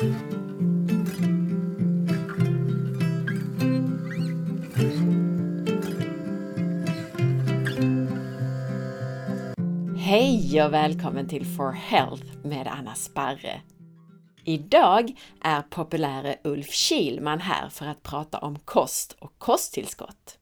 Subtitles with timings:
[0.00, 0.12] Hej
[10.64, 13.60] och välkommen till For Health med Anna Sparre.
[14.44, 15.12] Idag
[15.42, 20.39] är populäre Ulf Kilman här för att prata om kost och kosttillskott.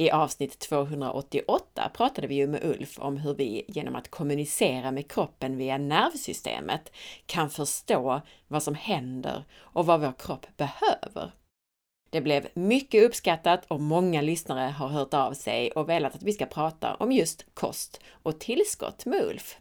[0.00, 5.10] I avsnitt 288 pratade vi ju med Ulf om hur vi genom att kommunicera med
[5.10, 6.92] kroppen via nervsystemet
[7.26, 11.32] kan förstå vad som händer och vad vår kropp behöver.
[12.10, 16.32] Det blev mycket uppskattat och många lyssnare har hört av sig och velat att vi
[16.32, 19.58] ska prata om just kost och tillskott med Ulf.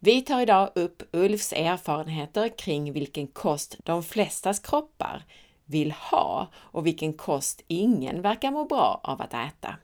[0.00, 5.24] Vi tar idag upp Ulfs erfarenheter kring vilken kost de flestas kroppar
[5.70, 9.76] vill ha och vilken kost ingen verkar må bra av att äta.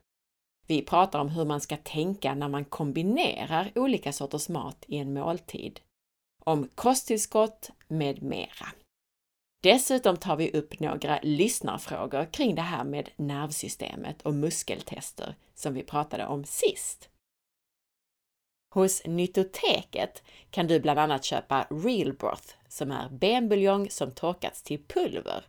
[0.67, 5.15] Vi pratar om hur man ska tänka när man kombinerar olika sorters mat i en
[5.15, 5.81] måltid.
[6.45, 8.67] Om kosttillskott med mera.
[9.63, 15.83] Dessutom tar vi upp några lyssnarfrågor kring det här med nervsystemet och muskeltester som vi
[15.83, 17.09] pratade om sist.
[18.75, 24.85] Hos Nyttoteket kan du bland annat köpa Real Broth som är benbuljong som torkats till
[24.85, 25.45] pulver,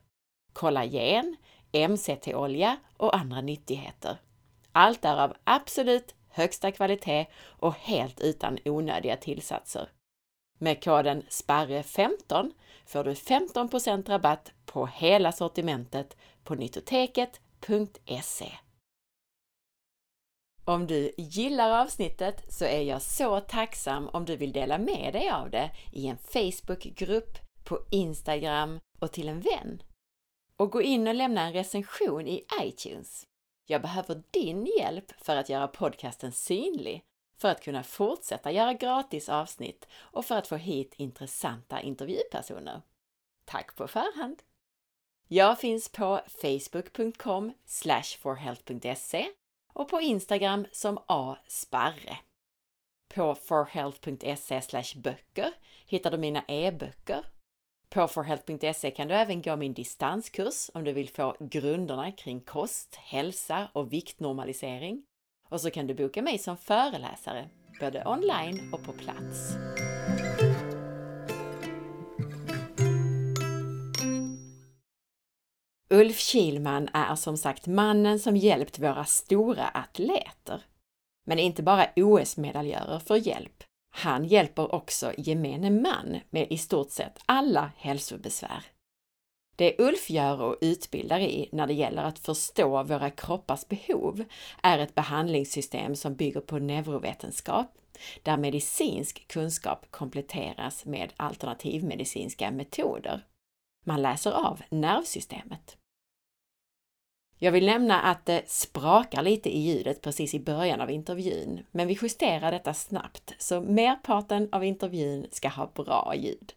[0.58, 1.36] kollagen,
[1.90, 4.18] MCT-olja och andra nyttigheter.
[4.72, 9.90] Allt är av absolut högsta kvalitet och helt utan onödiga tillsatser.
[10.60, 12.52] Med koden SPARRE15
[12.86, 18.52] får du 15% rabatt på hela sortimentet på nyttoteket.se.
[20.66, 25.30] Om du gillar avsnittet så är jag så tacksam om du vill dela med dig
[25.30, 29.82] av det i en Facebookgrupp, på Instagram och till en vän.
[30.58, 33.28] Och gå in och lämna en recension i iTunes.
[33.66, 37.04] Jag behöver din hjälp för att göra podcasten synlig,
[37.38, 42.82] för att kunna fortsätta göra gratis avsnitt och för att få hit intressanta intervjupersoner.
[43.46, 44.44] Tack på förhand!
[45.28, 47.54] Jag finns på facebook.com
[48.20, 49.28] forhealth.se
[49.74, 52.18] och på Instagram som asparre.
[53.08, 55.54] På forhealth.se böcker
[55.86, 57.26] hittar du mina e-böcker.
[57.90, 62.96] På forhealth.se kan du även gå min distanskurs om du vill få grunderna kring kost,
[62.96, 65.04] hälsa och viktnormalisering.
[65.50, 67.50] Och så kan du boka mig som föreläsare,
[67.80, 69.58] både online och på plats.
[75.90, 80.62] Ulf Kilman är som sagt mannen som hjälpt våra stora atleter.
[81.26, 83.64] Men inte bara OS-medaljörer får hjälp.
[83.90, 88.66] Han hjälper också gemene man med i stort sett alla hälsobesvär.
[89.56, 94.24] Det Ulf gör och utbildar i när det gäller att förstå våra kroppars behov
[94.64, 97.68] är ett behandlingssystem som bygger på neurovetenskap,
[98.24, 103.26] där medicinsk kunskap kompletteras med alternativmedicinska metoder.
[103.86, 105.78] Man läser av nervsystemet.
[107.40, 111.88] Jag vill nämna att det sprakar lite i ljudet precis i början av intervjun, men
[111.88, 116.54] vi justerar detta snabbt så merparten av intervjun ska ha bra ljud.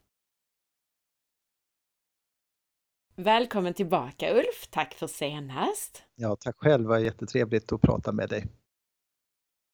[3.15, 4.69] Välkommen tillbaka Ulf!
[4.71, 6.03] Tack för senast!
[6.15, 6.83] Ja, tack själv!
[6.83, 8.47] Det var jättetrevligt att prata med dig.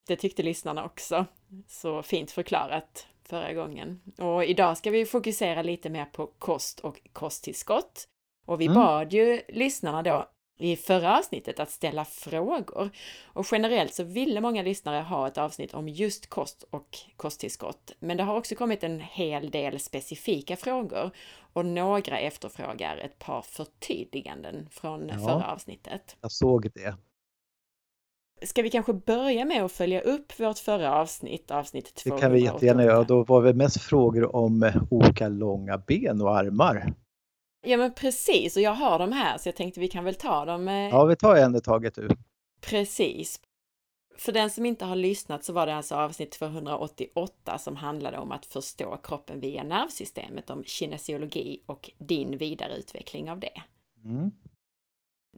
[0.07, 1.27] Det tyckte lyssnarna också.
[1.69, 4.01] Så fint förklarat förra gången.
[4.19, 8.09] Och idag ska vi fokusera lite mer på kost och kosttillskott.
[8.47, 8.75] Och vi mm.
[8.75, 12.91] bad ju lyssnarna då i förra avsnittet att ställa frågor.
[13.27, 17.93] Och generellt så ville många lyssnare ha ett avsnitt om just kost och kosttillskott.
[17.99, 21.11] Men det har också kommit en hel del specifika frågor
[21.53, 26.17] och några efterfrågar ett par förtydliganden från ja, förra avsnittet.
[26.21, 26.97] Jag såg det.
[28.43, 32.17] Ska vi kanske börja med att följa upp vårt förra avsnitt, avsnitt 288?
[32.17, 33.05] Det kan vi jättegärna göra.
[33.05, 36.95] Då var det mest frågor om olika långa ben och armar.
[37.67, 40.45] Ja men precis, och jag har dem här så jag tänkte vi kan väl ta
[40.45, 40.69] dem.
[40.69, 40.75] Eh...
[40.75, 42.09] Ja, vi tar en i taget du.
[42.61, 43.41] Precis.
[44.19, 48.33] För den som inte har lyssnat så var det alltså avsnitt 288 som handlade om
[48.33, 53.63] att förstå kroppen via nervsystemet, om kinesiologi och din vidareutveckling av det.
[54.05, 54.31] Mm.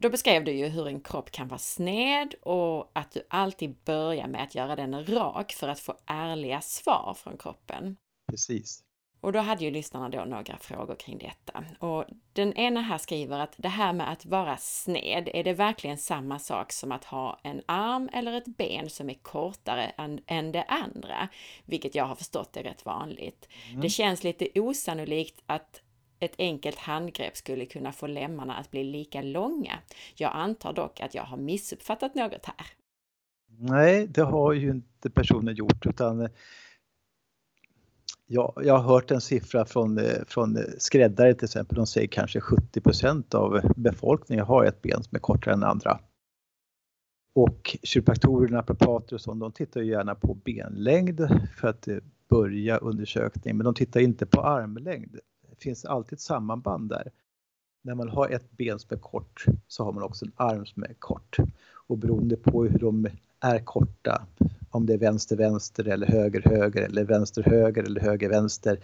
[0.00, 4.28] Då beskrev du ju hur en kropp kan vara sned och att du alltid börjar
[4.28, 7.96] med att göra den rak för att få ärliga svar från kroppen.
[8.30, 8.84] Precis.
[9.20, 11.64] Och då hade ju lyssnarna då några frågor kring detta.
[11.86, 15.98] Och den ena här skriver att det här med att vara sned, är det verkligen
[15.98, 20.52] samma sak som att ha en arm eller ett ben som är kortare än, än
[20.52, 21.28] det andra?
[21.64, 23.48] Vilket jag har förstått är rätt vanligt.
[23.68, 23.80] Mm.
[23.80, 25.82] Det känns lite osannolikt att
[26.20, 29.78] ett enkelt handgrepp skulle kunna få lemmarna att bli lika långa.
[30.14, 32.66] Jag antar dock att jag har missuppfattat något här.
[33.60, 36.28] Nej, det har ju inte personen gjort utan
[38.30, 41.76] jag, jag har hört en siffra från, eh, från skräddare till exempel.
[41.76, 46.00] De säger kanske 70% av befolkningen har ett ben som är kortare än andra.
[47.32, 51.96] Och kiropraktorer, naprapater och sånt, de tittar ju gärna på benlängd för att eh,
[52.28, 55.18] börja undersökningen, men de tittar inte på armlängd.
[55.50, 57.10] Det finns alltid ett sammanband där.
[57.82, 60.82] När man har ett ben som är kort så har man också en arm som
[60.82, 61.36] är kort.
[61.86, 63.08] Och beroende på hur de
[63.40, 64.26] är korta,
[64.70, 68.80] om det är vänster vänster eller höger höger eller vänster höger eller höger vänster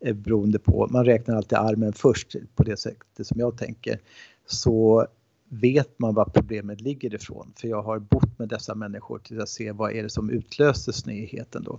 [0.00, 4.00] eh, beroende på, man räknar alltid armen först på det sättet som jag tänker,
[4.46, 5.06] så
[5.48, 7.52] vet man var problemet ligger ifrån.
[7.56, 10.92] För jag har bott med dessa människor till att se vad är det som utlöser
[10.92, 11.78] snedheten då.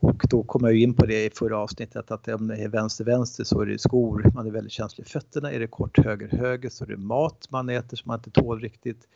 [0.00, 3.44] Och då kom jag in på det i förra avsnittet att om det är vänster-vänster
[3.44, 5.52] så är det skor, man är väldigt känslig i fötterna.
[5.52, 9.08] Är det kort höger-höger så är det mat man äter som man inte tål riktigt.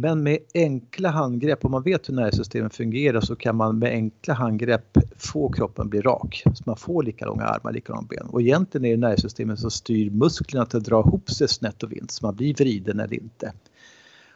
[0.00, 4.34] Men med enkla handgrepp, om man vet hur nervsystemet fungerar så kan man med enkla
[4.34, 6.42] handgrepp få kroppen bli rak.
[6.54, 8.26] Så man får lika långa armar, lika långa ben.
[8.26, 11.92] Och egentligen är det nervsystemet som styr musklerna till att dra ihop sig snett och
[11.92, 13.52] vint så man blir vriden eller inte.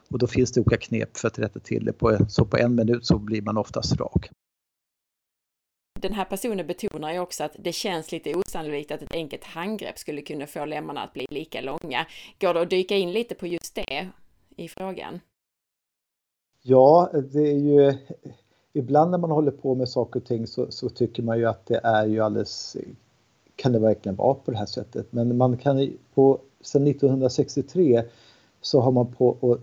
[0.08, 2.30] Och då finns det olika knep för att rätta till det.
[2.30, 4.30] så på en minut så blir man oftast rak
[6.02, 9.98] den här personen betonar ju också att det känns lite osannolikt att ett enkelt handgrepp
[9.98, 12.06] skulle kunna få lemmarna att bli lika långa.
[12.40, 14.08] Går det att dyka in lite på just det
[14.56, 15.20] i frågan?
[16.62, 17.94] Ja, det är ju
[18.72, 21.66] ibland när man håller på med saker och ting så, så, tycker man ju att
[21.66, 22.76] det är ju alldeles
[23.56, 25.06] kan det verkligen vara på det här sättet?
[25.10, 28.02] Men man kan på sedan 1963
[28.60, 29.58] så har man på och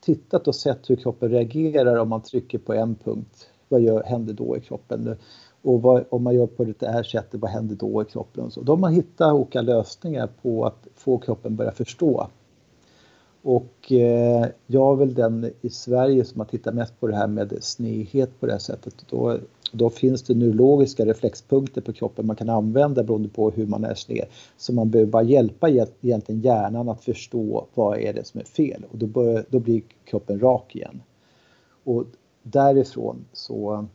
[0.00, 3.48] tittat och sett hur kroppen reagerar om man trycker på en punkt.
[3.68, 5.16] Vad gör, händer då i kroppen?
[5.62, 8.44] Och vad, om man gör på det här sättet, vad händer då i kroppen?
[8.44, 8.60] Och så.
[8.60, 12.28] Då har man hittat olika lösningar på att få kroppen börja förstå.
[13.44, 17.26] Och eh, jag är väl den i Sverige som har tittat mest på det här
[17.26, 18.94] med snedhet på det här sättet.
[19.10, 19.38] Då,
[19.72, 23.94] då finns det neurologiska reflexpunkter på kroppen man kan använda beroende på hur man är
[23.94, 24.26] sned.
[24.56, 28.84] Så man behöver bara hjälpa egentligen hjärnan att förstå vad är det som är fel
[28.90, 31.02] och då, bör, då blir kroppen rak igen.
[31.84, 32.04] Och
[32.42, 33.86] därifrån så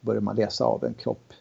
[0.00, 1.32] börjar man läsa av en kropp.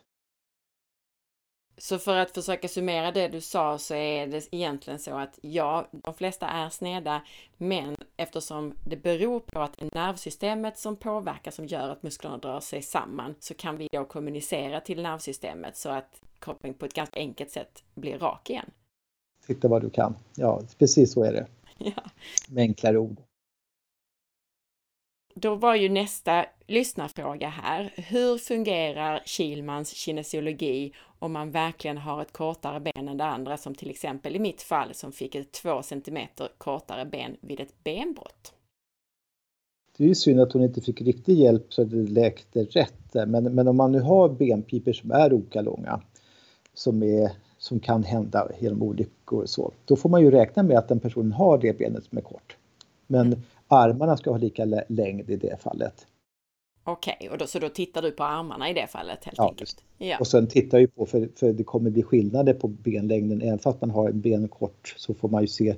[1.77, 5.87] Så för att försöka summera det du sa så är det egentligen så att ja,
[5.91, 7.21] de flesta är sneda,
[7.57, 12.37] men eftersom det beror på att det är nervsystemet som påverkar som gör att musklerna
[12.37, 16.93] drar sig samman så kan vi då kommunicera till nervsystemet så att kroppen på ett
[16.93, 18.71] ganska enkelt sätt blir rak igen.
[19.47, 20.15] Titta vad du kan.
[20.35, 21.47] Ja, precis så är det.
[21.77, 22.03] Ja.
[22.49, 23.21] Med enklare ord
[25.41, 27.93] då var ju nästa lyssnarfråga här.
[27.95, 33.75] Hur fungerar Kilmans kinesiologi om man verkligen har ett kortare ben än det andra, som
[33.75, 38.53] till exempel i mitt fall som fick ett två centimeter kortare ben vid ett benbrott?
[39.97, 43.13] Det är ju synd att hon inte fick riktig hjälp så att det läkte rätt.
[43.13, 46.01] Men, men om man nu har benpipor som är olika långa,
[46.73, 50.77] som, är, som kan hända genom olyckor och så, då får man ju räkna med
[50.77, 52.57] att den personen har det benet som är kort.
[53.07, 56.07] Men armarna ska ha lika längd i det fallet.
[56.83, 59.49] Okej, okay, och då, så då tittar du på armarna i det fallet helt ja,
[59.49, 59.83] enkelt?
[59.97, 63.59] Ja, och sen tittar jag på, för, för det kommer bli skillnader på benlängden, även
[63.59, 65.75] fast man har ben kort så får man ju se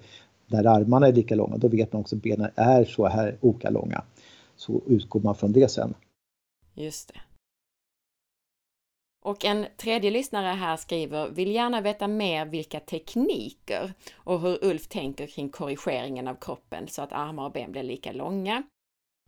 [0.47, 3.69] när armarna är lika långa, då vet man också att benen är så här olika
[3.69, 4.03] långa.
[4.55, 5.93] Så utgår man från det sen.
[6.75, 7.19] Just det.
[9.21, 14.87] Och en tredje lyssnare här skriver, vill gärna veta mer vilka tekniker och hur Ulf
[14.87, 18.63] tänker kring korrigeringen av kroppen så att armar och ben blir lika långa.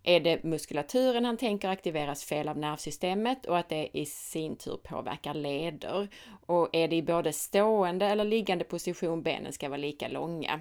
[0.03, 4.77] Är det muskulaturen han tänker aktiveras fel av nervsystemet och att det i sin tur
[4.83, 6.07] påverkar leder?
[6.45, 10.59] Och är det i både stående eller liggande position benen ska vara lika långa?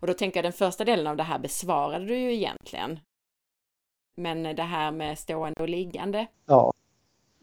[0.00, 3.00] Och då tänker jag den första delen av det här besvarade du ju egentligen.
[4.16, 6.26] Men det här med stående och liggande?
[6.46, 6.72] Ja,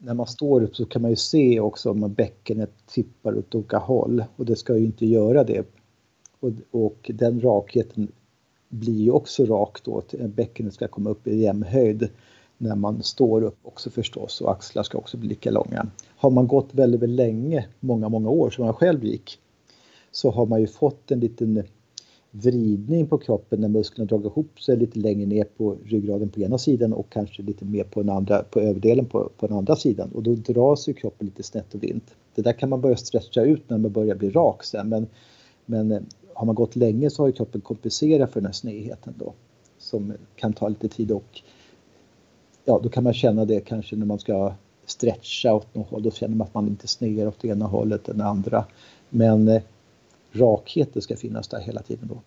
[0.04, 3.78] när man står upp så kan man ju se också om bäckenet tippar åt olika
[3.78, 5.66] håll och det ska ju inte göra det.
[6.40, 8.12] Och, och den rakheten
[8.68, 10.02] blir ju också rak då,
[10.34, 12.08] bäckenet ska komma upp i jämnhöjd
[12.58, 15.86] när man står upp också förstås och axlar ska också bli lika långa.
[16.16, 19.38] Har man gått väldigt, väldigt länge, många, många år som jag själv gick,
[20.10, 21.62] så har man ju fått en liten
[22.34, 26.58] vridning på kroppen när musklerna dragit ihop sig lite längre ner på ryggraden på ena
[26.58, 30.10] sidan och kanske lite mer på, den andra, på överdelen på, på den andra sidan
[30.12, 32.14] och då dras ju kroppen lite snett och vint.
[32.34, 35.06] Det där kan man börja stretcha ut när man börjar bli rak sen men,
[35.66, 36.00] men eh,
[36.34, 39.32] har man gått länge så har ju kroppen kompenserat för den här snedheten då
[39.78, 41.42] som kan ta lite tid och
[42.64, 44.52] ja, då kan man känna det kanske när man ska
[44.86, 46.02] stretcha åt något håll.
[46.02, 48.64] Då känner man att man inte snedar åt det ena hållet än det andra.
[49.08, 49.62] Men eh,
[50.34, 52.22] eh, rakheten ska finnas där hela tiden då.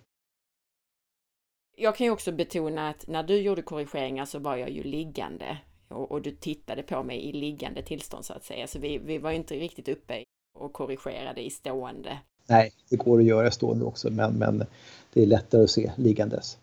[1.76, 5.58] Jag kan ju också betona att när du gjorde korrigeringar så var jag ju liggande.
[5.88, 8.66] och, och, du tittade på mig i liggande tillstånd så att säga.
[8.66, 10.24] Så vi, vi var inte riktigt uppe
[10.58, 12.18] och korrigerade i stående.
[12.48, 14.64] Nej, det går att göra stående också men, men
[15.12, 16.58] det är lättare att se liggandes.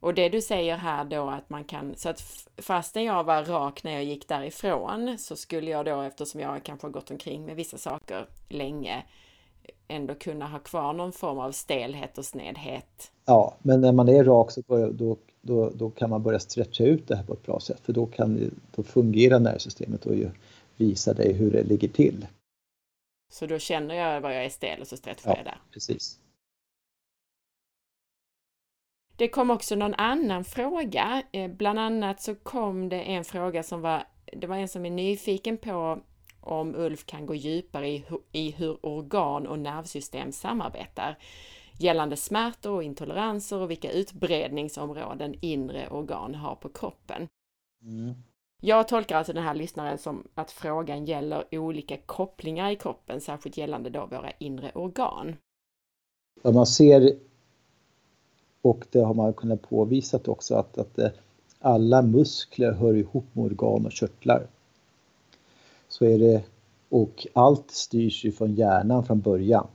[0.00, 3.84] Och det du säger här då att man kan, så att fastän jag var rak
[3.84, 7.56] när jag gick därifrån så skulle jag då, eftersom jag kanske har gått omkring med
[7.56, 9.04] vissa saker länge,
[9.88, 13.12] ändå kunna ha kvar någon form av stelhet och snedhet.
[13.24, 16.84] Ja, men när man är rak så börjar, då, då, då kan man börja stretcha
[16.84, 20.14] ut det här på ett bra sätt för då, kan, då fungerar nervsystemet och
[20.76, 22.26] visa dig hur det ligger till.
[23.32, 25.58] Så då känner jag var jag är stel och så stretchar ja, jag där?
[25.72, 26.18] precis.
[29.16, 31.22] Det kom också någon annan fråga.
[31.32, 34.90] Eh, bland annat så kom det en fråga som var, det var en som är
[34.90, 36.00] nyfiken på
[36.46, 41.18] om Ulf kan gå djupare i, i hur organ och nervsystem samarbetar
[41.78, 47.28] gällande smärtor och intoleranser och vilka utbredningsområden inre organ har på kroppen.
[47.82, 48.14] Mm.
[48.62, 53.56] Jag tolkar alltså den här lyssnaren som att frågan gäller olika kopplingar i kroppen, särskilt
[53.56, 55.36] gällande då våra inre organ.
[56.42, 57.18] Vad man ser,
[58.62, 61.10] och det har man kunnat påvisat också, att, att eh,
[61.60, 64.46] alla muskler hör ihop med organ och körtlar.
[65.98, 66.42] Så är det,
[66.88, 69.66] och allt styrs ju från hjärnan från början.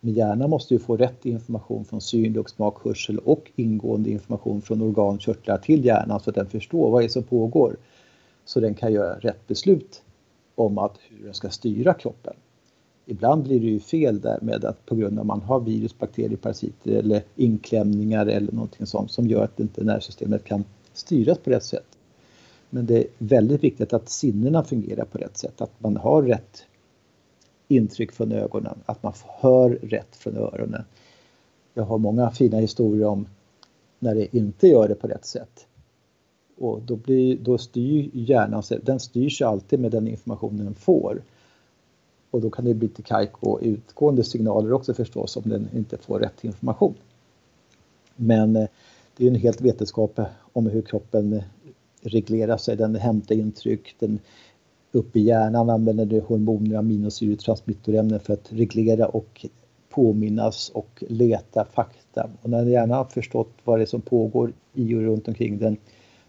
[0.00, 4.62] Men hjärnan måste ju få rätt information från syn, och smak, hörsel och ingående information
[4.62, 7.76] från organ och körtlar till hjärnan så att den förstår vad det är som pågår
[8.44, 10.02] så den kan göra rätt beslut
[10.54, 12.34] om att hur den ska styra kroppen.
[13.06, 15.98] Ibland blir det ju fel där med att på grund av att man har virus,
[15.98, 21.50] bakterier, parasiter eller inklämningar eller någonting sånt som gör att inte nervsystemet kan styras på
[21.50, 21.97] rätt sätt.
[22.70, 26.66] Men det är väldigt viktigt att sinnena fungerar på rätt sätt, att man har rätt
[27.68, 30.84] intryck från ögonen, att man hör rätt från öronen.
[31.74, 33.26] Jag har många fina historier om
[33.98, 35.66] när det inte gör det på rätt sätt.
[36.58, 41.22] Och då, blir, då styr hjärnan sig, den styrs alltid med den informationen den får.
[42.30, 46.18] Och då kan det bli till kajko utgående signaler också förstås om den inte får
[46.18, 46.94] rätt information.
[48.16, 48.68] Men eh,
[49.16, 50.20] det är en helt vetenskap
[50.52, 51.42] om hur kroppen
[52.02, 52.76] reglerar sig.
[52.76, 54.18] Den hämtar intryck, den
[54.92, 59.46] upp i hjärnan använder hormoner, aminosyretransmittorämnen för att reglera och
[59.88, 62.30] påminnas och leta fakta.
[62.42, 65.76] Och när hjärnan har förstått vad det är som pågår i och runt omkring den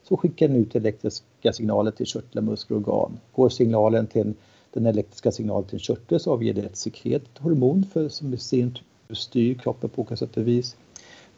[0.04, 3.20] så skickar den ut elektriska signaler till körtlar, muskler och organ.
[3.36, 4.34] Går signalen till
[4.74, 8.34] den elektriska signalen till en körtel så avger det ett sekret, ett hormon för, som
[8.34, 10.76] i sin tur styr kroppen på olika sätt och vis.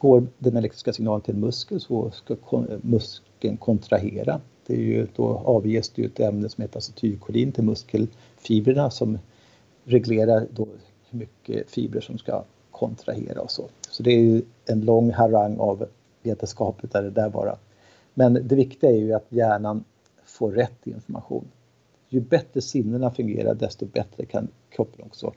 [0.02, 2.36] Går den elektriska signalen till en muskel så ska
[2.80, 4.40] muskeln kontrahera.
[4.66, 9.18] Det är ju, då avges det ett ämne som heter acetylkolin till muskelfibrerna som
[9.84, 10.68] reglerar då
[11.10, 13.68] hur mycket fibrer som ska kontrahera och så.
[13.90, 15.86] Så det är ju en lång harang av
[16.22, 17.56] vetenskapligt där det där bara
[18.14, 19.84] men det viktiga är ju att hjärnan
[20.24, 21.44] får rätt information.
[22.08, 25.32] Ju bättre sinnena fungerar desto bättre kan kroppen också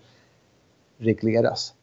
[0.98, 1.74] regleras.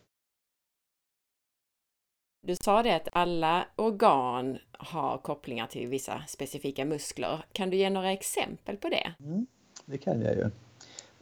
[2.47, 7.45] Du sa det att alla organ har kopplingar till vissa specifika muskler.
[7.53, 9.15] Kan du ge några exempel på det?
[9.25, 9.47] Mm,
[9.87, 10.51] det kan jag ju.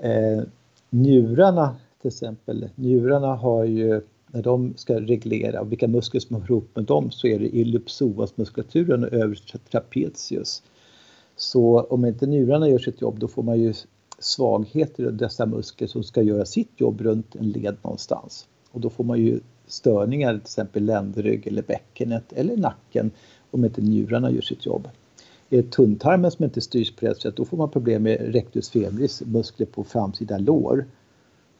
[0.08, 0.42] Eh,
[0.90, 6.76] njurarna till exempel, njurarna har ju när de ska reglera vilka muskler som hör ihop
[6.76, 10.62] med dem så är det ellipsoasmuskulaturen och övre trapezius.
[11.36, 13.74] Så om inte njurarna gör sitt jobb då får man ju
[14.18, 18.48] svagheter i dessa muskler som ska göra sitt jobb runt en led någonstans.
[18.70, 19.40] Och då får man ju
[19.72, 23.10] störningar, till exempel ländrygg eller bäckenet eller nacken
[23.50, 24.88] om inte njurarna gör sitt jobb.
[25.50, 28.70] Är det tunntarmen som inte styrs på rätt sätt då får man problem med rectus
[28.70, 30.86] femoris, muskler på framsida lår.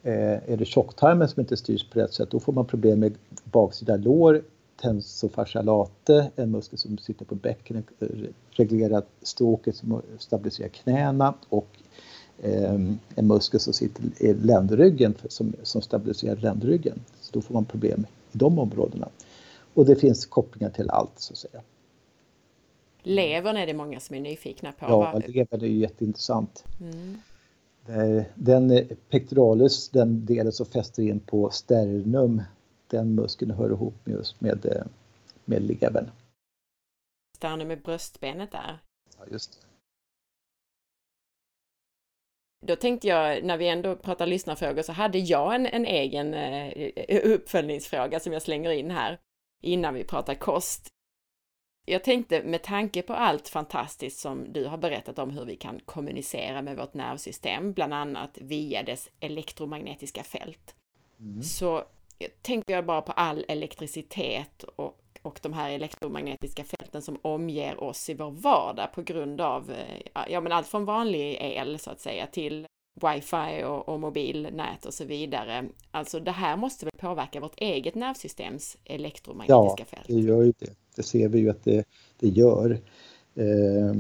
[0.02, 3.14] Eh, är det tjocktarmen som inte styrs på rätt sätt då får man problem med
[3.44, 4.42] baksida lår,
[4.82, 11.68] tensofascialate, en muskel som sitter på bäckenet, eh, reglerat reglerar stråket som stabiliserar knäna och
[12.42, 17.00] en muskel som sitter i ländryggen som, som stabiliserar ländryggen.
[17.20, 19.08] Så då får man problem i de områdena.
[19.74, 21.62] Och det finns kopplingar till allt så att säga.
[23.02, 24.86] Levern är det många som är nyfikna på.
[24.88, 26.64] Ja, levern är ju jätteintressant.
[26.80, 27.18] Mm.
[27.86, 32.42] Eh, den pectoralis, den delen som fäster in på sternum,
[32.86, 34.82] den muskeln hör ihop just med, eh,
[35.44, 36.10] med levern.
[37.36, 38.78] Sternum är bröstbenet där?
[39.18, 39.69] Ja, just det.
[42.66, 47.20] Då tänkte jag, när vi ändå pratar lyssnarfrågor, så hade jag en, en egen eh,
[47.24, 49.18] uppföljningsfråga som jag slänger in här
[49.62, 50.88] innan vi pratar kost.
[51.86, 55.80] Jag tänkte med tanke på allt fantastiskt som du har berättat om hur vi kan
[55.84, 60.74] kommunicera med vårt nervsystem, bland annat via dess elektromagnetiska fält.
[61.20, 61.42] Mm.
[61.42, 61.84] Så
[62.42, 68.10] tänker jag bara på all elektricitet och och de här elektromagnetiska fälten som omger oss
[68.10, 72.00] i vår vardag på grund av eh, ja, men allt från vanlig el så att
[72.00, 72.66] säga till
[73.00, 75.68] wifi och, och mobilnät och så vidare.
[75.90, 80.04] Alltså det här måste väl påverka vårt eget nervsystems elektromagnetiska ja, fält?
[80.08, 80.74] Ja, det gör ju det.
[80.96, 81.84] Det ser vi ju att det,
[82.18, 82.80] det gör.
[83.34, 83.94] Eh,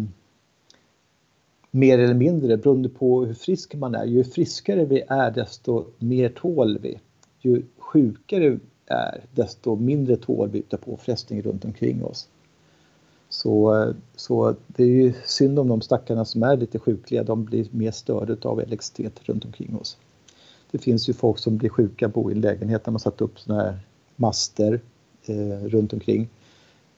[1.70, 4.04] mer eller mindre beroende på hur frisk man är.
[4.04, 6.98] Ju friskare vi är desto mer tål vi.
[7.40, 8.58] Ju sjukare
[8.90, 12.28] är desto mindre tål vi utav påfrestning runt omkring oss.
[13.28, 17.66] Så, så det är ju synd om de stackarna som är lite sjukliga, de blir
[17.70, 19.96] mer störda av elektricitet runt omkring oss.
[20.70, 23.40] Det finns ju folk som blir sjuka, bor i en lägenhet där man satt upp
[23.40, 23.78] sådana här
[24.16, 24.80] master
[25.26, 26.28] eh, runt omkring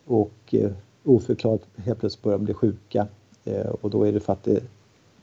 [0.04, 0.70] och eh,
[1.04, 3.06] oförklarat helt plötsligt börjar de bli sjuka
[3.44, 4.62] eh, och då är det för att det,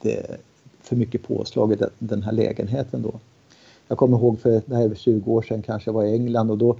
[0.01, 0.37] det är
[0.81, 3.19] för mycket påslag i den, den här lägenheten då.
[3.89, 6.77] Jag kommer ihåg för nej, 20 år sedan kanske jag var i England och då,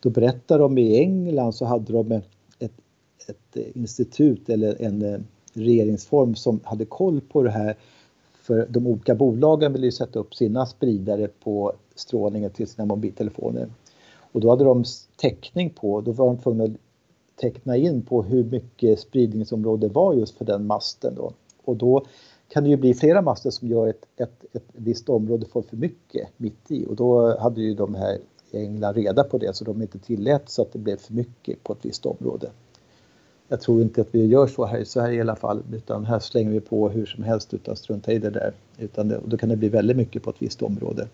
[0.00, 2.12] då berättade de i England så hade de
[2.58, 2.72] ett,
[3.26, 5.20] ett institut eller en eh,
[5.52, 7.76] regeringsform som hade koll på det här.
[8.42, 13.68] För de olika bolagen ville ju sätta upp sina spridare på strålningen till sina mobiltelefoner.
[14.32, 14.84] Och då hade de
[15.16, 16.70] täckning på, då var de tvungna att
[17.40, 21.32] teckna in på hur mycket spridningsområde var just för den masten då.
[21.64, 22.06] Och då
[22.48, 25.76] kan det ju bli flera master som gör ett, ett, ett visst område får för
[25.76, 28.18] mycket mitt i och då hade ju de här
[28.50, 31.64] i England reda på det så de inte tillät så att det blev för mycket
[31.64, 32.50] på ett visst område.
[33.48, 36.18] Jag tror inte att vi gör så här i Sverige i alla fall utan här
[36.18, 38.54] slänger vi på hur som helst utan strunta i det där.
[38.78, 41.08] Utan det, då kan det bli väldigt mycket på ett visst område.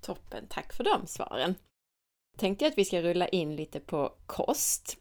[0.00, 1.54] Toppen, tack för de svaren.
[2.36, 4.99] Tänkte jag att vi ska rulla in lite på kost.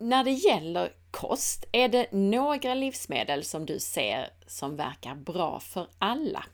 [0.00, 5.86] När det gäller kost, är det några livsmedel som du ser som verkar bra för
[5.98, 6.44] alla?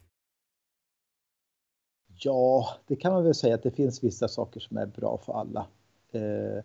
[2.19, 5.33] Ja, det kan man väl säga att det finns vissa saker som är bra för
[5.33, 5.67] alla.
[6.13, 6.65] Eh,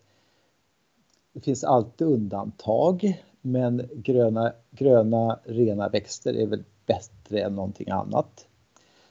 [1.33, 8.47] det finns alltid undantag, men gröna, gröna rena växter är väl bättre än någonting annat.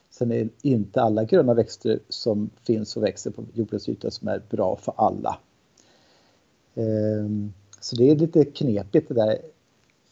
[0.09, 4.41] Sen är inte alla gröna växter som finns och växer på jordens yta som är
[4.49, 5.39] bra för alla.
[6.75, 9.37] Ehm, så det är lite knepigt det där.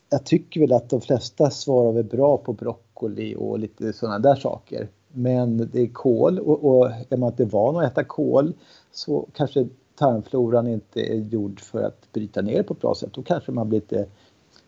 [0.10, 4.36] Jag tycker väl att de flesta svarar väl bra på broccoli och lite sådana där
[4.36, 4.88] saker.
[5.13, 8.53] Men det är kol och, och är man inte van att äta kol
[8.91, 13.13] så kanske tarmfloran inte är gjord för att bryta ner på ett bra sätt.
[13.13, 14.06] Då kanske man blir lite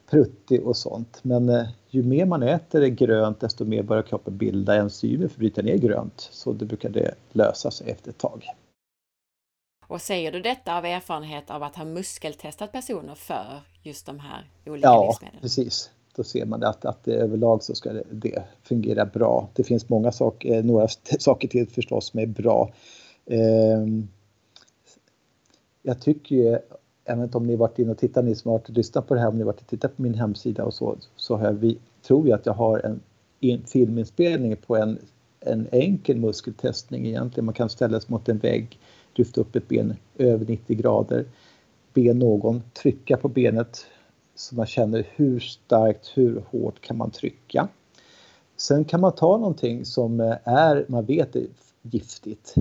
[0.10, 1.20] pruttig och sånt.
[1.22, 5.38] Men eh, ju mer man äter grönt desto mer börjar kroppen bilda enzymer för att
[5.38, 6.30] bryta ner grönt.
[6.32, 8.46] Så det brukar det lösa sig efter ett tag.
[9.90, 14.50] Och säger du detta av erfarenhet av att ha muskeltestat personer för just de här
[14.66, 15.38] olika ja, livsmedlen?
[15.38, 15.92] Ja, precis.
[16.16, 19.50] Då ser man att, att överlag så ska det, det fungera bra.
[19.54, 20.88] Det finns många saker, eh, några
[21.20, 22.72] saker till förstås som är bra.
[23.26, 23.88] Eh,
[25.82, 26.60] jag tycker ju,
[27.10, 29.20] inte om ni varit inne och tittat, ni som har varit och lyssnat på det
[29.20, 32.28] här, om ni varit och tittat på min hemsida och så, så har vi, tror
[32.28, 33.00] jag att jag har en,
[33.40, 35.00] en filminspelning på en,
[35.40, 37.46] en enkel muskeltestning egentligen.
[37.46, 38.80] Man kan ställa sig mot en vägg,
[39.20, 41.26] lyfta upp ett ben över 90 grader,
[41.94, 43.86] be någon trycka på benet
[44.36, 47.68] så man känner hur starkt, hur hårt kan man trycka.
[48.58, 51.48] Sen kan man ta någonting som eh, är, man vet är
[51.82, 52.56] giftigt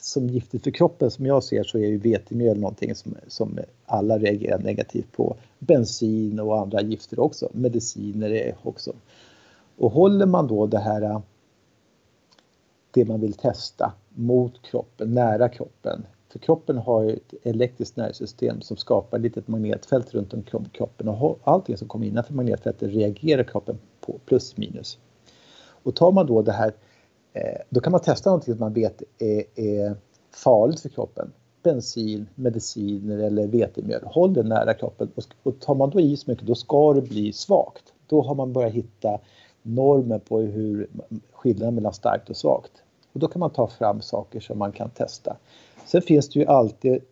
[0.00, 4.18] som giftigt för kroppen som jag ser så är ju vetemjöl någonting som, som alla
[4.18, 5.36] reagerar negativt på.
[5.58, 8.92] Bensin och andra gifter också, mediciner också.
[9.76, 11.20] Och håller man då det här eh,
[12.94, 16.06] det man vill testa mot kroppen, nära kroppen.
[16.28, 21.08] För kroppen har ju ett elektriskt nervsystem som skapar ett litet magnetfält runt omkring kroppen
[21.08, 24.98] och allting som kommer innanför magnetfältet reagerar kroppen på plus minus.
[25.82, 26.72] Och tar man då det här
[27.32, 29.96] eh, då kan man testa någonting som man vet är, är
[30.30, 31.32] farligt för kroppen.
[31.62, 34.02] Bensin, mediciner eller vetemjöl.
[34.04, 35.10] Håll det nära kroppen
[35.42, 37.92] och tar man då i så mycket då ska det bli svagt.
[38.06, 39.18] Då har man börjat hitta
[39.62, 40.88] normer på hur
[41.32, 42.83] skillnaden mellan starkt och svagt.
[43.14, 45.36] Och då kan man ta fram saker som man kan testa.
[45.86, 47.02] Sen finns det ju alltid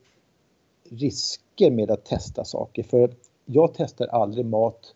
[0.91, 2.83] risker med att testa saker.
[2.83, 3.11] För
[3.45, 4.95] jag testar aldrig mat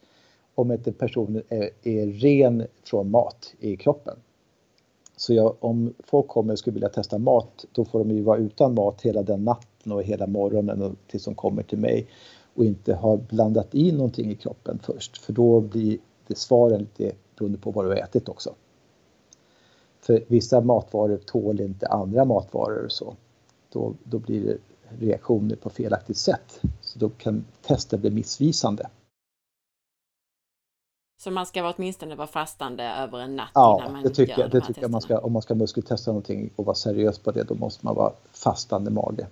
[0.55, 4.16] om inte personen är, är ren från mat i kroppen.
[5.16, 8.38] Så jag, om folk kommer och skulle vilja testa mat, då får de ju vara
[8.38, 12.07] utan mat hela den natten och hela morgonen och tills de kommer till mig
[12.55, 17.12] och inte ha blandat i någonting i kroppen först, för då blir det svaren lite
[17.38, 18.55] beroende på vad du har ätit också.
[20.07, 23.16] För vissa matvaror tål inte andra matvaror och så.
[23.73, 24.59] Då, då blir det
[25.07, 26.61] reaktioner på felaktigt sätt.
[26.81, 28.90] Så då kan testen bli missvisande.
[31.23, 34.40] Så man ska åtminstone vara fastande över en natt ja, innan man det tycker gör
[34.40, 37.31] jag, det tycker jag man ska, om man ska muskeltesta någonting och vara seriös på
[37.31, 39.27] det, då måste man vara fastande mage.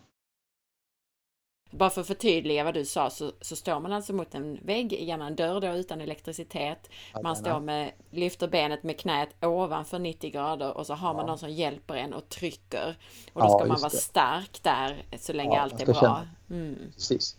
[1.79, 4.93] Bara för att förtydliga vad du sa så, så står man alltså mot en vägg,
[4.93, 6.91] gärna en dörr då utan elektricitet.
[7.23, 11.27] Man står med, lyfter benet med knät ovanför 90 grader och så har man ja.
[11.27, 12.99] någon som hjälper en och trycker.
[13.33, 13.97] Och då ska ja, man vara det.
[13.97, 16.21] stark där så länge ja, allt är bra.
[16.51, 16.79] Mm.
[16.95, 17.37] Precis.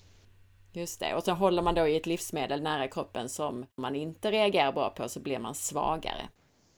[0.73, 4.31] Just det, och så håller man då i ett livsmedel nära kroppen som man inte
[4.31, 6.29] reagerar bra på så blir man svagare.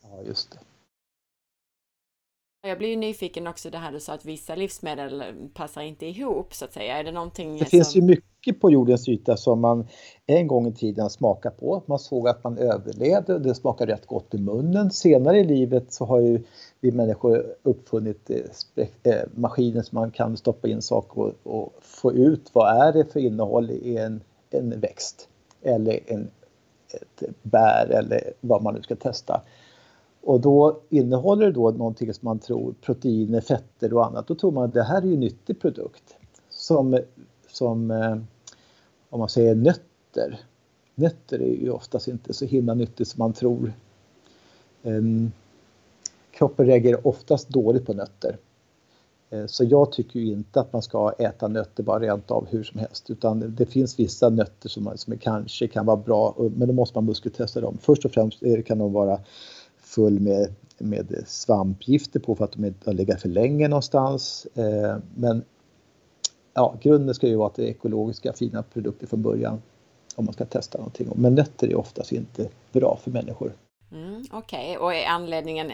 [0.02, 0.60] Ja, just det.
[2.68, 6.54] Jag blir ju nyfiken också det här du sa att vissa livsmedel passar inte ihop
[6.54, 6.98] så att säga.
[6.98, 7.54] Är det någonting?
[7.54, 7.70] Det som...
[7.70, 9.88] finns ju mycket på jordens yta som man
[10.26, 11.84] en gång i tiden smakade på.
[11.86, 14.92] Man såg att man överlevde och det smakade rätt gott i munnen.
[14.92, 16.44] Senare i livet så har ju
[16.82, 22.14] vi människor uppfunnit eh, eh, maskiner som man kan stoppa in saker och, och, få
[22.14, 25.28] ut vad är det för innehåll i en, en växt
[25.62, 26.32] eller en,
[26.94, 29.42] ett bär eller vad man nu ska testa.
[30.28, 34.28] Och då innehåller det då någonting som man tror, proteiner, fetter och annat.
[34.28, 36.18] Då tror man att det här är ju en nyttig produkt.
[36.50, 37.00] Som,
[37.50, 38.18] som eh,
[39.10, 40.40] om man säger nötter.
[40.96, 43.74] Nötter är ju oftast inte så himla nyttigt som man tror.
[44.84, 45.32] Ehm,
[46.32, 48.38] kroppen reagerar oftast dåligt på nötter.
[49.30, 52.64] Eh, så jag tycker ju inte att man ska äta nötter bara rent av hur
[52.64, 56.74] som helst utan det finns vissa nötter som, som kanske kan vara bra men då
[56.74, 57.78] måste man muskeltesta dem.
[57.82, 59.20] Först och främst eh, kan de vara
[59.88, 64.48] full med, med svampgifter på för att de inte har legat för länge någonstans.
[64.56, 65.44] Eh, men
[66.54, 69.62] ja, grunden ska ju vara att det är ekologiska fina produkter från början
[70.16, 71.10] om man ska testa någonting.
[71.16, 73.52] Men nötter är oftast inte bra för människor.
[73.92, 74.78] Mm, Okej, okay.
[74.78, 75.72] och är anledningen,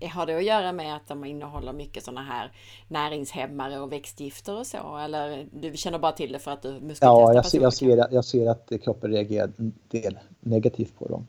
[0.00, 2.52] eh, har det att göra med att de innehåller mycket sådana här
[2.88, 4.96] näringshämmare och växtgifter och så?
[4.96, 8.06] Eller du känner bara till det för att du muskeltestar Ja, jag ser, jag, ser,
[8.10, 11.26] jag ser att kroppen reagerar en del negativt på dem.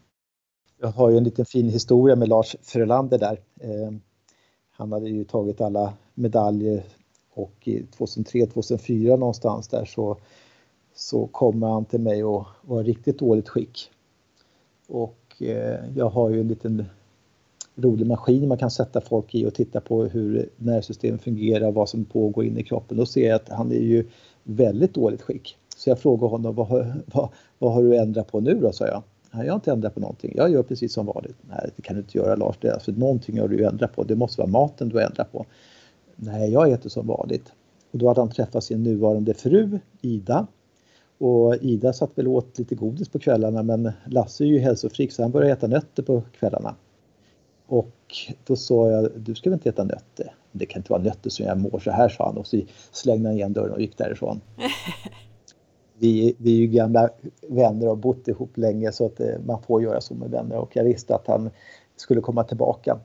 [0.84, 3.40] Jag har ju en liten fin historia med Lars Frölander där.
[3.60, 4.02] Ehm,
[4.72, 6.84] han hade ju tagit alla medaljer
[7.34, 7.68] och
[7.98, 10.18] 2003-2004 någonstans där så,
[10.96, 13.92] så kommer han till mig och var riktigt dåligt skick.
[14.88, 16.86] Och eh, jag har ju en liten
[17.76, 22.06] rolig maskin man kan sätta folk i och titta på hur nervsystemet fungerar, vad som
[22.06, 22.98] pågår inne i kroppen.
[22.98, 24.08] Då ser jag att han är ju
[24.44, 25.58] väldigt dåligt skick.
[25.78, 26.68] Så jag frågar honom, vad,
[27.06, 29.04] vad, vad har du ändrat på nu då, sa jag.
[29.32, 30.34] Nej, jag har inte ändrat på någonting.
[30.36, 31.38] Jag gör precis som vanligt.
[31.42, 32.56] Nej, det kan du inte göra Lars.
[32.62, 34.04] Det är alltså, någonting har du ju ändrat på.
[34.04, 35.46] Det måste vara maten du har ändrat på.
[36.16, 37.52] Nej, jag äter som vanligt.
[37.92, 40.48] Och då hade han träffat sin nuvarande fru Ida.
[41.18, 45.22] Och Ida satt väl åt lite godis på kvällarna men Lasse är ju hälsofrik så
[45.22, 46.76] han började äta nötter på kvällarna.
[47.68, 47.96] Och
[48.46, 50.36] då sa jag, du ska väl inte äta nötter?
[50.52, 53.30] Det kan inte vara nötter som jag mår så här, sa han och så slängde
[53.30, 54.42] han igen dörren och gick därifrån.
[56.02, 57.10] vi, vi är ju gamla
[57.48, 60.58] vänner och har bott ihop länge så att eh, man får göra så med vänner
[60.58, 61.50] och jag visste att han
[61.96, 63.00] skulle komma tillbaka.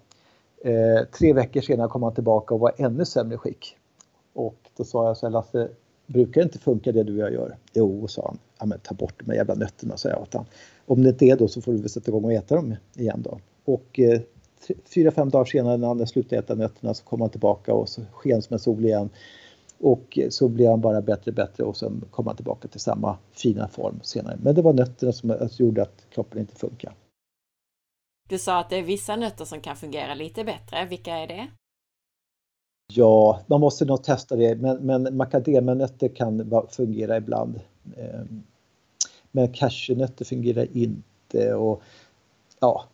[0.65, 3.77] Eh, tre veckor senare kom han tillbaka och var ännu sämre skick.
[4.33, 5.69] Och då sa jag så här, Lasse,
[6.07, 7.57] brukar det inte funka det du och jag gör?
[7.73, 8.39] Jo, sa han.
[8.59, 10.47] Ja, men ta bort de här jävla nötterna, sa jag åt honom.
[10.87, 13.23] Om det inte är då så får du väl sätta igång och äta dem igen
[13.23, 13.39] då.
[13.65, 14.21] Och eh,
[14.95, 18.03] fyra, fem dagar senare när han slutade äta nötterna så kom han tillbaka och så
[18.13, 19.11] sken som en sol igen.
[19.79, 23.19] Och så blev han bara bättre och bättre och sen kom han tillbaka till samma
[23.33, 24.39] fina form senare.
[24.43, 26.95] Men det var nötterna som gjorde att kroppen inte funkar.
[28.29, 30.87] Du sa att det är vissa nötter som kan fungera lite bättre.
[30.87, 31.49] Vilka är det?
[32.93, 37.61] Ja, man måste nog testa det, men, men macadamianötter kan fungera ibland.
[37.97, 38.43] Ehm,
[39.33, 41.83] men cashewnötter fungerar inte och
[42.61, 42.85] ja,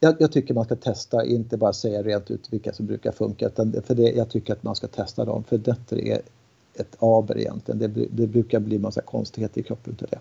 [0.00, 3.46] jag, jag, tycker man ska testa, inte bara säga rent ut vilka som brukar funka.
[3.46, 6.20] Utan för det, jag tycker att man ska testa dem, för nötter är
[6.74, 7.78] ett aber egentligen.
[7.78, 10.18] Det, det brukar bli massa konstigheter i kroppen utav det.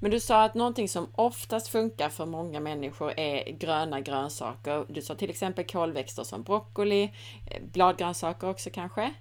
[0.00, 4.86] Men du sa att någonting som oftast funkar för många människor är gröna grönsaker.
[4.88, 9.14] Du sa till exempel kolväxter som broccoli, eh, bladgrönsaker också kanske?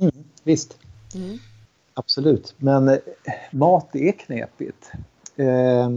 [0.00, 0.78] Mm, visst,
[1.14, 1.38] mm.
[1.94, 2.54] absolut.
[2.56, 2.98] Men eh,
[3.50, 4.92] mat är knepigt.
[5.36, 5.90] Eh,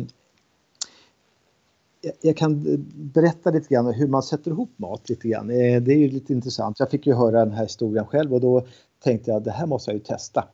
[2.22, 2.64] jag kan
[2.96, 5.50] berätta lite grann hur man sätter ihop mat lite grann.
[5.50, 6.80] Eh, det är ju lite intressant.
[6.80, 8.66] Jag fick ju höra den här historien själv och då
[9.04, 10.48] tänkte jag det här måste jag ju testa.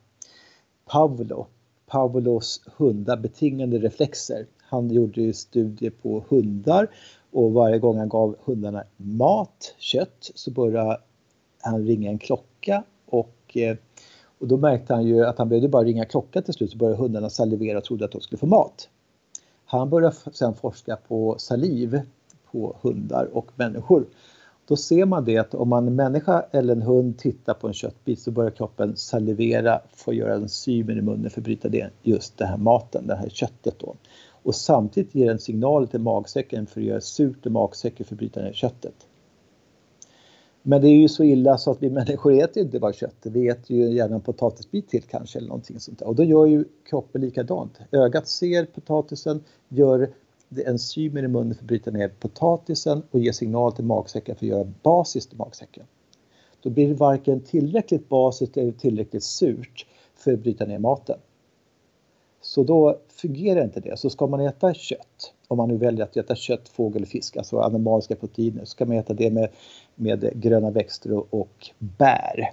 [0.86, 1.46] Pavlo,
[1.86, 4.46] Pavlos hundar betingande reflexer.
[4.62, 6.88] Han gjorde ju studier på hundar
[7.30, 10.98] och varje gång han gav hundarna mat, kött, så började
[11.60, 13.76] han ringa en klocka och, eh,
[14.38, 17.02] och då märkte han ju att han behövde bara ringa klocka till slut så började
[17.02, 18.88] hundarna salivera och trodde att de skulle få mat.
[19.72, 22.00] Han började sedan forska på saliv
[22.50, 24.06] på hundar och människor.
[24.68, 27.74] Då ser man det att om man en människa eller en hund tittar på en
[27.74, 31.90] köttbit så börjar kroppen salivera för att göra enzymer i munnen för att bryta det,
[32.02, 33.94] just den här maten, det här köttet då.
[34.42, 38.18] Och samtidigt ger den signal till magsäcken för att göra surt i magsäcken för att
[38.18, 38.94] bryta ner köttet.
[40.62, 43.16] Men det är ju så illa så att vi människor äter ju inte bara kött.
[43.22, 46.06] Vi äter ju gärna en potatisbit till kanske eller någonting sånt där.
[46.06, 47.78] Och då gör ju kroppen likadant.
[47.92, 50.10] Ögat ser potatisen, gör
[50.66, 54.50] enzymer i munnen för att bryta ner potatisen och ger signal till magsäcken för att
[54.50, 55.84] göra basiskt i magsäcken.
[56.62, 61.18] Då blir det varken tillräckligt basiskt eller tillräckligt surt för att bryta ner maten.
[62.42, 63.98] Så då fungerar inte det.
[63.98, 67.36] Så ska man äta kött, om man nu väljer att äta kött, fågel och fisk,
[67.36, 69.48] alltså animaliska proteiner, så ska man äta det med,
[69.94, 72.52] med gröna växter och, och bär.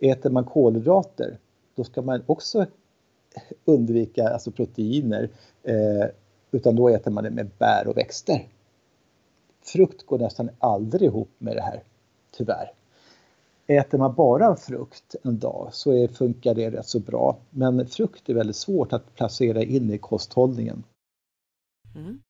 [0.00, 1.38] Äter man kolhydrater,
[1.74, 2.66] då ska man också
[3.64, 5.28] undvika alltså proteiner,
[5.62, 6.06] eh,
[6.50, 8.46] utan då äter man det med bär och växter.
[9.62, 11.82] Frukt går nästan aldrig ihop med det här,
[12.36, 12.72] tyvärr.
[13.66, 17.36] Äter man bara frukt en dag så är, funkar det rätt så bra.
[17.50, 20.84] Men frukt är väldigt svårt att placera in i kosthållningen.
[21.94, 22.20] Mm.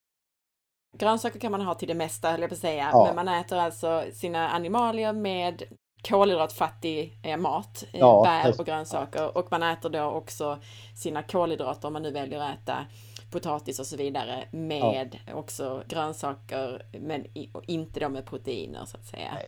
[0.98, 2.88] Grönsaker kan man ha till det mesta, höll jag på att säga.
[2.92, 3.04] Ja.
[3.06, 5.62] Men man äter alltså sina animalier med
[6.08, 9.38] kolhydratfattig eh, mat, eh, ja, bär och grönsaker.
[9.38, 10.58] Och man äter då också
[11.02, 12.86] sina kolhydrater om man nu väljer att äta
[13.32, 15.34] potatis och så vidare med ja.
[15.34, 17.26] också grönsaker men
[17.66, 19.34] inte då med proteiner så att säga.
[19.34, 19.46] Nej.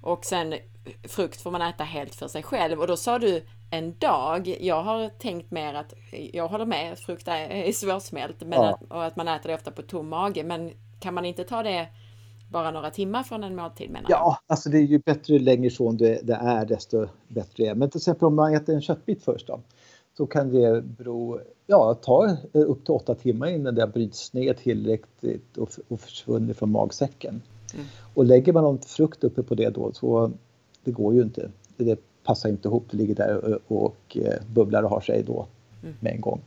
[0.00, 0.54] Och sen
[1.08, 4.56] frukt får man äta helt för sig själv och då sa du en dag.
[4.60, 5.94] Jag har tänkt mer att
[6.32, 8.74] jag håller med, frukt är svårsmält men ja.
[8.74, 10.44] att, och att man äter det ofta på tom mage.
[10.44, 11.88] Men kan man inte ta det
[12.50, 14.18] bara några timmar från en måltid menar jag?
[14.18, 17.66] Ja, alltså det är ju bättre ju längre ifrån det, det är desto bättre det
[17.66, 17.74] är.
[17.74, 19.60] Men till exempel om man äter en köttbit först då
[20.16, 25.56] så kan det bero, ja, ta upp till åtta timmar innan det bryts ner tillräckligt
[25.56, 27.42] och, och försvunnit från magsäcken.
[27.74, 27.86] Mm.
[28.14, 30.30] Och lägger man någon frukt uppe på det då så
[30.84, 31.50] det går ju inte.
[31.76, 35.46] Det passar inte ihop, det ligger där och, och eh, bubblar och har sig då
[35.82, 35.94] mm.
[36.00, 36.40] med en gång.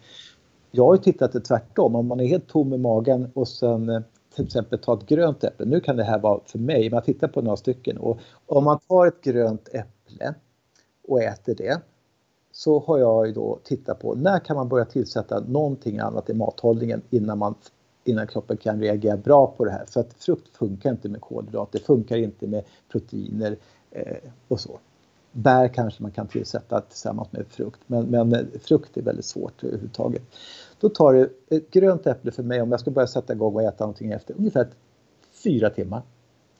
[0.71, 3.89] Jag har ju tittat det tvärtom, om man är helt tom i magen och sen
[3.89, 4.01] eh,
[4.35, 5.65] till exempel ta ett grönt äpple.
[5.65, 8.63] Nu kan det här vara för mig, men jag tittar på några stycken och om
[8.63, 10.33] man tar ett grönt äpple
[11.07, 11.81] och äter det
[12.51, 16.33] så har jag ju då tittat på när kan man börja tillsätta någonting annat i
[16.33, 17.55] mathållningen innan, man,
[18.07, 19.85] innan kroppen kan reagera bra på det här.
[19.85, 23.57] För att frukt funkar inte med kolhydrater, funkar inte med proteiner
[23.91, 24.17] eh,
[24.47, 24.79] och så.
[25.31, 29.63] Bär kanske man kan tillsätta tillsammans med frukt, men, men eh, frukt är väldigt svårt
[29.63, 30.21] överhuvudtaget.
[30.79, 33.63] Då tar det ett grönt äpple för mig, om jag ska börja sätta igång och
[33.63, 34.67] äta någonting efter, ungefär
[35.43, 36.01] fyra timmar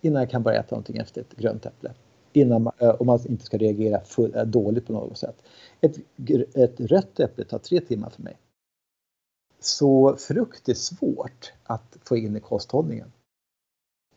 [0.02, 1.92] innan jag kan börja äta någonting efter ett grönt äpple.
[2.34, 5.44] Innan man, eh, om man inte ska reagera full, eh, dåligt på något sätt.
[5.82, 5.98] Ett,
[6.54, 8.38] ett rött äpple tar tre timmar för mig.
[9.60, 13.12] Så frukt är svårt att få in i kosthållningen.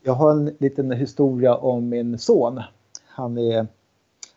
[0.03, 2.61] Jag har en liten historia om min son.
[3.05, 3.67] Han är,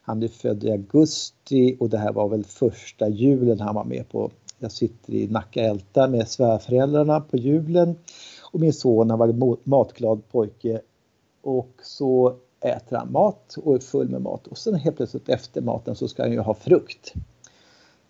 [0.01, 4.09] han är född i augusti och det här var väl första julen han var med
[4.09, 4.31] på.
[4.59, 7.95] Jag sitter i Nacka Älta med svärföräldrarna på julen
[8.53, 10.81] och min son han var matglad pojke
[11.41, 15.61] och så äter han mat och är full med mat och sen helt plötsligt efter
[15.61, 17.13] maten så ska han ju ha frukt.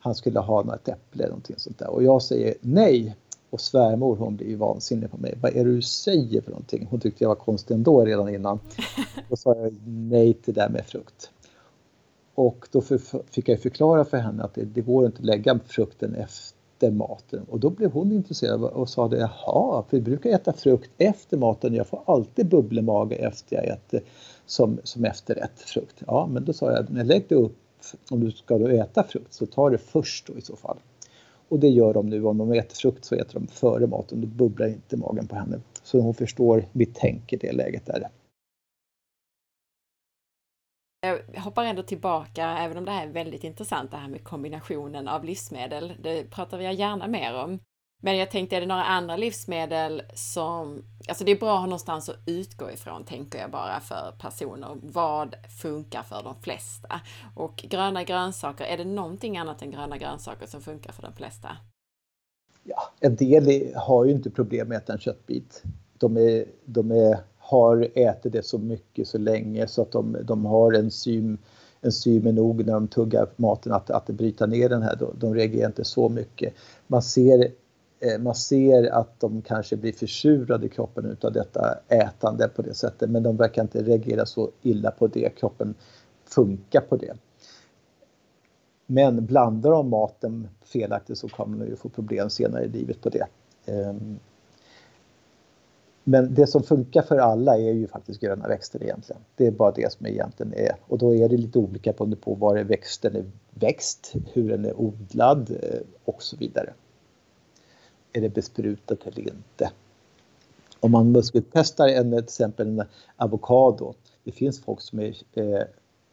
[0.03, 3.15] Han skulle ha något äpple eller någonting sånt där och jag säger nej.
[3.49, 5.37] Och svärmor hon blir ju vansinnig på mig.
[5.41, 6.87] Vad är det du säger för någonting?
[6.89, 8.59] Hon tyckte jag var konstig ändå redan innan.
[9.29, 11.29] Då sa jag nej till det där med frukt.
[12.35, 12.81] Och då
[13.31, 17.45] fick jag förklara för henne att det, det går inte att lägga frukten efter maten.
[17.49, 21.73] Och då blev hon intresserad och sa det, jaha, vi brukar äta frukt efter maten.
[21.73, 24.01] Jag får alltid bubblemage efter jag äter
[24.45, 26.03] som, som efterrätt frukt.
[26.07, 27.57] Ja, men då sa jag, men lägg det upp,
[28.09, 30.77] om du ska då äta frukt så ta det först då i så fall.
[31.49, 34.27] Och det gör de nu, om de äter frukt så äter de före maten, då
[34.27, 35.61] bubblar inte magen på henne.
[35.83, 38.09] Så hon förstår Vi tänker det läget där.
[41.33, 45.07] Jag hoppar ändå tillbaka, även om det här är väldigt intressant, det här med kombinationen
[45.07, 45.93] av livsmedel.
[46.03, 47.59] Det pratar jag gärna mer om.
[48.05, 50.83] Men jag tänkte, är det några andra livsmedel som...
[51.07, 54.77] Alltså det är bra att ha någonstans att utgå ifrån, tänker jag bara för personer.
[54.81, 57.01] Vad funkar för de flesta?
[57.35, 61.57] Och gröna grönsaker, är det någonting annat än gröna grönsaker som funkar för de flesta?
[62.63, 65.63] Ja, en del har ju inte problem med att äta en köttbit.
[65.97, 70.45] De, är, de är, har ätit det så mycket så länge så att de, de
[70.45, 71.37] har enzym,
[71.81, 74.97] enzymer nog när de tuggar maten att, att bryta ner den här.
[75.17, 76.53] De, reagerar inte så mycket.
[76.87, 77.51] Man ser
[78.03, 82.73] Eh, man ser att de kanske blir försurade i kroppen utav detta ätande på det
[82.73, 85.75] sättet men de verkar inte reagera så illa på det, kroppen
[86.25, 87.13] funkar på det.
[88.85, 93.09] Men blandar de maten felaktigt så kommer de ju få problem senare i livet på
[93.09, 93.27] det.
[93.65, 94.19] Ehm,
[96.03, 99.21] men det som funkar för alla är ju faktiskt gröna växter egentligen.
[99.35, 102.35] Det är bara det som egentligen är och då är det lite olika beroende på
[102.35, 106.73] var växten är växt, hur den är odlad eh, och så vidare
[108.13, 109.71] är det besprutat eller inte.
[110.79, 112.83] Om man muskeltestar en, till exempel en
[113.17, 115.67] avokado Det finns folk som är, är,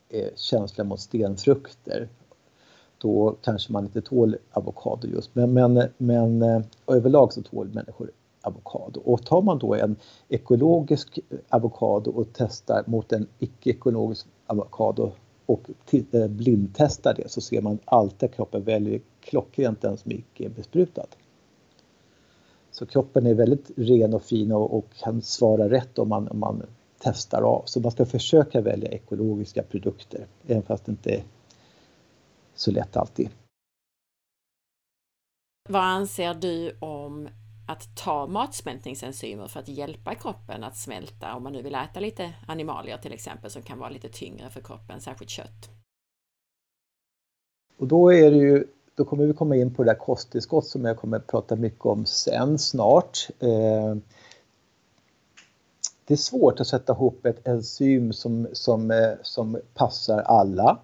[0.08, 2.08] är känsliga mot stenfrukter.
[2.98, 8.10] Då kanske man inte tål avokado just, men, men, men eh, överlag så tål människor
[8.42, 9.00] avokado.
[9.04, 9.96] Och tar man då en
[10.28, 15.12] ekologisk avokado och testar mot en icke-ekologisk avokado
[15.46, 20.44] och eh, blindtestar det så ser man alltid att kroppen väljer klockrent den som icke
[20.44, 21.06] är besprutad.
[22.70, 26.38] Så kroppen är väldigt ren och fin och, och kan svara rätt om man, om
[26.38, 26.62] man
[26.98, 27.62] testar av.
[27.66, 31.22] Så man ska försöka välja ekologiska produkter, även fast det inte är
[32.54, 33.28] så lätt alltid.
[35.68, 37.28] Vad anser du om
[37.68, 42.32] att ta matsmältningsenzymer för att hjälpa kroppen att smälta om man nu vill äta lite
[42.48, 45.70] animalier till exempel som kan vara lite tyngre för kroppen, särskilt kött.
[47.76, 48.66] Och då är det ju,
[49.00, 51.86] då kommer vi komma in på det där kosttillskott som jag kommer att prata mycket
[51.86, 53.28] om sen snart.
[53.38, 53.96] Eh,
[56.04, 60.78] det är svårt att sätta ihop ett enzym som, som, eh, som passar alla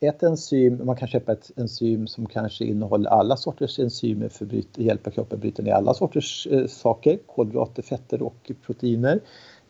[0.00, 4.78] ett enzym, man kan köpa ett enzym som kanske innehåller alla sorters enzymer för att
[4.78, 9.20] hjälpa kroppen att bryta ner alla sorters eh, saker, kolhydrater, fetter och proteiner.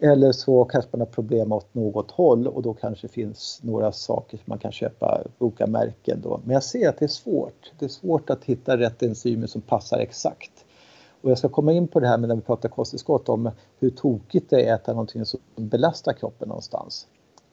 [0.02, 4.36] Eller så kanske man har problem åt något håll och då kanske finns några saker
[4.36, 6.40] som man kan köpa, olika märken då.
[6.44, 7.72] Men jag ser att det är svårt.
[7.78, 10.64] Det är svårt att hitta rätt enzymer som passar exakt.
[11.20, 13.90] Och jag ska komma in på det här med när vi pratar kosttillskott om hur
[13.90, 17.06] tokigt det är att äta någonting som belastar kroppen någonstans.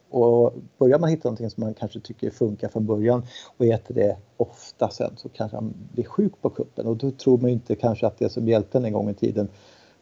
[0.09, 3.25] Och börjar man hitta någonting som man kanske tycker funkar från början
[3.57, 7.37] och äter det ofta sen så kanske man blir sjuk på kuppen och då tror
[7.37, 9.47] man inte kanske att det som hjälpte en en gång i tiden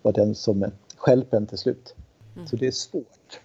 [0.02, 0.66] var den som
[0.98, 1.96] stjälper en till slut.
[2.36, 2.48] Mm.
[2.48, 3.40] Så det är svårt.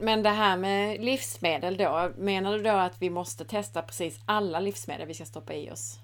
[0.00, 4.60] Men det här med livsmedel då, menar du då att vi måste testa precis alla
[4.60, 5.98] livsmedel vi ska stoppa i oss?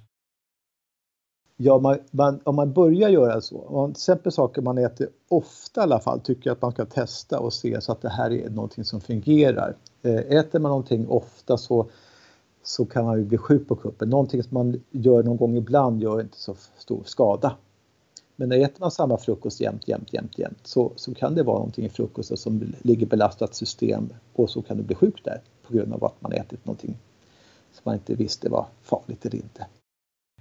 [1.57, 5.81] Ja, man, man, om man börjar göra så, om till exempel saker man äter ofta
[5.81, 8.33] i alla fall, tycker jag att man ska testa och se så att det här
[8.33, 9.77] är någonting som fungerar.
[10.03, 11.87] Eh, äter man någonting ofta så,
[12.63, 14.11] så kan man ju bli sjuk på kuppen.
[14.11, 17.57] Någonting som man gör någon gång ibland gör inte så stor skada.
[18.37, 21.85] Men äter man samma frukost jämt, jämt, jämt, jämt så, så kan det vara någonting
[21.85, 25.93] i frukosten som ligger belastat system och så kan du bli sjuk där på grund
[25.93, 26.97] av att man ätit någonting
[27.73, 29.67] som man inte visste var farligt eller inte.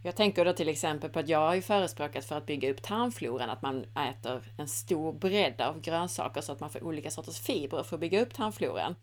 [0.06, 2.82] Jag tänker då till exempel på att jag har ju förespråkat för att bygga upp
[2.82, 7.40] tarmfloran att man äter en stor bredd av grönsaker så att man får olika sorters
[7.40, 8.96] fibrer för att bygga upp tarmfloran.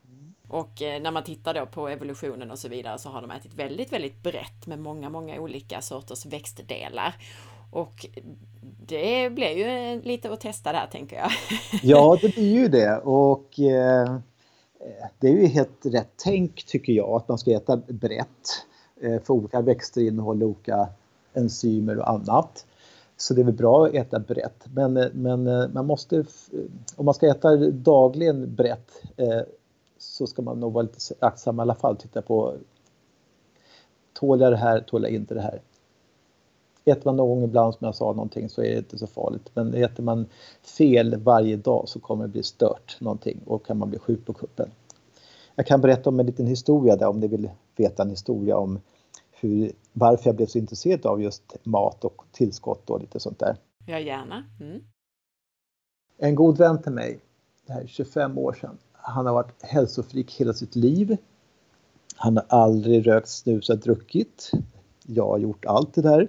[0.48, 3.54] Och eh, när man tittar då på evolutionen och så vidare så har de ätit
[3.54, 7.14] väldigt, väldigt brett med många, många olika sorters växtdelar.
[7.70, 8.06] Och
[8.86, 11.30] det blir ju lite att testa där tänker jag.
[11.82, 14.18] Ja, det blir ju det och eh,
[15.18, 18.66] det är ju helt rätt tänk tycker jag att man ska äta brett.
[19.00, 20.88] Eh, för olika växter innehåller olika
[21.34, 22.66] enzymer och annat.
[23.20, 24.64] Så det är väl bra att äta brett.
[24.74, 26.24] Men, eh, men eh, man måste, eh,
[26.96, 29.02] om man ska äta dagligen brett
[29.98, 31.96] så ska man nog vara lite aktsam i alla fall.
[31.96, 32.54] Titta på,
[34.12, 35.60] tål jag det här, tål jag inte det här?
[36.90, 39.50] Äter man någon gång ibland som jag sa någonting så är det inte så farligt.
[39.54, 40.26] Men äter man
[40.62, 44.32] fel varje dag så kommer det bli stört någonting och kan man bli sjuk på
[44.32, 44.70] kuppen.
[45.54, 48.80] Jag kan berätta om en liten historia där om ni vill veta en historia om
[49.30, 53.56] hur, varför jag blev så intresserad av just mat och tillskott och lite sånt där.
[53.86, 54.44] Ja, gärna.
[54.60, 54.82] Mm.
[56.18, 57.20] En god vän till mig,
[57.66, 61.16] det här är 25 år sedan, han har varit hälsofrik hela sitt liv.
[62.16, 64.50] Han har aldrig rökt, snusat, druckit.
[65.06, 66.28] Jag har gjort allt det där.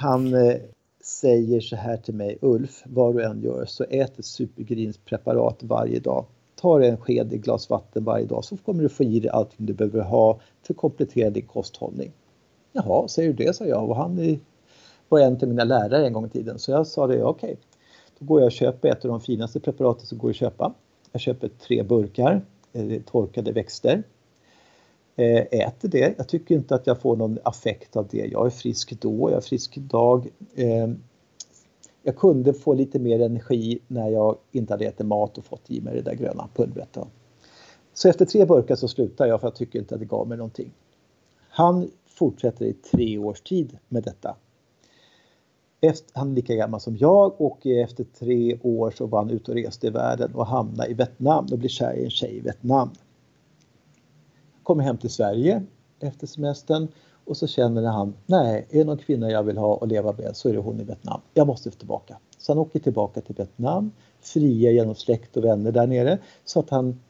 [0.00, 0.56] Han eh,
[1.04, 6.00] säger så här till mig, Ulf, vad du än gör så ät ett supergrinspreparat varje
[6.00, 6.26] dag
[6.60, 9.66] Ta en sked i glas vatten varje dag så kommer du få i dig allting
[9.66, 12.12] du behöver ha för att komplettera din kosthållning.
[12.72, 14.38] Jaha, säger du det, sa jag och han
[15.08, 17.52] var en av mina lärare en gång i tiden så jag sa det, okej.
[17.52, 17.56] Okay.
[18.18, 20.74] Då går jag och köper ett av de finaste preparaten som går att köpa.
[21.12, 24.02] Jag köper tre burkar eh, torkade växter.
[25.16, 26.14] Eh, äter det.
[26.18, 28.26] Jag tycker inte att jag får någon affekt av det.
[28.26, 30.28] Jag är frisk då, jag är frisk idag.
[30.56, 31.02] Ehm,
[32.02, 35.80] jag kunde få lite mer energi när jag inte hade ätit mat och fått i
[35.80, 36.98] mig det där gröna pulvret.
[37.94, 40.38] Så efter tre burkar så slutar jag för jag tycker inte att det gav mig
[40.38, 40.72] någonting.
[41.48, 44.36] Han fortsätter i tre års tid med detta.
[45.80, 49.50] Efter, han är lika gammal som jag och efter tre år så var han ute
[49.50, 52.40] och reste i världen och hamnade i Vietnam och blev kär i en tjej i
[52.40, 52.90] Vietnam.
[54.62, 55.62] Kommer hem till Sverige
[56.00, 56.88] efter semestern
[57.24, 60.36] och så känner han, nej, är det någon kvinna jag vill ha och leva med
[60.36, 61.20] så är det hon i Vietnam.
[61.34, 62.18] Jag måste tillbaka.
[62.38, 66.70] Så han åker tillbaka till Vietnam, fria genom släkt och vänner där nere så att
[66.70, 67.00] han,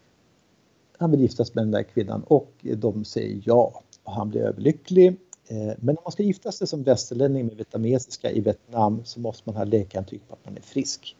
[0.98, 3.82] han vill giftas med den där kvinnan och de säger ja.
[4.05, 5.16] Och han blir överlycklig.
[5.46, 9.42] Eh, men om man ska gifta sig som västerlänning med vietnamesiska i Vietnam så måste
[9.48, 11.16] man ha läkarintyg på att man är frisk.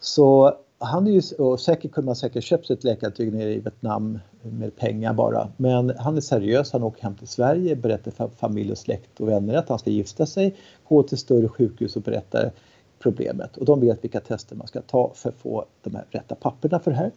[0.00, 4.18] Så han är ju, och säkert kunde man säkert köpt ett läkarintyg nere i Vietnam
[4.42, 5.48] med pengar bara.
[5.56, 9.28] Men han är seriös, han åker hem till Sverige, berättar för familj och släkt och
[9.28, 10.56] vänner att han ska gifta sig,
[10.88, 12.52] gå till större sjukhus och berättar
[12.98, 13.56] problemet.
[13.56, 16.78] Och de vet vilka tester man ska ta för att få de här rätta papperna
[16.78, 17.10] för det här.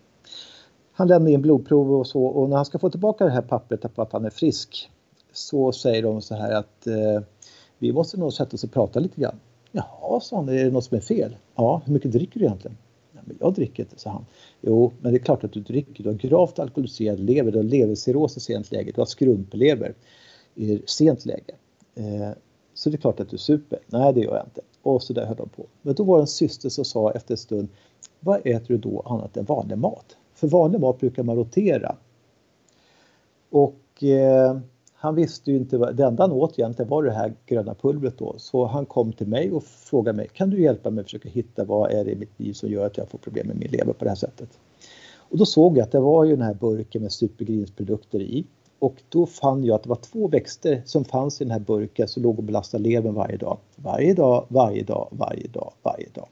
[0.92, 3.96] Han lämnar in blodprov och så och när han ska få tillbaka det här pappret
[3.96, 4.90] på att han är frisk
[5.34, 7.24] så säger de så här att eh,
[7.78, 9.40] vi måste nog sätta oss och prata lite grann.
[9.72, 11.36] Jaha, sa han, är det något som är fel?
[11.56, 12.78] Ja, hur mycket dricker du egentligen?
[13.26, 14.26] Men jag dricker inte, sa han.
[14.62, 16.04] Jo, men det är klart att du dricker.
[16.04, 19.94] Du har gravt alkoholiserad lever, du har levercirros i sent läge, du har skrumplever
[20.56, 21.56] i sent läge.
[21.96, 22.30] Eh,
[22.74, 23.80] så det är klart att du super.
[23.88, 24.62] Nej, det gör jag inte.
[24.82, 25.66] Och så där höll de på.
[25.82, 27.68] Men då var det en syster som sa efter en stund,
[28.20, 30.18] vad äter du då annat än vanlig mat?
[30.34, 31.96] För vanlig mat brukar man rotera.
[33.50, 34.60] Och eh,
[35.02, 38.18] han visste ju inte, vad, det enda han åt egentligen var det här gröna pulvret
[38.18, 38.36] då.
[38.38, 41.64] Så han kom till mig och frågade mig, kan du hjälpa mig att försöka hitta
[41.64, 43.94] vad är det i mitt liv som gör att jag får problem med min lever
[43.94, 44.50] på det här sättet?
[45.16, 48.46] Och då såg jag att det var ju den här burken med supergrinsprodukter i.
[48.80, 52.08] Och då fann jag att det var två växter som fanns i den här burken
[52.08, 53.58] som låg och belastade levern varje dag.
[53.76, 56.28] Varje dag, varje dag, varje dag, varje dag.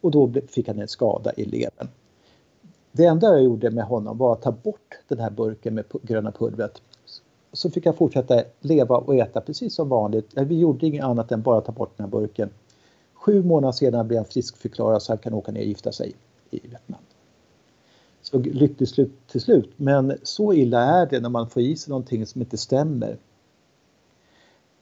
[0.00, 1.88] Och då fick han en skada i levern.
[2.92, 6.32] Det enda jag gjorde med honom var att ta bort den här burken med gröna
[6.32, 6.82] pulvret.
[7.52, 10.36] Så fick jag fortsätta leva och äta precis som vanligt.
[10.36, 12.50] Eh, vi gjorde inget annat än bara ta bort den här burken.
[13.14, 16.12] Sju månader senare blev han friskförklarad så han kan åka ner och gifta sig
[16.50, 17.00] i Vietnam.
[18.22, 19.70] Så lyckligt slut till slut.
[19.76, 23.16] Men så illa är det när man får i sig någonting som inte stämmer.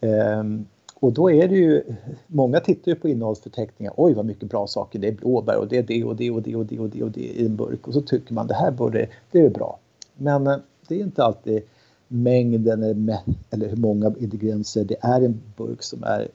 [0.01, 0.67] Um,
[1.01, 1.83] och då är det ju,
[2.27, 5.79] många tittar ju på innehållsförteckningar, oj vad mycket bra saker, det är blåbär och det
[5.79, 7.89] är det och det och det och det och det och det i en burk
[7.89, 9.79] och så tycker man det här borde, det är bra.
[10.15, 10.57] Men eh,
[10.89, 11.63] det är inte alltid
[12.09, 13.19] mängden eller,
[13.51, 16.29] eller hur många ingredienser det är i en burk som är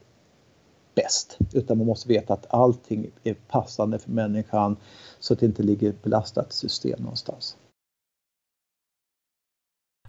[0.96, 1.38] bäst.
[1.54, 4.78] Utan man måste veta att allting är passande för människan
[5.20, 7.58] så att det inte ligger ett belastat system någonstans.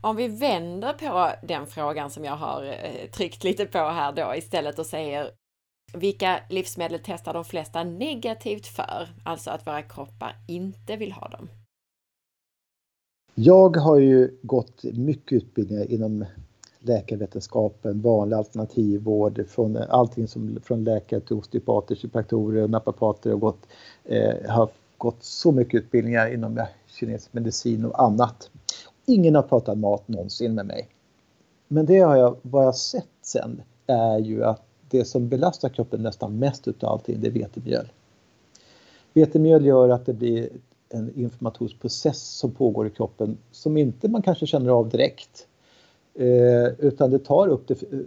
[0.01, 4.35] Om vi vänder på den frågan som jag har eh, tryckt lite på här då
[4.37, 5.31] istället och säger
[5.95, 9.09] vilka livsmedel testar de flesta negativt för?
[9.25, 11.49] Alltså att våra kroppar inte vill ha dem.
[13.35, 16.25] Jag har ju gått mycket utbildningar inom
[16.79, 23.67] läkarvetenskapen, vanlig alternativvård, från allting som från läkare till osteopater, kiropraktorer och naprapater och gått,
[24.05, 24.69] eh, har
[24.99, 28.51] gått så mycket utbildningar inom kinesisk medicin och annat.
[29.07, 30.89] Ingen har pratat mat någonsin med mig.
[31.69, 36.03] Men det har jag, vad jag sett sen är ju att det som belastar kroppen
[36.03, 37.93] nästan mest utav allting, det är vetemjöl.
[39.13, 40.49] Vetemjöl gör att det blir
[40.93, 45.47] en inflammatorisk process som pågår i kroppen som inte man kanske känner av direkt.
[46.15, 47.99] Eh, utan det tar upp det, eh,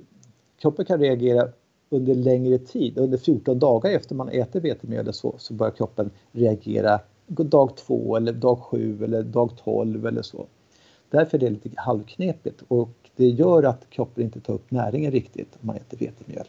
[0.58, 1.50] kroppen kan reagera
[1.90, 7.00] under längre tid, under 14 dagar efter man äter vetemjöl så, så börjar kroppen reagera
[7.28, 10.46] dag två eller dag sju eller dag 12 eller så.
[11.10, 15.58] Därför är det lite halvknepigt och det gör att kroppen inte tar upp näringen riktigt
[15.62, 16.46] om man äter vetemjöl.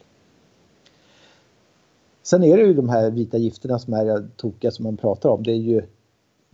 [2.23, 5.43] Sen är det ju de här vita gifterna som är tokiga som man pratar om.
[5.43, 5.81] Det är ju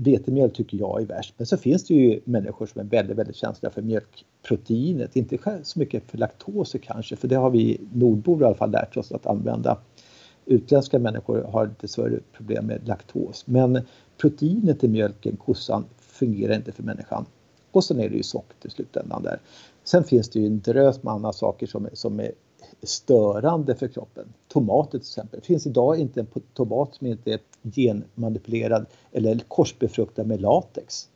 [0.04, 1.34] vetemjöl tycker jag är värst.
[1.38, 5.16] Men så finns det ju människor som är väldigt, väldigt känsliga för mjölkproteinet.
[5.16, 8.98] Inte så mycket för laktoser kanske, för det har vi nordbor i alla fall lärt
[8.98, 9.78] oss att använda.
[10.46, 13.48] Utländska människor har lite större problem med laktos.
[13.48, 13.82] Men
[14.18, 17.26] proteinet i mjölken, kossan, fungerar inte för människan.
[17.72, 19.40] Och sen är det ju socker i slutändan där.
[19.84, 22.32] Sen finns det ju en drös med andra saker som, som är
[22.84, 24.34] störande för kroppen.
[24.48, 25.40] Tomater till exempel.
[25.40, 31.10] Det finns idag inte en tomat som inte är genmanipulerad eller korsbefruktad med latex.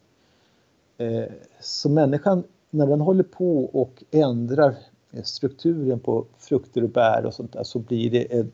[0.98, 1.24] Eh,
[1.60, 4.76] så människan, när den håller på och ändrar
[5.24, 8.52] strukturen på frukter och bär och sånt där så blir det en,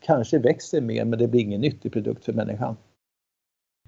[0.00, 2.76] kanske växer mer men det blir ingen nyttig produkt för människan.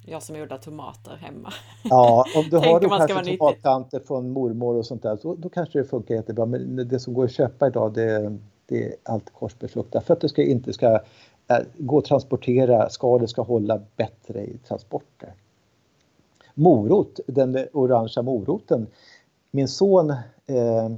[0.07, 1.53] Jag som odlar tomater hemma.
[1.85, 5.79] Ja, om du har då kanske tomatplantor från mormor och sånt där, så, då kanske
[5.79, 6.47] det funkar jättebra.
[6.47, 10.05] Men det som går att köpa idag, det, det är allt korsbefruktat.
[10.05, 11.01] För att det ska, inte ska
[11.49, 15.35] Eh, gå att transportera, skalet ska hålla bättre i transporter.
[16.55, 18.87] Morot, den orangea moroten.
[19.51, 20.11] Min son
[20.47, 20.89] eh,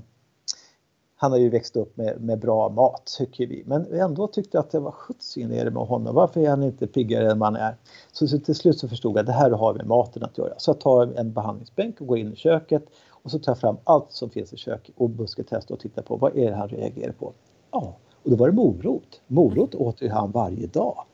[1.19, 3.63] han har ju växt upp med, med bra mat tycker vi.
[3.67, 6.15] Men ändå tyckte jag att det var sjuttsingen är det med honom.
[6.15, 7.77] Varför är han inte piggare än man är?
[8.13, 10.55] Så, så till slut så förstod jag att det här har med maten att göra.
[10.57, 13.77] Så jag tar en behandlingsbänk och går in i köket och så tar jag fram
[13.85, 17.13] allt som finns i köket och busketestar och tittar på vad är det han reagerar
[17.13, 17.33] på.
[17.71, 19.21] Ja, och då var det morot.
[19.27, 21.05] Morot åt ju han varje dag.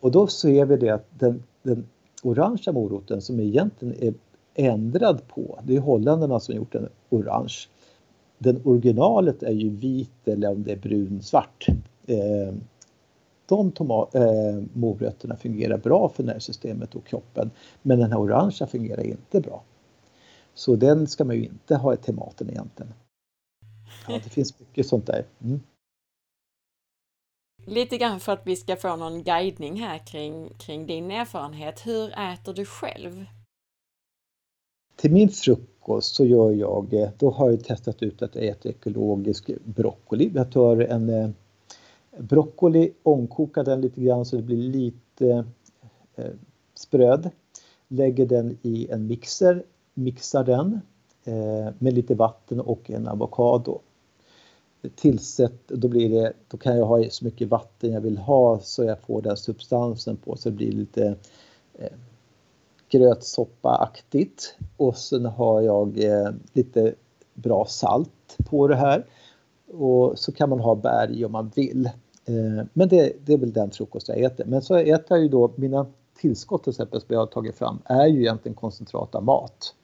[0.00, 1.86] Och då ser vi det att den, den
[2.22, 4.14] orangea moroten som egentligen är
[4.54, 7.68] ändrad på, det är holländarna som gjort den orange
[8.42, 11.66] den originalet är ju vit eller om det är brun svart.
[12.06, 12.54] Eh,
[13.46, 13.72] de
[14.14, 17.50] eh, morötterna fungerar bra för nervsystemet och kroppen
[17.82, 19.62] men den här orangea fungerar inte bra.
[20.54, 22.92] Så den ska man ju inte ha till maten egentligen.
[24.08, 25.24] Ja, det finns mycket sånt där.
[25.42, 25.60] Mm.
[27.64, 31.86] Lite grann för att vi ska få någon guidning här kring, kring din erfarenhet.
[31.86, 33.24] Hur äter du själv?
[34.96, 38.70] Till min frukost så gör jag, eh, då har jag testat ut att jag äter
[38.70, 40.30] ekologisk broccoli.
[40.34, 41.30] Jag tar en eh,
[42.18, 45.44] broccoli, ångkokar den lite grann så det blir lite
[46.16, 46.32] eh,
[46.74, 47.30] spröd.
[47.88, 50.80] Lägger den i en mixer, mixar den
[51.24, 53.80] eh, med lite vatten och en avokado
[54.88, 58.84] tillsätt, då, blir det, då kan jag ha så mycket vatten jag vill ha så
[58.84, 61.16] jag får den substansen på så det blir lite
[61.74, 61.92] eh,
[62.92, 64.56] grötsoppaaktigt.
[64.76, 66.94] Och sen har jag eh, lite
[67.34, 69.06] bra salt på det här.
[69.72, 71.86] Och så kan man ha bär i om man vill.
[72.24, 74.44] Eh, men det, det, är väl den frukost jag äter.
[74.44, 75.86] Men så äter jag ju då mina
[76.20, 79.74] tillskott till exempel som jag har tagit fram är ju egentligen koncentrat av mat.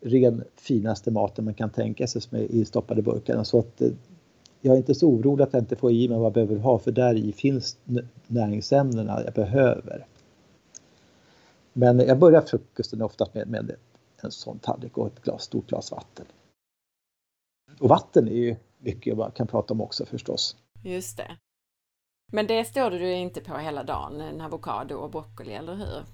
[0.00, 3.44] Ren finaste maten man kan tänka sig som är i stoppade burkarna.
[3.44, 3.88] Så att eh,
[4.60, 6.78] jag är inte så orolig att jag inte får i mig vad jag behöver ha
[6.78, 7.78] för där i finns
[8.26, 10.06] näringsämnena jag behöver.
[11.72, 13.76] Men jag börjar frukosten oftast med, med
[14.22, 16.26] en sån tallrik och ett glas, stort glas vatten.
[17.80, 20.56] Och vatten är ju mycket jag kan prata om också förstås.
[20.82, 21.36] Just det.
[22.32, 26.04] Men det står du inte på hela dagen, en avokado och broccoli, eller hur?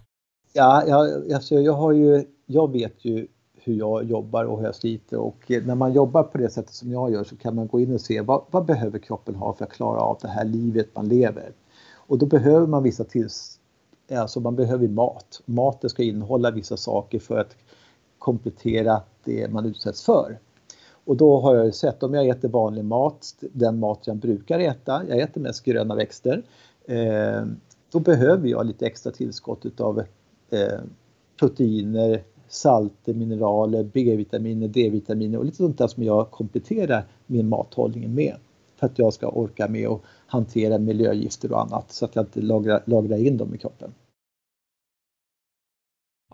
[0.52, 3.28] Ja, jag, alltså jag, har ju, jag vet ju
[3.64, 6.74] hur jag jobbar och hur jag sliter och eh, när man jobbar på det sättet
[6.74, 9.52] som jag gör så kan man gå in och se vad, vad behöver kroppen ha
[9.52, 11.52] för att klara av det här livet man lever.
[11.94, 13.60] Och då behöver man vissa tills,
[14.12, 15.40] alltså man behöver mat.
[15.44, 17.56] Maten ska innehålla vissa saker för att
[18.18, 20.38] komplettera det man utsätts för.
[21.04, 25.02] Och då har jag sett om jag äter vanlig mat, den mat jag brukar äta,
[25.08, 26.42] jag äter mest gröna växter,
[26.84, 27.46] eh,
[27.92, 30.02] då behöver jag lite extra tillskott utav
[30.50, 30.80] eh,
[31.38, 32.22] proteiner,
[32.52, 38.36] salter, mineraler, B-vitaminer, D-vitaminer och lite sånt där som jag kompletterar min mathållning med.
[38.76, 42.40] För att jag ska orka med att hantera miljögifter och annat så att jag inte
[42.40, 43.94] lagrar, lagrar in dem i kroppen.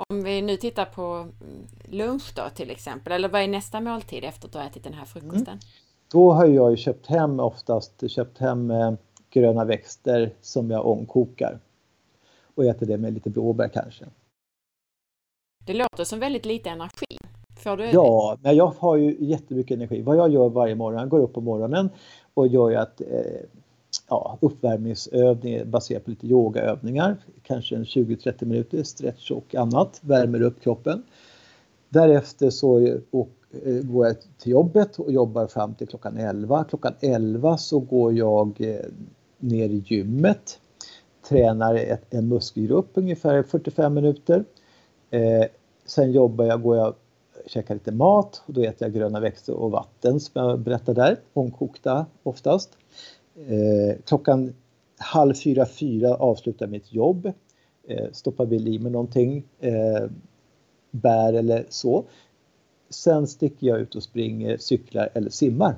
[0.09, 1.27] Om vi nu tittar på
[1.85, 4.95] lunch då till exempel, eller vad är nästa måltid efter att du har ätit den
[4.95, 5.47] här frukosten?
[5.47, 5.59] Mm.
[6.13, 8.93] Då har jag köpt hem oftast köpt hem eh,
[9.31, 11.59] gröna växter som jag ångkokar
[12.55, 14.07] och äter det med lite blåbär kanske.
[15.69, 17.19] Det låter som väldigt lite energi.
[17.57, 20.03] Får du ja, men jag har ju jättemycket energi.
[20.03, 21.91] Vad jag gör varje morgon, jag går upp på morgonen
[22.35, 23.07] och gör att eh,
[24.09, 30.61] ja, uppvärmningsövningar baserat på lite yogaövningar, kanske en 20-30 minuter, stretch och annat, värmer upp
[30.63, 31.03] kroppen.
[31.89, 33.31] Därefter så och,
[33.65, 36.65] eh, går jag till jobbet och jobbar fram till klockan 11.
[36.65, 38.85] Klockan 11 så går jag eh,
[39.39, 40.61] ner i gymmet,
[41.29, 44.45] tränar ett, en muskelgrupp ungefär 45 minuter.
[45.11, 45.45] Eh,
[45.91, 46.95] sen jobbar jag, går jag
[47.47, 51.17] käkar lite mat och då äter jag gröna växter och vatten som jag berättar där,
[51.33, 52.79] omkokta oftast.
[53.47, 54.55] Eh, klockan
[54.99, 57.33] halv fyra, fyra avslutar mitt jobb.
[57.89, 60.11] Eh, stoppar väl i mig någonting, eh,
[60.91, 62.05] bär eller så.
[62.91, 65.75] Sen sticker jag ut och springer, cyklar eller simmar.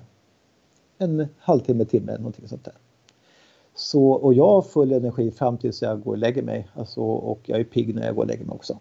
[0.98, 2.74] En halvtimme, timme, någonting sånt där.
[3.74, 6.68] Så, och jag har full energi fram tills jag går och lägger mig.
[6.74, 8.78] Alltså, och jag är pigg när jag går och lägger mig också.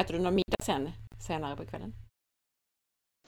[0.00, 0.88] Äter du någon middag sen,
[1.18, 1.92] senare på kvällen?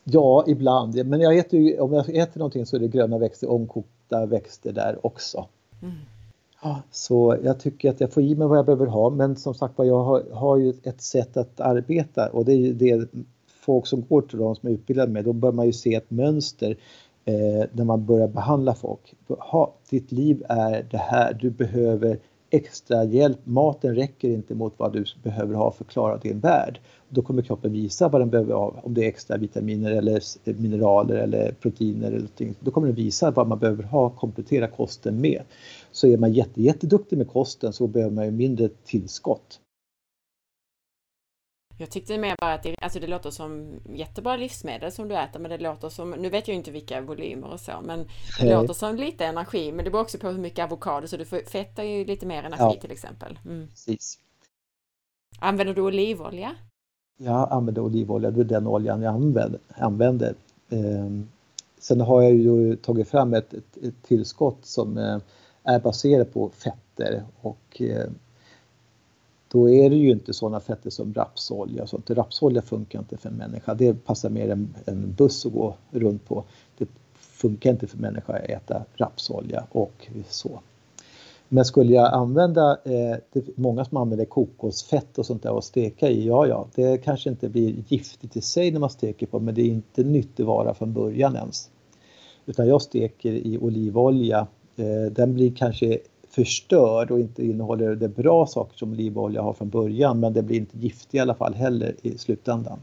[0.05, 1.07] Ja, ibland.
[1.07, 4.73] Men jag äter ju, om jag äter någonting så är det gröna växter, omkokta växter
[4.73, 5.47] där också.
[5.83, 5.95] Mm.
[6.63, 9.55] Ja, så jag tycker att jag får i mig vad jag behöver ha men som
[9.55, 13.09] sagt var jag har, har ju ett sätt att arbeta och det är ju det
[13.47, 16.11] folk som går till de som är utbildade med, då bör man ju se ett
[16.11, 16.77] mönster
[17.25, 19.15] eh, när man börjar behandla folk.
[19.29, 22.19] Ha, ditt liv är det här, du behöver
[22.51, 23.39] extra hjälp.
[23.45, 26.81] Maten räcker inte mot vad du behöver ha för att klara din värld.
[27.09, 30.23] Då kommer kroppen visa vad den behöver ha, om det är extra vitaminer eller
[30.53, 32.55] mineraler eller proteiner eller någonting.
[32.61, 35.43] Då kommer den visa vad man behöver ha, komplettera kosten med.
[35.93, 39.61] Så är man jätte, jätteduktig med kosten så behöver man ju mindre tillskott.
[41.81, 45.41] Jag tyckte mer bara att det, alltså det låter som jättebra livsmedel som du äter,
[45.41, 48.55] men det låter som, nu vet jag inte vilka volymer och så, men det Nej.
[48.55, 51.39] låter som lite energi, men det beror också på hur mycket avokado, så du får,
[51.39, 52.81] fett är ju lite mer energi ja.
[52.81, 53.39] till exempel.
[53.45, 53.69] Mm.
[53.69, 54.19] Precis.
[55.39, 56.55] Använder du olivolja?
[57.17, 59.61] Jag använder olivolja, det är den oljan jag använder.
[59.69, 60.35] använder.
[60.71, 61.11] Eh,
[61.79, 65.19] sen har jag ju tagit fram ett, ett, ett tillskott som eh,
[65.63, 68.11] är baserat på fetter och eh,
[69.49, 71.83] då är det ju inte sådana fetter som rapsolja.
[71.83, 72.11] och sånt.
[72.11, 73.75] Rapsolja funkar inte för en människa.
[73.75, 76.45] Det passar mer en, en buss att gå runt på.
[76.79, 80.61] Det funkar inte för människa att äta rapsolja och så.
[81.49, 86.09] Men skulle jag använda, eh, det många som använder kokosfett och sånt där och steka
[86.09, 89.55] i, ja ja, det kanske inte blir giftigt i sig när man steker på men
[89.55, 91.71] det är inte nyttig vara från början ens.
[92.47, 94.47] Utan jag steker i olivolja,
[94.77, 95.99] eh, den blir kanske
[96.31, 100.57] förstörd och inte innehåller det bra saker som olivolja har från början men det blir
[100.57, 102.79] inte giftig i alla fall heller i slutändan.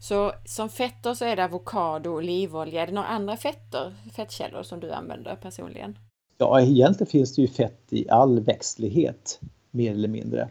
[0.00, 2.82] Så som fetter så är det avokado och olivolja.
[2.82, 5.98] Är det några andra fetter, fettkällor som du använder personligen?
[6.38, 9.40] Ja, egentligen finns det ju fett i all växtlighet,
[9.70, 10.48] mer eller mindre.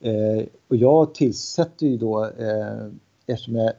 [0.00, 2.86] Eh, och jag tillsätter ju då, eh,
[3.26, 3.72] eftersom jag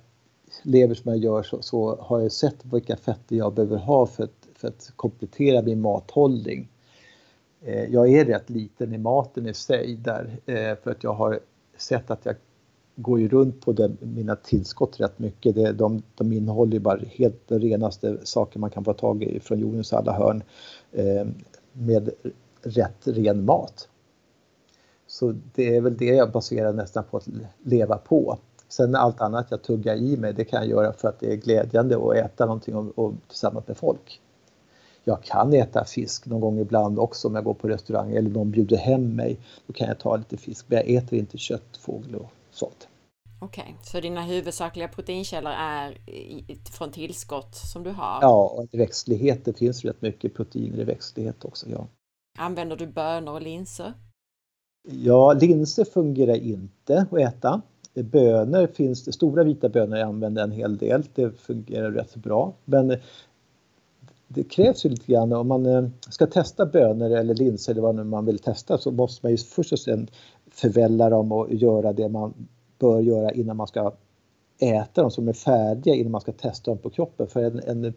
[0.63, 4.23] lever som jag gör så, så, har jag sett vilka fetter jag behöver ha för
[4.23, 6.69] att, för att komplettera min mathållning.
[7.61, 11.39] Eh, jag är rätt liten i maten i sig där eh, för att jag har
[11.77, 12.35] sett att jag
[12.95, 15.55] går ju runt på den, mina tillskott rätt mycket.
[15.55, 19.39] Det, de, de innehåller ju bara helt de renaste saker man kan få tag i
[19.39, 20.43] från jordens alla hörn
[20.91, 21.27] eh,
[21.73, 22.09] med
[22.61, 23.89] rätt ren mat.
[25.07, 27.27] Så det är väl det jag baserar nästan på att
[27.63, 28.37] leva på.
[28.67, 31.35] Sen allt annat jag tuggar i mig, det kan jag göra för att det är
[31.35, 34.21] glädjande att äta någonting och, och tillsammans med folk.
[35.07, 38.51] Jag kan äta fisk någon gång ibland också om jag går på restaurang eller någon
[38.51, 39.37] bjuder hem mig.
[39.67, 42.87] Då kan jag ta lite fisk, men jag äter inte kött, fågel och sånt.
[43.39, 43.73] Okej, okay.
[43.83, 45.97] så dina huvudsakliga proteinkällor är
[46.71, 48.19] från tillskott som du har?
[48.21, 51.87] Ja, och växtlighet, det finns rätt mycket proteiner i växtlighet också, ja.
[52.37, 53.93] Använder du bönor och linser?
[54.87, 57.61] Ja, linser fungerar inte att äta.
[57.93, 62.53] Bönor finns det, stora vita bönor jag använder en hel del, det fungerar rätt bra.
[62.65, 62.97] Men
[64.27, 68.05] det krävs ju lite grann om man eh, ska testa bönor eller linser eller vad
[68.05, 70.07] man vill testa så måste man ju först och sen
[70.51, 72.33] förvälla dem och göra det man
[72.79, 73.93] bör göra innan man ska
[74.59, 77.27] äta dem som är färdiga innan man ska testa dem på kroppen.
[77.27, 77.93] För en, en,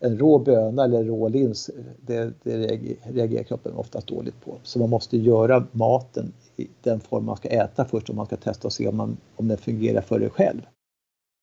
[0.00, 1.70] en rå böna eller rå lins,
[2.00, 2.56] det, det
[3.02, 4.58] reagerar kroppen oftast dåligt på.
[4.62, 8.36] Så man måste göra maten i den form man ska äta först om man ska
[8.36, 10.60] testa och se om, man, om den fungerar för dig själv.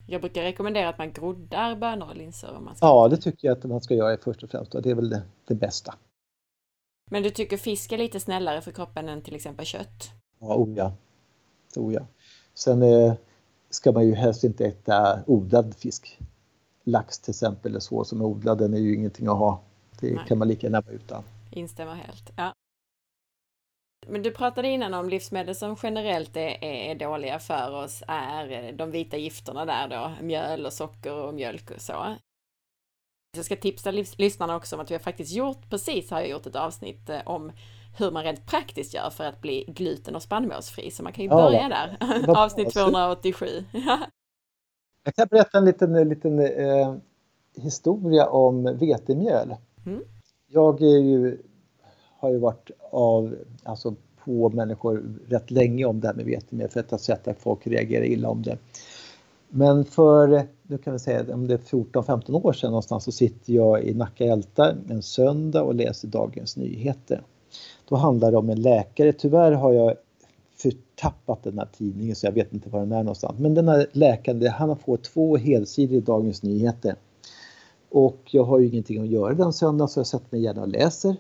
[0.10, 2.55] Jag brukar rekommendera att man groddar bönor och linser.
[2.58, 4.82] Om man ska ja, det tycker jag att man ska göra först och främst och
[4.82, 5.95] det är väl det, det bästa.
[7.12, 10.12] Men du tycker fisk är lite snällare för kroppen än till exempel kött?
[10.39, 10.93] Ja, oh ja.
[11.76, 12.01] Oh ja.
[12.53, 13.14] Sen eh,
[13.70, 16.20] ska man ju helst inte äta odlad fisk.
[16.84, 19.62] Lax till exempel eller så som är odlad, den är ju ingenting att ha.
[19.99, 20.26] Det Nej.
[20.28, 21.24] kan man lika gärna vara utan.
[21.51, 22.32] Instämmer helt.
[22.36, 22.53] Ja.
[24.10, 28.91] Men du pratade innan om livsmedel som generellt är, är, dåliga för oss är de
[28.91, 32.16] vita gifterna där då, mjöl och socker och mjölk och så.
[33.36, 36.45] Jag ska tipsa lyssnarna också om att vi har faktiskt gjort, precis har jag gjort
[36.45, 37.51] ett avsnitt eh, om
[37.97, 40.91] hur man rent praktiskt gör för att bli gluten och spannmålsfri.
[40.91, 42.30] Så man kan ju börja ja, där.
[42.43, 43.45] Avsnitt 287.
[45.03, 46.95] jag kan berätta en liten, liten eh,
[47.55, 49.55] historia om vetemjöl.
[49.86, 50.01] Mm.
[50.47, 51.38] Jag ju,
[52.20, 56.80] har ju varit av, alltså på människor rätt länge om det här med vetemjöl för
[56.80, 58.57] att jag har sett att folk reagerar illa om det.
[59.49, 63.53] Men för, nu kan vi säga om det är 14-15 år sedan någonstans så sitter
[63.53, 67.22] jag i Nacka Älta en söndag och läser Dagens Nyheter.
[67.89, 69.13] Då handlar det om en läkare.
[69.13, 69.95] Tyvärr har jag
[70.57, 73.39] förtappat den här tidningen så jag vet inte var den är någonstans.
[73.39, 76.95] Men den här läkaren, han har fått två helsidor i Dagens Nyheter.
[77.89, 80.68] Och jag har ju ingenting att göra den söndagen så jag sätter mig gärna och
[80.68, 81.15] läser.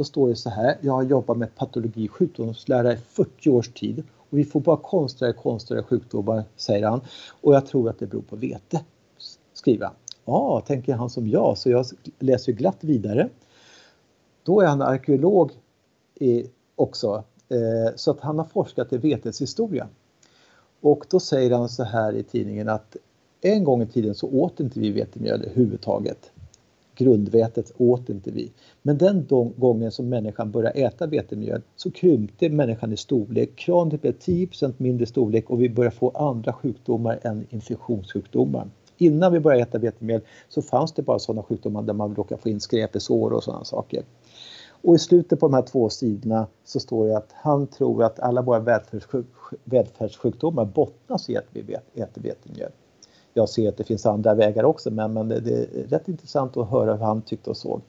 [0.00, 3.68] Då står det så här, jag har jobbat med patologi och sjukdomslära i 40 års
[3.68, 7.00] tid och vi får bara konstigare och konstigare sjukdomar, säger han.
[7.40, 8.84] Och jag tror att det beror på vete,
[9.52, 9.94] skriver han.
[10.24, 11.86] Ja, tänker han som jag, så jag
[12.18, 13.28] läser glatt vidare.
[14.42, 15.52] Då är han arkeolog
[16.20, 16.46] eh,
[16.76, 17.24] också.
[17.48, 19.88] Eh, så att han har forskat i vetets historia.
[20.80, 22.96] Och då säger han så här i tidningen att
[23.40, 26.30] en gång i tiden så åt inte vi vetemjöl överhuvudtaget.
[27.00, 28.52] Grundvetet åt inte vi.
[28.82, 29.26] Men den
[29.56, 33.56] gången som människan började äta vetemjöl så krympte människan i storlek.
[33.56, 38.68] Kraniet blev 10% mindre storlek och vi började få andra sjukdomar än infektionssjukdomar.
[38.98, 42.48] Innan vi började äta vetemjöl så fanns det bara sådana sjukdomar där man råkar få
[42.48, 44.02] in skräp i sår och sådana saker.
[44.82, 48.20] Och i slutet på de här två sidorna så står det att han tror att
[48.20, 48.80] alla våra
[49.64, 52.70] välfärdssjukdomar bottnas i att vi äter vetemjöl.
[53.34, 56.56] Jag ser att det finns andra vägar också men, men det, det, är rätt intressant
[56.56, 57.80] att höra hur han tyckte och såg.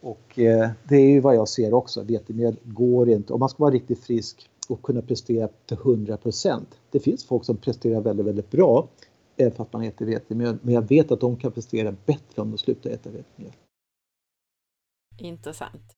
[0.00, 3.62] Och eh, det är ju vad jag ser också, vetemjöl går inte, om man ska
[3.62, 8.50] vara riktigt frisk och kunna prestera till 100% Det finns folk som presterar väldigt, väldigt
[8.50, 8.88] bra
[9.36, 12.58] även fast man äter vetemjöl, men jag vet att de kan prestera bättre om de
[12.58, 13.52] slutar äta vetemjöl.
[15.18, 15.96] Intressant.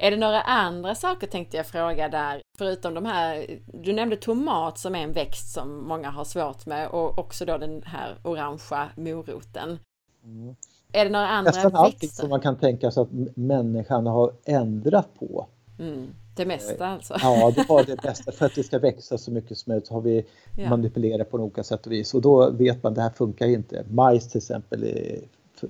[0.00, 4.78] Är det några andra saker tänkte jag fråga där, förutom de här, du nämnde tomat
[4.78, 8.88] som är en växt som många har svårt med och också då den här orangea
[8.96, 9.78] moroten.
[10.24, 10.54] Mm.
[10.92, 15.08] Är det några andra Nästan allting som man kan tänka sig att människan har ändrat
[15.18, 15.46] på.
[15.78, 16.14] Mm.
[16.36, 17.16] Det mesta alltså?
[17.22, 18.32] Ja, det var det bästa.
[18.32, 20.24] För att det ska växa så mycket som möjligt har vi
[20.56, 20.70] ja.
[20.70, 22.14] manipulerat på olika sätt och vis.
[22.14, 23.84] Och då vet man att det här funkar inte.
[23.90, 24.84] Majs till exempel.
[24.84, 25.18] Är,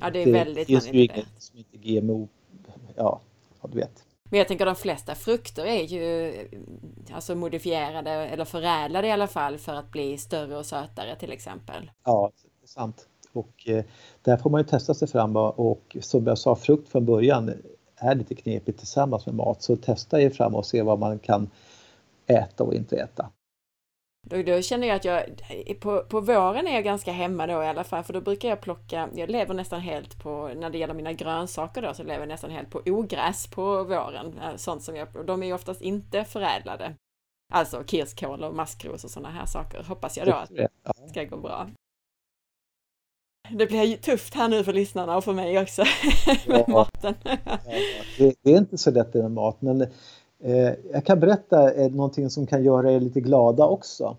[0.00, 2.28] ja, det är väldigt det finns ju inget som inte GMO.
[2.96, 3.20] Ja,
[3.62, 4.04] du vet.
[4.32, 6.34] Men jag tänker de flesta frukter är ju
[7.12, 11.90] alltså modifierade eller förädlade i alla fall för att bli större och sötare till exempel.
[12.04, 13.06] Ja, det är sant.
[13.32, 13.84] Och eh,
[14.22, 17.52] där får man ju testa sig fram och som jag sa, frukt från början
[17.96, 19.62] är lite knepigt tillsammans med mat.
[19.62, 21.50] Så testa er fram och se vad man kan
[22.26, 23.30] äta och inte äta.
[24.26, 25.24] Då, då känner jag att jag,
[25.80, 28.60] på, på våren är jag ganska hemma då i alla fall, för då brukar jag
[28.60, 32.28] plocka, jag lever nästan helt på, när det gäller mina grönsaker då, så lever jag
[32.28, 34.38] nästan helt på ogräs på våren.
[34.38, 36.94] Eh, sånt som jag, de är ju oftast inte förädlade.
[37.52, 41.36] Alltså kirskål och maskros och sådana här saker, hoppas jag då att det ska gå
[41.36, 41.68] bra.
[43.50, 45.84] Det blir tufft här nu för lyssnarna och för mig också
[46.46, 46.68] med ja.
[46.72, 47.14] maten.
[48.18, 49.86] det, det, är inte så lätt med mat men
[50.42, 54.16] eh, jag kan berätta eh, någonting som kan göra er lite glada också.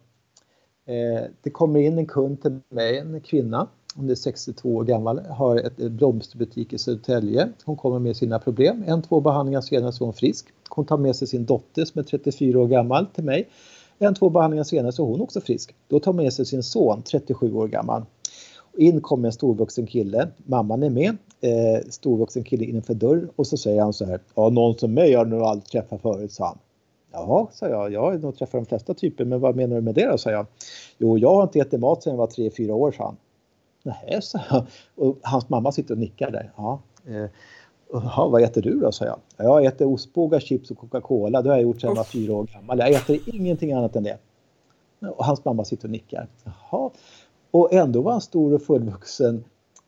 [0.85, 5.19] Eh, det kommer in en kund till mig, en kvinna, hon är 62 år gammal,
[5.19, 7.49] har ett, ett blomsterbutik i Södertälje.
[7.65, 8.83] Hon kommer med sina problem.
[8.87, 10.47] En, två behandlingar senare så är hon frisk.
[10.69, 13.49] Hon tar med sig sin dotter som är 34 år gammal till mig.
[13.97, 15.75] En, två behandlingar senare så är hon också frisk.
[15.87, 18.05] Då tar hon med sig sin son, 37 år gammal.
[18.77, 23.57] In kommer en storvuxen kille, mamman är med, eh, storvuxen kille innanför dörr och så
[23.57, 26.45] säger han så här, ja någon som mig har du nog aldrig träffat förut, sa
[26.45, 26.57] han.
[27.11, 29.95] Jaha, sa jag, jag har nog träffat de flesta typer, men vad menar du med
[29.95, 30.45] det då, sa jag.
[30.97, 33.17] Jo, jag har inte ätit mat sedan jag var tre fyra år, sa han.
[33.83, 34.65] Nej, sa jag.
[34.95, 36.51] Och hans mamma sitter och nickar där.
[36.55, 37.29] Ja, eh,
[37.93, 38.91] Jaha, vad äter du då?
[38.91, 39.19] sa jag.
[39.37, 41.41] Jag äter ostbågar, chips och Coca-Cola.
[41.41, 42.79] Det har jag gjort sedan jag var fyra år gammal.
[42.79, 44.17] Jag äter ingenting annat än det.
[44.99, 46.27] Och hans mamma sitter och nickar.
[46.43, 46.89] Jaha,
[47.51, 49.43] och ändå var han stor och fullvuxen.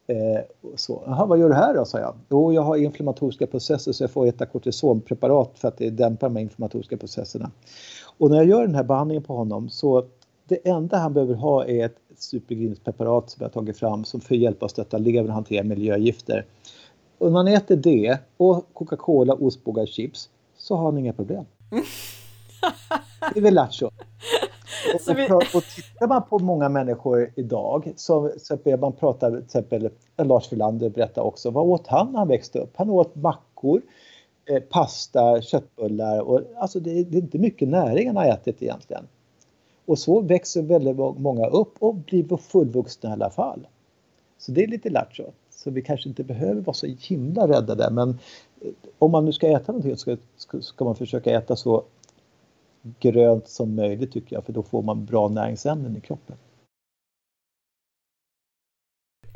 [0.07, 0.41] Eh,
[0.75, 1.03] så.
[1.07, 1.85] Aha, vad gör du här då?
[1.85, 2.15] sa jag.
[2.29, 6.37] Jo, jag har inflammatoriska processer så jag får äta kortisonpreparat för att det dämpar de
[6.37, 7.51] inflammatoriska processerna.
[8.17, 10.05] Och när jag gör den här behandlingen på honom så
[10.47, 14.63] det enda han behöver ha är ett supergrinspreparat som jag tagit fram som för hjälp
[14.63, 16.45] att stötta levern hantera miljögifter.
[17.17, 21.45] Och när han äter det och Coca-Cola, ostbågar, chips så har han inga problem.
[23.33, 23.89] Det är väl lattjo.
[24.93, 25.29] Och, vi...
[25.57, 30.89] och tittar man på många människor idag så, så man prata till exempel Lars Wilander
[30.89, 32.71] berättar också, vad åt han när han växte upp?
[32.75, 33.81] Han åt mackor,
[34.45, 39.07] eh, pasta, köttbullar och alltså det, det, är inte mycket näring han har ätit egentligen.
[39.85, 43.67] Och så växer väldigt många upp och blir fullvuxna i alla fall.
[44.37, 45.23] Så det är lite lattjo.
[45.49, 48.09] Så vi kanske inte behöver vara så himla rädda där men
[48.61, 51.83] eh, om man nu ska äta någonting så ska, ska man försöka äta så
[52.99, 56.37] grönt som möjligt tycker jag, för då får man bra näringsämnen i kroppen.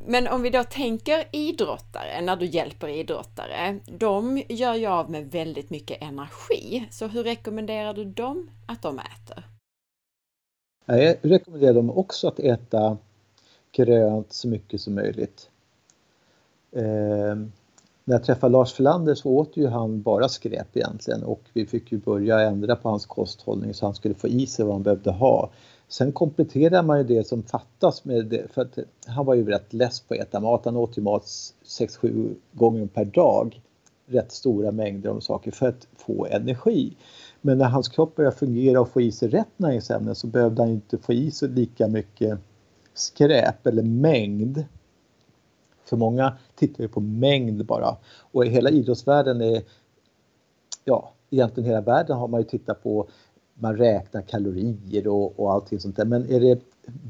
[0.05, 5.31] Men om vi då tänker idrottare, när du hjälper idrottare, de gör ju av med
[5.31, 6.87] väldigt mycket energi.
[6.91, 9.43] Så hur rekommenderar du dem att de äter?
[10.85, 12.97] Jag rekommenderar dem också att äta
[13.71, 15.49] grönt så mycket som möjligt.
[18.09, 21.91] När jag träffade Lars Förlander så åt ju han bara skräp egentligen och vi fick
[21.91, 25.11] ju börja ändra på hans kosthållning så han skulle få i sig vad han behövde
[25.11, 25.49] ha.
[25.87, 29.73] Sen kompletterar man ju det som fattas med det, för att han var ju rätt
[29.73, 30.65] less på att äta mat.
[30.65, 31.23] Han åt ju mat
[31.65, 33.61] 6-7 gånger per dag.
[34.05, 36.97] Rätt stora mängder av saker för att få energi.
[37.41, 40.71] Men när hans kropp började fungera och få i sig rätt näringsämnen så behövde han
[40.71, 42.39] inte få i sig lika mycket
[42.93, 44.63] skräp eller mängd
[45.89, 47.97] för många tittar ju på mängd bara
[48.31, 49.63] och i hela idrottsvärlden är,
[50.85, 53.07] ja, egentligen hela världen har man ju tittat på,
[53.53, 56.05] man räknar kalorier och, och allting sånt där.
[56.05, 56.61] Men är det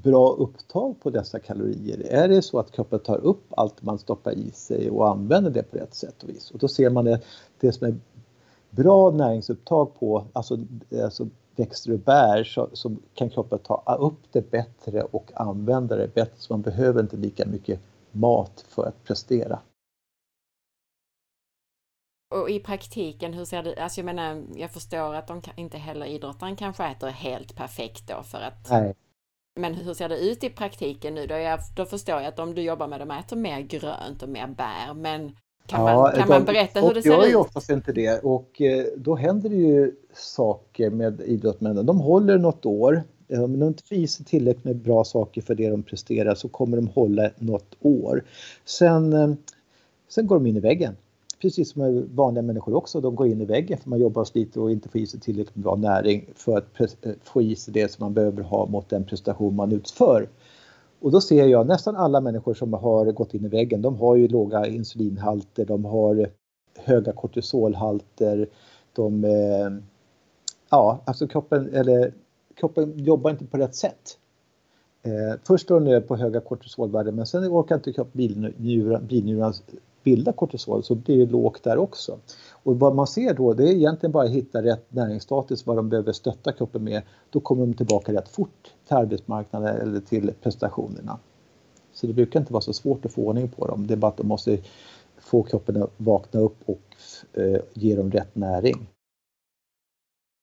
[0.03, 2.07] bra upptag på dessa kalorier?
[2.09, 5.63] Är det så att kroppen tar upp allt man stoppar i sig och använder det
[5.63, 6.51] på rätt sätt och vis?
[6.51, 7.21] Och då ser man det,
[7.59, 7.95] det som är
[8.69, 10.57] bra näringsupptag på, alltså,
[11.03, 16.13] alltså växter och bär så, så, kan kroppen ta upp det bättre och använda det
[16.13, 17.79] bättre så man behöver inte lika mycket
[18.11, 19.59] mat för att prestera.
[22.35, 26.05] Och i praktiken, hur ser det Alltså jag menar, jag förstår att de inte heller
[26.05, 28.69] idrottaren kanske äter helt perfekt då för att...
[28.69, 28.95] Nej.
[29.59, 31.35] Men hur ser det ut i praktiken nu då?
[31.35, 34.47] Jag, då förstår jag att om du jobbar med dem äter mer grönt och mer
[34.47, 35.35] bär, men
[35.65, 37.17] kan, ja, man, kan de, man berätta hur det ser ut?
[37.17, 41.85] Jag gör oftast inte det och eh, då händer det ju saker med idrottsmännen.
[41.85, 45.41] De håller något år Eh, om de inte får i sig tillräckligt med bra saker
[45.41, 48.23] för det de presterar så kommer de hålla något år.
[48.65, 49.33] Sen, eh,
[50.09, 50.95] sen går de in i väggen.
[51.41, 54.61] Precis som vanliga människor också, de går in i väggen för man jobbar och sliter
[54.61, 57.73] och inte får i sig tillräckligt med bra näring för att eh, få i sig
[57.73, 60.29] det som man behöver ha mot den prestation man utför.
[61.01, 64.15] Och då ser jag nästan alla människor som har gått in i väggen, de har
[64.15, 66.29] ju låga insulinhalter, de har
[66.77, 68.47] höga kortisolhalter,
[68.93, 69.23] de,
[70.69, 72.13] ja, alltså kroppen, eller,
[72.59, 74.17] kroppen jobbar inte på rätt sätt.
[75.03, 79.53] Eh, först står den på höga kortisolvärden men sen orkar inte kroppen bilnjurarna
[80.03, 82.19] bilda kortisol så blir det lågt där också.
[82.51, 85.89] Och vad man ser då det är egentligen bara att hitta rätt näringsstatus vad de
[85.89, 87.01] behöver stötta kroppen med.
[87.29, 91.19] Då kommer de tillbaka rätt fort till arbetsmarknaden eller till prestationerna.
[91.93, 93.87] Så det brukar inte vara så svårt att få ordning på dem.
[93.87, 94.57] Det är bara att de måste
[95.17, 96.81] få kroppen att vakna upp och
[97.33, 98.87] eh, ge dem rätt näring.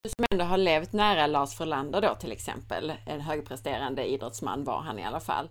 [0.03, 4.81] Du som ändå har levt nära Lars Frölander då till exempel, en högpresterande idrottsman var
[4.81, 5.49] han i alla fall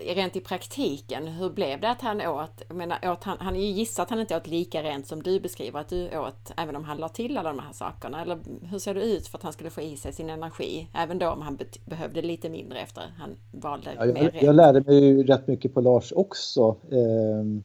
[0.00, 2.62] rent i praktiken, hur blev det att han åt?
[2.68, 5.22] Jag menar, åt han, han är ju gissat att han inte åt lika rent som
[5.22, 8.22] du beskriver att du åt, även om han la till alla de här sakerna.
[8.22, 10.88] Eller hur ser det ut för att han skulle få i sig sin energi?
[10.94, 14.42] Även då om han behövde lite mindre efter han valde ja, jag, mer rent.
[14.42, 16.76] Jag lärde mig ju rätt mycket på Lars också.
[16.90, 17.62] Eh,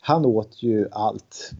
[0.00, 1.50] han åt ju allt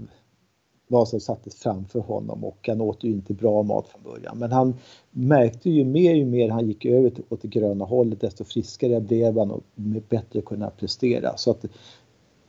[0.90, 4.38] vad som sattes framför honom och han åt ju inte bra mat från början.
[4.38, 4.74] Men han
[5.10, 9.38] märkte ju mer ju mer han gick över åt det gröna hållet desto friskare blev
[9.38, 9.62] han och
[10.08, 11.36] bättre kunna prestera.
[11.36, 11.64] Så att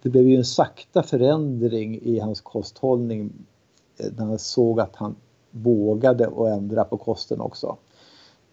[0.02, 3.32] det blev ju en sakta förändring i hans kosthållning
[3.98, 5.16] eh, när han såg att han
[5.52, 7.78] vågade och ändra på kosten också.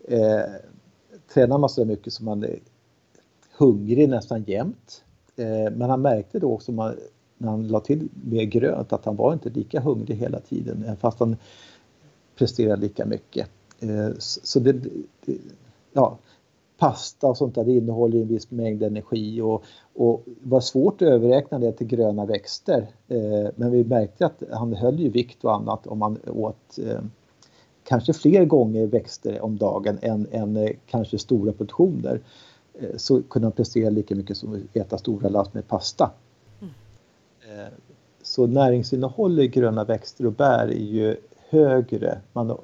[0.09, 0.43] Eh,
[1.35, 2.59] tränar man så mycket som man är
[3.59, 5.05] hungrig nästan jämt.
[5.37, 6.95] Eh, men han märkte då också man,
[7.39, 10.95] när han la till mer grönt att han var inte lika hungrig hela tiden eh,
[10.95, 11.37] fast han
[12.37, 13.51] presterade lika mycket.
[13.81, 14.77] Eh, så det,
[15.93, 16.19] ja,
[16.79, 19.65] pasta och sånt där det innehåller en viss mängd energi och,
[19.95, 22.87] och var svårt att överräkna det till gröna växter.
[23.09, 26.79] Eh, men vi märkte att han höll ju vikt och annat om man åt
[27.85, 32.21] kanske fler gånger växter om dagen än, än kanske stora portioner
[32.97, 36.11] så kunde han prestera lika mycket som att äta stora last med pasta.
[37.49, 37.73] Mm.
[38.23, 41.17] Så näringsinnehåll i gröna växter och bär är ju
[41.49, 42.21] högre.
[42.33, 42.59] Man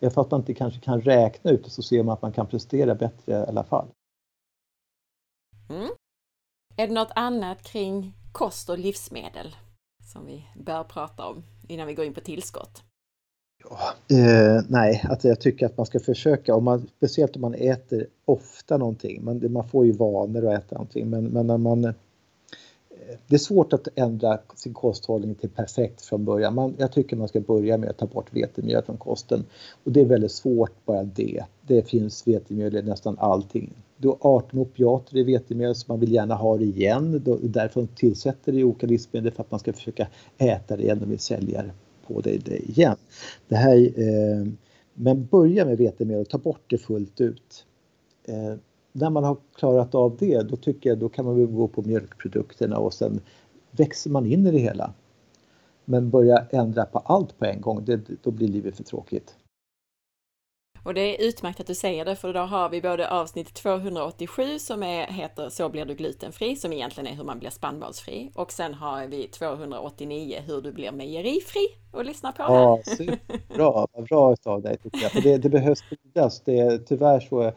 [0.00, 2.94] att man inte kanske kan räkna ut det så ser man att man kan prestera
[2.94, 3.86] bättre i alla fall.
[5.70, 5.90] Mm.
[6.76, 9.56] Är det något annat kring kost och livsmedel
[10.12, 12.82] som vi bör prata om innan vi går in på tillskott?
[13.64, 17.54] Ja, eh, nej, alltså jag tycker att man ska försöka, om man, speciellt om man
[17.54, 21.94] äter ofta någonting, man, man får ju vanor att äta någonting, men, men när man
[23.26, 26.54] det är svårt att ändra sin kosthållning till perfekt från början.
[26.54, 29.44] Man, jag tycker man ska börja med att ta bort vetemjöl från kosten.
[29.84, 31.44] Och det är väldigt svårt bara det.
[31.66, 33.72] Det finns vetemjöl i nästan allting.
[33.96, 37.22] Du har 18 opiater i vetemjöl som man vill gärna ha det igen.
[37.42, 40.08] Därför tillsätter det i olika livsmedel för att man ska försöka
[40.38, 41.64] äta det igen och vill sälja
[42.06, 42.96] på det, det igen.
[43.48, 44.46] Det här, eh,
[44.94, 47.64] men börja med vetemjöl och ta bort det fullt ut.
[48.24, 48.54] Eh,
[48.92, 51.82] när man har klarat av det då tycker jag då kan man väl gå på
[51.82, 53.20] mjölkprodukterna och sen
[53.70, 54.92] växer man in i det hela.
[55.84, 59.34] Men börja ändra på allt på en gång, det, då blir livet för tråkigt.
[60.84, 64.58] Och det är utmärkt att du säger det, för då har vi både avsnitt 287
[64.58, 68.30] som är, heter Så blir du glutenfri, som egentligen är hur man blir spannmålsfri.
[68.34, 72.80] Och sen har vi 289 hur du blir mejerifri och lyssna på ja,
[73.54, 75.12] Bra, bra av dig tycker jag.
[75.12, 75.82] För det, det behövs
[76.44, 77.52] det, tyvärr så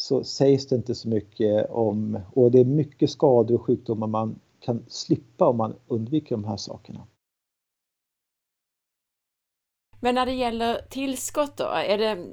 [0.00, 4.40] så sägs det inte så mycket om och det är mycket skador och sjukdomar man
[4.60, 7.06] kan slippa om man undviker de här sakerna.
[10.00, 12.26] Men när det gäller tillskott då, är det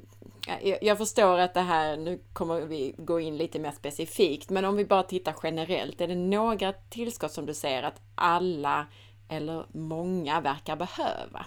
[0.82, 4.76] jag förstår att det här, nu kommer vi gå in lite mer specifikt, men om
[4.76, 8.86] vi bara tittar generellt, är det några tillskott som du ser att alla
[9.28, 11.46] eller många verkar behöva?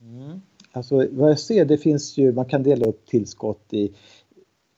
[0.00, 0.40] Mm.
[0.72, 3.94] Alltså vad jag ser, det finns ju, man kan dela upp tillskott i,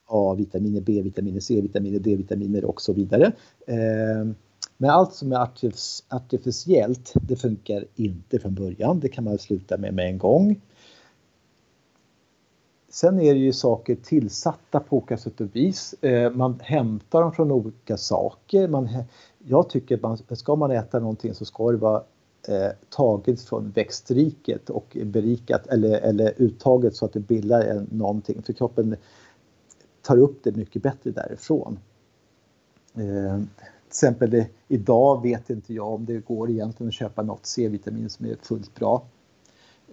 [0.09, 3.33] A-vitaminer, B-vitaminer, C-vitaminer, D-vitaminer och så vidare.
[3.67, 4.33] Eh,
[4.77, 5.49] men allt som är
[6.09, 9.01] artificiellt, det funkar inte från början.
[9.01, 10.61] Det kan man sluta med med en gång.
[12.91, 15.95] Sen är det ju saker tillsatta på olika sätt och vis.
[16.01, 18.69] Eh, man hämtar dem från olika saker.
[18.69, 18.89] Man,
[19.39, 22.03] jag tycker att man, ska man äta någonting så ska det vara
[22.49, 28.43] eh, taget från växtriket och berikat eller, eller uttaget så att det bildar en, någonting.
[28.43, 28.97] För kroppen
[30.03, 31.79] tar upp det mycket bättre därifrån.
[32.95, 37.47] Eh, till exempel det, idag vet inte jag om det går egentligen att köpa något
[37.47, 39.03] C-vitamin som är fullt bra.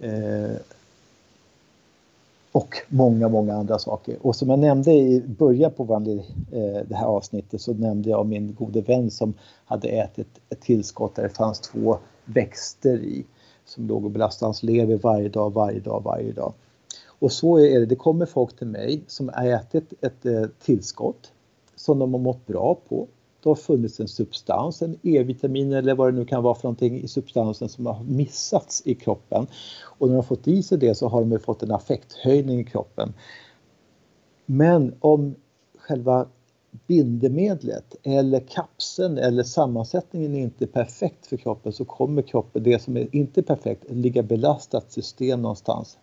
[0.00, 0.56] Eh,
[2.52, 4.16] och många, många andra saker.
[4.22, 8.26] Och som jag nämnde i början på vår, eh, det här avsnittet så nämnde jag
[8.26, 9.34] min gode vän som
[9.64, 13.24] hade ätit ett tillskott där det fanns två växter i
[13.64, 16.52] som låg och belastade hans lever varje dag, varje dag, varje dag.
[17.18, 21.32] Och så är det, det kommer folk till mig som har ätit ett eh, tillskott
[21.76, 23.06] som de har mått bra på.
[23.42, 27.00] Det har funnits en substans, en E-vitamin eller vad det nu kan vara för någonting
[27.00, 29.46] i substansen som har missats i kroppen.
[29.82, 32.64] Och när de har fått i sig det så har de fått en affekthöjning i
[32.64, 33.14] kroppen.
[34.46, 35.34] Men om
[35.78, 36.26] själva
[36.86, 42.96] bindemedlet eller kapseln eller sammansättningen är inte perfekt för kroppen så kommer kroppen, det som
[42.96, 45.98] är inte perfekt, ligga belastat system någonstans.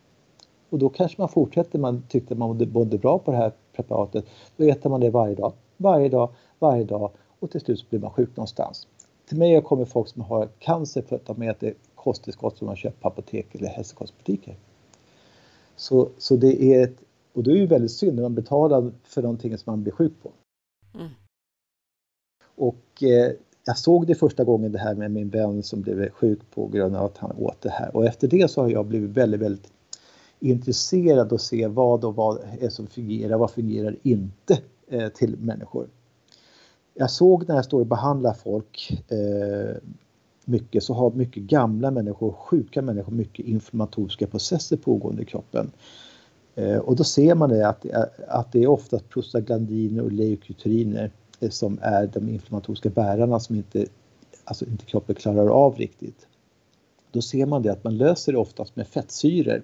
[0.74, 4.26] Och då kanske man fortsätter, man tyckte man mådde bra på det här preparatet,
[4.58, 8.00] då äter man det varje dag, varje dag, varje dag och till slut så blir
[8.00, 8.88] man sjuk någonstans.
[9.26, 13.02] Till mig kommer folk som har cancer för att de äter kosttillskott som man köper
[13.02, 14.56] på apotek eller hälsokostbutiker.
[15.76, 16.98] Så, så det är ett,
[17.34, 20.14] och det är ju väldigt synd när man betalar för någonting som man blir sjuk
[20.24, 20.32] på.
[20.96, 21.10] Mm.
[22.56, 23.32] Och eh,
[23.66, 26.96] jag såg det första gången det här med min vän som blev sjuk på grund
[26.96, 29.74] av att han åt det här och efter det så har jag blivit väldigt, väldigt
[30.50, 35.88] intresserad och se vad och vad är som fungerar, vad fungerar inte eh, till människor.
[36.94, 39.76] Jag såg när jag står och behandlar folk eh,
[40.46, 45.72] mycket så har mycket gamla människor, sjuka människor, mycket inflammatoriska processer pågående i kroppen.
[46.56, 47.86] Eh, och då ser man det att,
[48.28, 53.86] att det är oftast prostaglandiner och leukotriner eh, som är de inflammatoriska bärarna som inte,
[54.44, 56.28] alltså inte kroppen klarar av riktigt.
[57.12, 59.64] Då ser man det att man löser det oftast med fettsyror.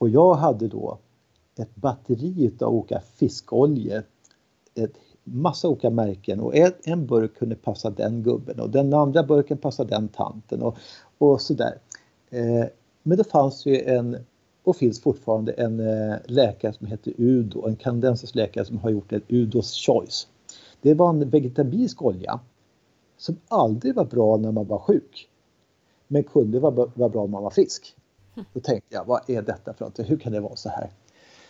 [0.00, 0.98] Och jag hade då
[1.58, 4.02] ett batteri av olika fiskoljor,
[4.74, 4.94] ett
[5.24, 9.90] massa olika märken och en burk kunde passa den gubben och den andra burken passade
[9.90, 10.76] den tanten och,
[11.18, 11.78] och sådär.
[12.30, 12.64] Eh,
[13.02, 14.16] men det fanns ju en
[14.64, 19.12] och finns fortfarande en eh, läkare som heter Udo, en kanadensisk läkare som har gjort
[19.12, 20.28] ett Udos Choice.
[20.80, 22.40] Det var en vegetabilisk olja
[23.16, 25.28] som aldrig var bra när man var sjuk,
[26.08, 27.96] men kunde vara, vara bra om man var frisk.
[28.34, 29.98] Då tänkte jag, vad är detta för något?
[29.98, 30.90] Hur kan det vara så här?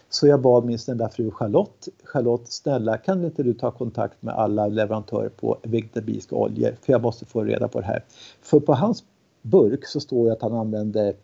[0.08, 4.34] Så jag bad min snälla fru Charlotte, Charlotte snälla kan inte du ta kontakt med
[4.34, 8.04] alla leverantörer på vegetabiliska oljor för jag måste få reda på det här.
[8.42, 9.04] För på hans
[9.42, 11.14] burk så står det att han använder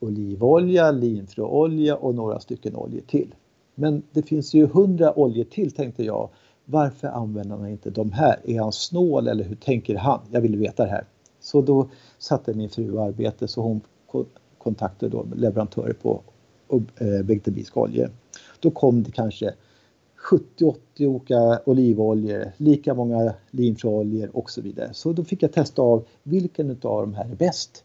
[0.00, 3.34] olivolja, linfröolja och några stycken oljor till.
[3.74, 6.28] Men det finns ju hundra oljor till tänkte jag.
[6.64, 8.40] Varför använder han inte de här?
[8.44, 10.20] Är han snål eller hur tänker han?
[10.30, 11.04] Jag vill veta det här.
[11.40, 11.88] Så då
[12.18, 13.80] satte min fru i arbete så hon
[14.58, 16.22] kontaktade då leverantörer på
[17.24, 18.10] vegetabiliska eh, oljor.
[18.60, 19.54] Då kom det kanske
[20.58, 24.90] 70-80 olika olivoljor, lika många linfröoljor och så vidare.
[24.92, 27.84] Så då fick jag testa av vilken av de här är bäst.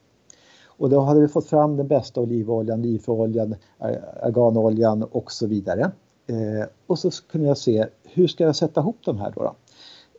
[0.66, 5.92] Och då hade vi fått fram den bästa olivoljan, linfröoljan, eh, arganoljan och så vidare.
[6.28, 9.42] Eh, och så kunde jag se hur ska jag sätta ihop de här då?
[9.42, 9.56] då?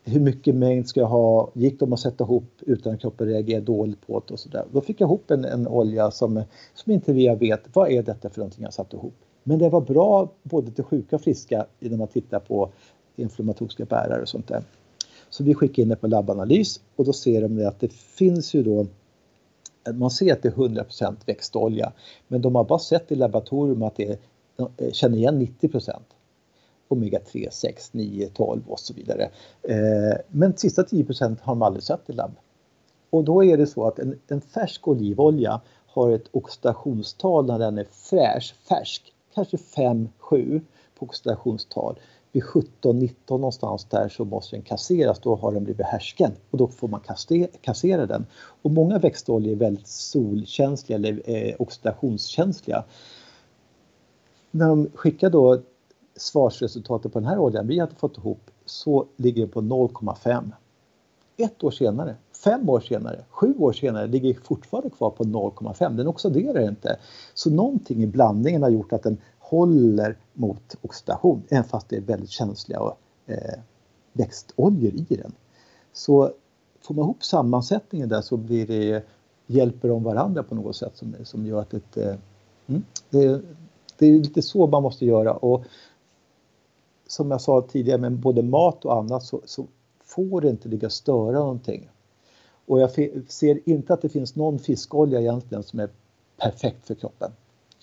[0.04, 1.50] Hur mycket mängd ska jag ha?
[1.54, 4.64] Gick de att sätta ihop utan att kroppen reagerade dåligt på det och sådär.
[4.72, 6.42] Då fick jag ihop en, en olja som,
[6.74, 9.14] som inte vi vet vad är detta för någonting jag satt ihop.
[9.42, 12.70] Men det var bra både till sjuka och friska när man tittar på
[13.16, 14.62] inflammatoriska bärare och sånt där.
[15.30, 18.62] Så vi skickade in det på labbanalys och då ser de att det finns ju
[18.62, 18.86] då
[19.94, 21.92] man ser att det är 100% växtolja
[22.28, 24.18] men de har bara sett i laboratorium att det är,
[24.56, 25.68] de känner igen 90
[26.88, 29.30] omega 3, 6, 9, 12 och så vidare.
[29.62, 32.32] Eh, men sista 10% har de aldrig sett i labb.
[33.10, 37.78] Och då är det så att en, en färsk olivolja har ett oxidationstal när den
[37.78, 40.60] är fräsch, färsk, kanske 5-7
[40.98, 41.98] på oxidationstal
[42.34, 46.68] vid 17-19 någonstans där så måste den kasseras, då har den blivit härsken och då
[46.68, 47.00] får man
[47.60, 48.26] kassera den.
[48.62, 52.84] Och många växtoljor är väldigt solkänsliga eller eh, oxidationskänsliga.
[54.50, 55.62] När de skickar då
[56.16, 60.50] svarsresultatet på den här oljan vi hade fått ihop så ligger den på 0,5.
[61.36, 65.96] Ett år senare, fem år senare, sju år senare ligger fortfarande kvar på 0,5.
[65.96, 66.98] Den oxiderar inte.
[67.34, 72.00] Så någonting i blandningen har gjort att den håller mot oxidation även fast det är
[72.00, 72.80] väldigt känsliga
[73.26, 73.60] eh,
[74.12, 75.32] växtoljor i den.
[75.92, 76.32] Så
[76.80, 79.04] får man ihop sammansättningen där så blir det,
[79.46, 82.16] hjälper de varandra på något sätt som, som gör att det, eh,
[82.66, 83.42] mm, det,
[83.98, 85.64] det är lite så man måste göra och
[87.06, 89.66] som jag sa tidigare med både mat och annat så, så
[90.04, 91.88] får det inte ligga och störa någonting.
[92.66, 92.90] Och jag
[93.28, 95.88] ser inte att det finns någon fiskolja egentligen som är
[96.36, 97.32] perfekt för kroppen.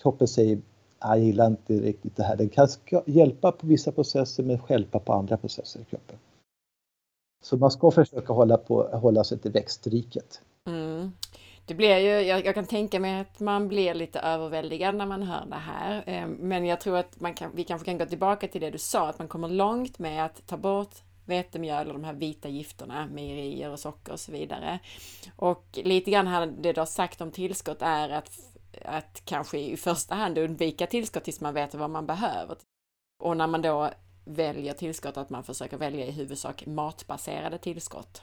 [0.02, 0.58] Kroppen säger
[0.98, 2.36] ah, jag gillar inte riktigt det här.
[2.36, 2.68] Den kan
[3.06, 6.18] hjälpa på vissa processer men stjälpa på andra processer i kroppen.
[7.42, 10.40] Så man ska försöka hålla, på, hålla sig till växtriket.
[11.66, 15.22] Det blir ju, jag, jag, kan tänka mig att man blir lite överväldigad när man
[15.22, 16.02] hör det här.
[16.06, 18.78] Eh, men jag tror att man kan, vi kanske kan gå tillbaka till det du
[18.78, 20.94] sa, att man kommer långt med att ta bort
[21.26, 24.78] vetemjöl och de här vita gifterna, mejerier och socker och så vidare.
[25.36, 28.30] Och lite grann här, det du har sagt om tillskott är att
[28.84, 32.56] att kanske i första hand undvika tillskott tills man vet vad man behöver.
[33.22, 33.90] Och när man då
[34.24, 38.22] väljer tillskott att man försöker välja i huvudsak matbaserade tillskott.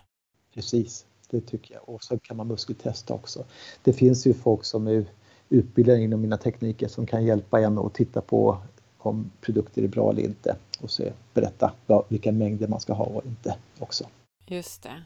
[0.53, 1.89] Precis, det tycker jag.
[1.89, 3.45] Och så kan man muskeltesta också.
[3.83, 5.05] Det finns ju folk som är
[5.49, 8.57] utbildade inom mina tekniker som kan hjälpa en att titta på
[8.97, 11.73] om produkter är bra eller inte och se, berätta
[12.07, 14.05] vilka mängder man ska ha och inte också.
[14.45, 15.03] Just det.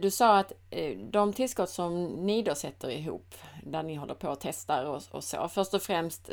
[0.00, 3.34] Du sa att eh, de tillskott som ni då sätter ihop,
[3.64, 6.30] där ni håller på och testar och, och så, först och främst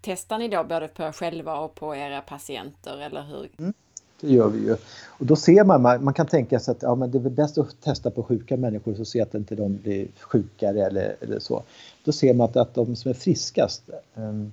[0.00, 3.50] testar ni då både på er själva och på era patienter, eller hur?
[3.58, 3.74] Mm,
[4.20, 4.76] det gör vi ju.
[5.06, 7.80] Och då ser man, man kan tänka sig att ja, men det är bäst att
[7.80, 11.62] testa på sjuka människor så ser att inte de blir sjukare eller, eller så.
[12.04, 13.82] Då ser man att, att de som är friskast,
[14.14, 14.52] um,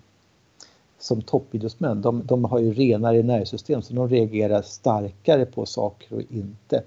[0.99, 6.21] som toppidrottsmän, de, de har ju renare nervsystem så de reagerar starkare på saker och
[6.29, 6.83] inte.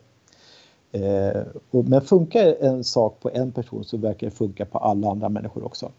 [0.93, 5.11] Eh, och, men funkar en sak på en person så verkar det funka på alla
[5.11, 5.93] andra människor också.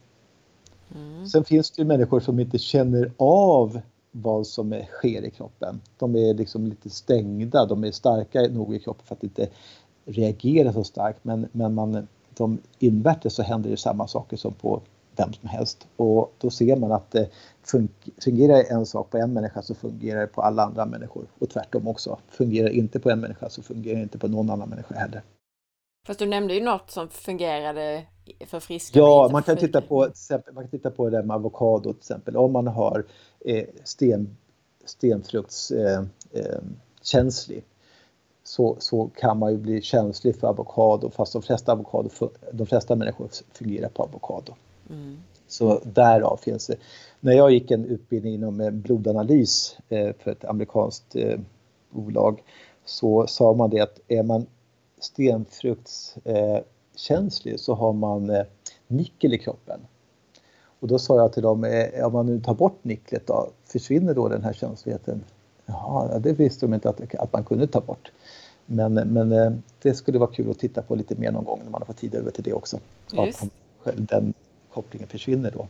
[0.96, 1.28] Mm.
[1.28, 5.82] Sen finns det ju människor som inte känner av vad som sker i kroppen.
[5.98, 9.48] De är liksom lite stängda, de är starka nog i kroppen för att inte
[10.06, 12.08] reagera så starkt men, men man,
[12.38, 14.82] de invärtes så händer det samma saker som på
[15.16, 15.88] vem som helst.
[15.96, 17.30] Och då ser man att det
[18.24, 21.26] fungerar en sak på en människa så fungerar det på alla andra människor.
[21.40, 22.20] Och tvärtom också.
[22.28, 25.22] Fungerar inte på en människa så fungerar det inte på någon annan människa heller.
[26.10, 28.04] Fast du nämnde ju något som fungerade
[28.46, 29.00] för friska.
[29.00, 30.08] Ja, man kan, titta på,
[30.54, 32.38] man kan titta på det med avokado till exempel.
[32.38, 33.06] Om man har
[33.46, 34.38] eh, sten,
[34.86, 37.64] stenfruktskänslig eh, eh,
[38.44, 42.10] så, så kan man ju bli känslig för avokado fast de flesta, avokado,
[42.52, 44.54] de flesta människor fungerar på avokado.
[44.90, 45.18] Mm.
[45.48, 46.76] Så därav finns det.
[47.20, 51.16] När jag gick en utbildning inom blodanalys för ett amerikanskt
[51.90, 52.44] bolag
[52.86, 54.46] så sa man det att är man
[55.00, 58.46] stenfruktskänslig så har man
[58.88, 59.80] nickel i kroppen.
[60.80, 64.28] Och då sa jag till dem, om man nu tar bort nicklet då, försvinner då
[64.28, 65.24] den här känsligheten?
[65.66, 68.12] Jaha, det visste de inte att, att man kunde ta bort.
[68.66, 71.82] Men, men det skulle vara kul att titta på lite mer någon gång när man
[71.82, 72.80] har fått tid över till det också.
[73.12, 73.44] Just.
[73.44, 73.50] Att
[73.96, 74.34] den
[74.74, 75.68] kopplingen försvinner då.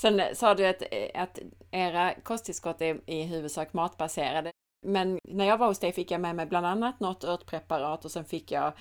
[0.00, 0.82] Sen sa du att,
[1.14, 1.38] att
[1.70, 4.51] era kosttillskott är i huvudsak matbaserade.
[4.82, 8.10] Men när jag var hos dig fick jag med mig bland annat något örtpreparat och
[8.10, 8.72] sen fick jag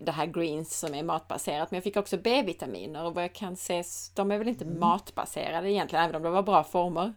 [0.00, 1.70] det här greens som är matbaserat.
[1.70, 3.82] Men jag fick också B-vitaminer och vad jag kan se,
[4.14, 4.80] de är väl inte mm.
[4.80, 7.12] matbaserade egentligen, även om de var bra former.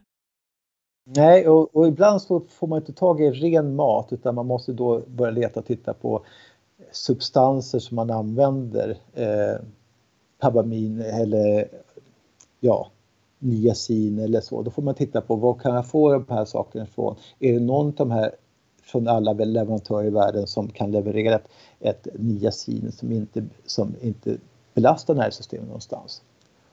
[1.16, 4.72] Nej, och, och, ibland så får man inte tag i ren mat utan man måste
[4.72, 6.24] då börja leta och titta på
[6.92, 8.96] substanser som man använder.
[9.14, 9.64] Eh,
[10.38, 11.68] Pabamin eller
[12.60, 12.90] ja,
[13.38, 14.62] niacin eller så.
[14.62, 17.16] Då får man titta på var kan jag få de här sakerna ifrån?
[17.38, 18.34] Är det någon av de här
[18.82, 21.48] från alla leverantörer i världen som kan leverera ett,
[21.80, 24.36] ett niacin som inte, som inte
[24.74, 26.22] belastar nervsystemet någonstans?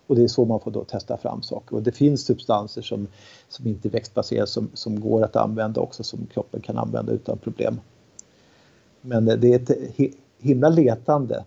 [0.08, 1.76] Och det är så man får då testa fram saker.
[1.76, 3.08] Och det finns substanser som,
[3.50, 7.38] som inte är växtbaserade som, som går att använda också som kroppen kan använda utan
[7.38, 7.80] problem.
[9.02, 11.44] Men det är ett himla letande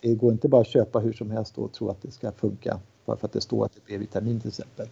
[0.00, 2.80] det går inte bara att köpa hur som helst och tro att det ska funka
[3.04, 4.88] bara för att det står att det är B-vitamin till exempel.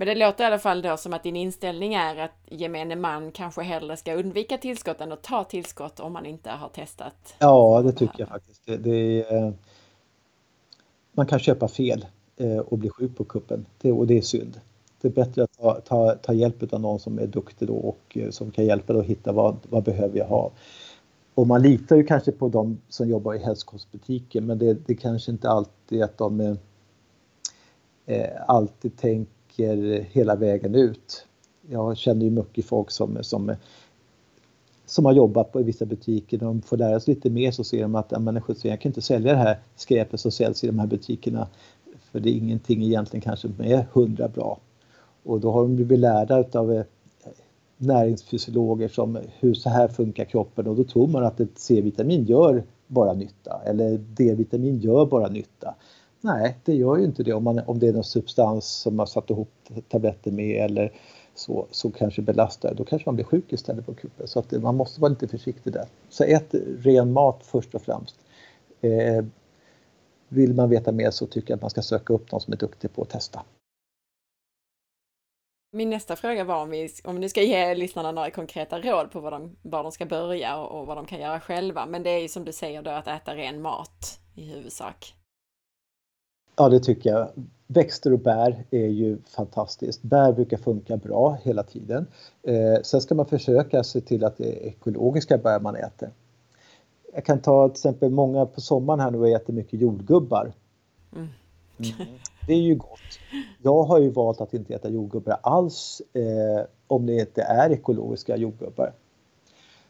[0.00, 3.32] Men det låter i alla fall då som att din inställning är att gemene man
[3.32, 7.34] kanske hellre ska undvika tillskott än att ta tillskott om man inte har testat?
[7.38, 8.66] Ja, det tycker jag faktiskt.
[8.66, 9.52] Det, det är, eh,
[11.12, 12.06] man kan köpa fel
[12.36, 14.60] eh, och bli sjuk på kuppen det, och det är synd.
[15.00, 18.16] Det är bättre att ta, ta, ta hjälp av någon som är duktig då och
[18.16, 20.50] eh, som kan hjälpa dig att hitta vad, vad behöver jag ha.
[21.34, 25.30] Och man litar ju kanske på de som jobbar i hälsokostbutiker men det, det kanske
[25.30, 26.40] inte alltid att de
[28.10, 31.26] Eh, alltid tänker hela vägen ut.
[31.68, 33.54] Jag känner ju mycket folk som, som,
[34.86, 36.38] som har jobbat på vissa butiker.
[36.38, 39.02] När de får lära sig lite mer så ser de att människor jag kan inte
[39.02, 41.48] sälja det här skräpet som säljs i de här butikerna
[42.00, 44.58] för det är ingenting egentligen kanske som är hundra bra.
[45.22, 46.84] Och då har de blivit lärda utav eh,
[47.76, 52.64] näringsfysiologer som hur så här funkar kroppen och då tror man att ett C-vitamin gör
[52.86, 55.74] bara nytta eller D-vitamin gör bara nytta.
[56.20, 59.06] Nej, det gör ju inte det om, man, om det är någon substans som man
[59.06, 59.52] satt ihop
[59.88, 60.92] tabletter med eller
[61.34, 62.74] så, så kanske belastar.
[62.74, 64.28] Då kanske man blir sjuk istället på kuppen.
[64.28, 65.88] Så att man måste vara lite försiktig där.
[66.08, 68.16] Så ät ren mat först och främst.
[68.80, 69.24] Eh,
[70.28, 72.56] vill man veta mer så tycker jag att man ska söka upp någon som är
[72.56, 73.42] duktig på att testa.
[75.72, 79.20] Min nästa fråga var om vi, om du ska ge lyssnarna några konkreta råd på
[79.20, 81.86] var de, var de ska börja och, och vad de kan göra själva.
[81.86, 85.14] Men det är ju som du säger då att äta ren mat i huvudsak.
[86.56, 87.28] Ja, det tycker jag.
[87.66, 90.02] Växter och bär är ju fantastiskt.
[90.02, 92.06] Bär brukar funka bra hela tiden.
[92.42, 96.10] Eh, sen ska man försöka se till att det är ekologiska bär man äter.
[97.14, 100.52] Jag kan ta till exempel många på sommaren här nu och äter mycket jordgubbar.
[101.12, 101.28] Mm.
[101.78, 102.08] Mm.
[102.46, 103.18] Det är ju gott.
[103.62, 108.36] Jag har ju valt att inte äta jordgubbar alls eh, om det inte är ekologiska
[108.36, 108.92] jordgubbar.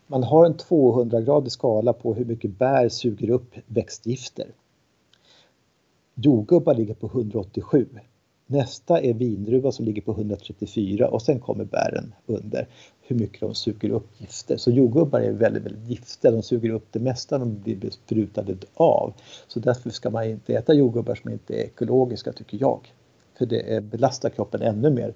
[0.07, 4.47] Man har en 200-gradig skala på hur mycket bär suger upp växtgifter.
[6.23, 7.87] Jordgubbar ligger på 187.
[8.47, 12.69] Nästa är vindruva som ligger på 134 och sen kommer bären under
[13.01, 14.57] hur mycket de suger upp gifter.
[14.57, 16.31] Så jordgubbar är väldigt, väldigt giftiga.
[16.31, 19.13] De suger upp det mesta de blir besprutade av.
[19.49, 22.93] Så därför ska man inte äta jordgubbar som inte är ekologiska tycker jag.
[23.39, 25.15] För det belastar kroppen ännu mer.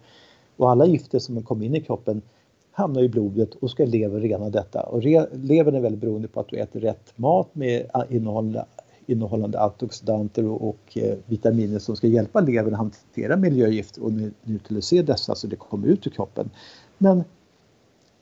[0.56, 2.22] Och alla gifter som kommer in i kroppen
[2.70, 4.82] hamnar i blodet och ska levern rena detta.
[4.82, 5.02] Och
[5.32, 8.64] levern är väldigt beroende på att du äter rätt mat med innehållande,
[9.06, 14.12] innehållande antioxidanter och, och eh, vitaminer som ska hjälpa levern att hantera miljögifter och
[14.43, 16.51] neutralisera dessa så det kommer ut ur kroppen.
[16.98, 17.24] Men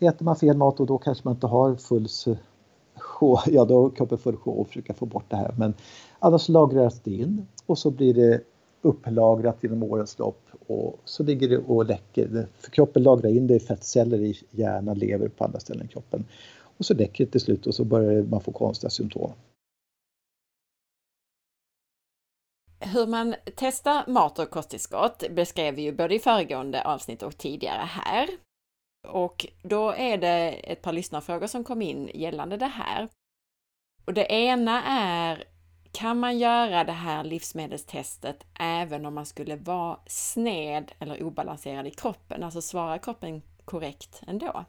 [0.01, 2.09] äter man fel mat och då kanske man inte har full
[3.47, 5.55] ja då har kroppen full sjå och försöka få bort det här.
[5.59, 5.75] Men
[6.19, 8.41] annars lagras det in och så blir det
[8.83, 12.47] upplagrat genom årens lopp och så ligger det och läcker.
[12.59, 16.25] För kroppen lagrar in det i fettceller i hjärna, lever på andra ställen i kroppen.
[16.79, 19.33] Och så läcker det till slut och så börjar man få konstiga symptom.
[22.85, 27.83] Hur man testar mat och kosttillskott beskrev vi ju både i föregående avsnitt och tidigare
[27.83, 28.29] här.
[29.09, 33.09] Och då är det ett par lyssnarfrågor som kom in gällande det här.
[34.05, 35.45] Och det ena är
[35.93, 41.91] kan man göra det här livsmedelstestet även om man skulle vara sned eller obalanserad i
[41.91, 42.43] kroppen?
[42.43, 44.65] Alltså svarar kroppen korrekt ändå?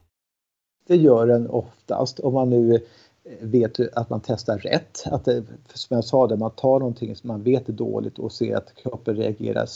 [0.88, 2.86] Det gör den oftast om man nu
[3.26, 5.04] Eh, vet att man testar rätt.
[5.06, 5.44] Att det,
[5.74, 8.76] som jag sa, det, man tar någonting som man vet är dåligt och ser att
[8.76, 9.68] kroppen reagerar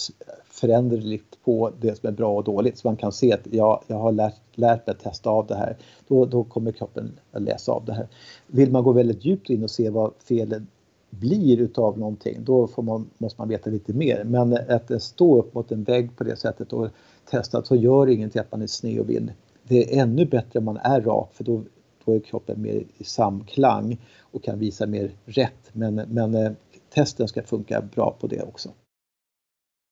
[0.45, 2.78] föränderligt på det som är bra och dåligt.
[2.78, 5.56] Så man kan se att ja, jag har lärt, lärt mig att testa av det
[5.56, 5.78] här.
[6.07, 8.07] Då, då kommer kroppen att läsa av det här.
[8.48, 10.64] Vill man gå väldigt djupt in och se vad felet
[11.10, 14.24] blir utav någonting, då man, måste man veta lite mer.
[14.24, 16.88] Men att stå upp mot en vägg på det sättet och
[17.30, 19.32] testa så gör ingenting att man är sned och vind.
[19.64, 21.64] Det är ännu bättre om man är rak för då,
[22.07, 25.69] då är kroppen mer i samklang och kan visa mer rätt.
[25.73, 26.51] Men, men eh,
[26.89, 28.69] testen ska funka bra på det också.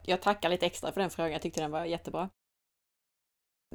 [0.06, 2.30] Jag tackar lite extra för den frågan, jag tyckte den var jättebra.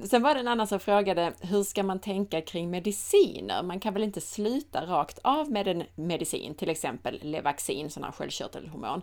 [0.02, 3.62] Sen var det en annan som frågade, hur ska man tänka kring mediciner?
[3.62, 8.12] Man kan väl inte sluta rakt av med en medicin, till exempel Levaxin, sån här
[8.12, 9.02] sköldkörtelhormon,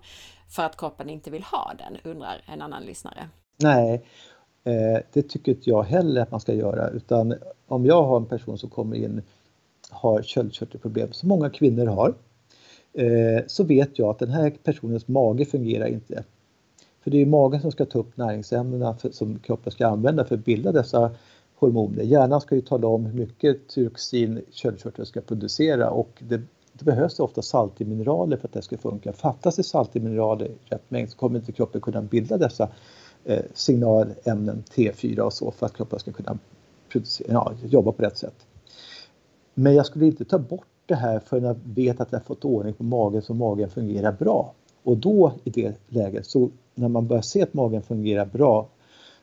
[0.49, 3.29] för att kroppen inte vill ha den, undrar en annan lyssnare.
[3.59, 4.05] Nej,
[4.67, 7.35] Eh, det tycker inte jag heller att man ska göra, utan
[7.67, 9.21] om jag har en person som kommer in
[9.89, 12.13] har köldkörtelproblem, som många kvinnor har,
[12.93, 16.23] eh, så vet jag att den här personens mage fungerar inte.
[17.03, 20.35] För det är magen som ska ta upp näringsämnena för, som kroppen ska använda för
[20.35, 21.11] att bilda dessa
[21.55, 22.03] hormoner.
[22.03, 26.41] Hjärnan ska ju tala om hur mycket tyroxin köldkörteln ska producera och det,
[26.73, 29.13] det behövs ofta salt i mineraler för att det ska funka.
[29.13, 32.69] Fattas det salt i mineraler i rätt mängd så kommer inte kroppen kunna bilda dessa
[33.27, 36.37] eh, signalämnen T4 och så för att kroppen ska kunna
[37.27, 38.45] ja, jobba på rätt sätt.
[39.53, 42.73] Men jag skulle inte ta bort det här förrän jag vet att jag fått ordning
[42.73, 44.53] på magen så magen fungerar bra.
[44.83, 48.67] Och då i det läget så när man börjar se att magen fungerar bra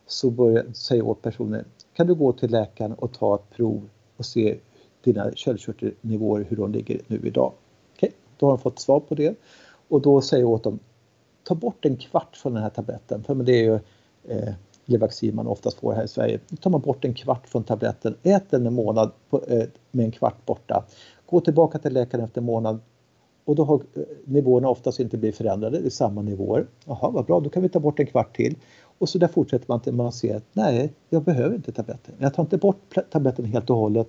[0.07, 1.65] så börjar säga åt personen,
[1.95, 4.59] kan du gå till läkaren och ta ett prov och se
[5.05, 7.53] dina köldkörtelnivåer hur de ligger nu idag.
[7.97, 9.39] Okej, då har de fått svar på det
[9.89, 10.79] och då säger jag åt dem,
[11.45, 13.75] ta bort en kvart från den här tabletten, för det är ju
[14.29, 14.55] eh,
[14.85, 16.41] Levaxin man oftast får här i Sverige.
[16.49, 20.05] Då tar man bort en kvart från tabletten, ät den en månad på, eh, med
[20.05, 20.85] en kvart borta.
[21.27, 22.81] Gå tillbaka till läkaren efter en månad,
[23.45, 26.67] och då har eh, nivåerna oftast inte blivit förändrade, det är samma nivåer.
[26.85, 28.57] Jaha, vad bra, då kan vi ta bort en kvart till.
[28.99, 32.15] Och så där fortsätter man till man ser att nej, jag behöver inte tabletten.
[32.19, 34.09] Jag tar inte bort tabletten helt och hållet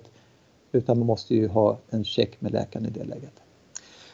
[0.72, 3.32] utan man måste ju ha en check med läkaren i det läget.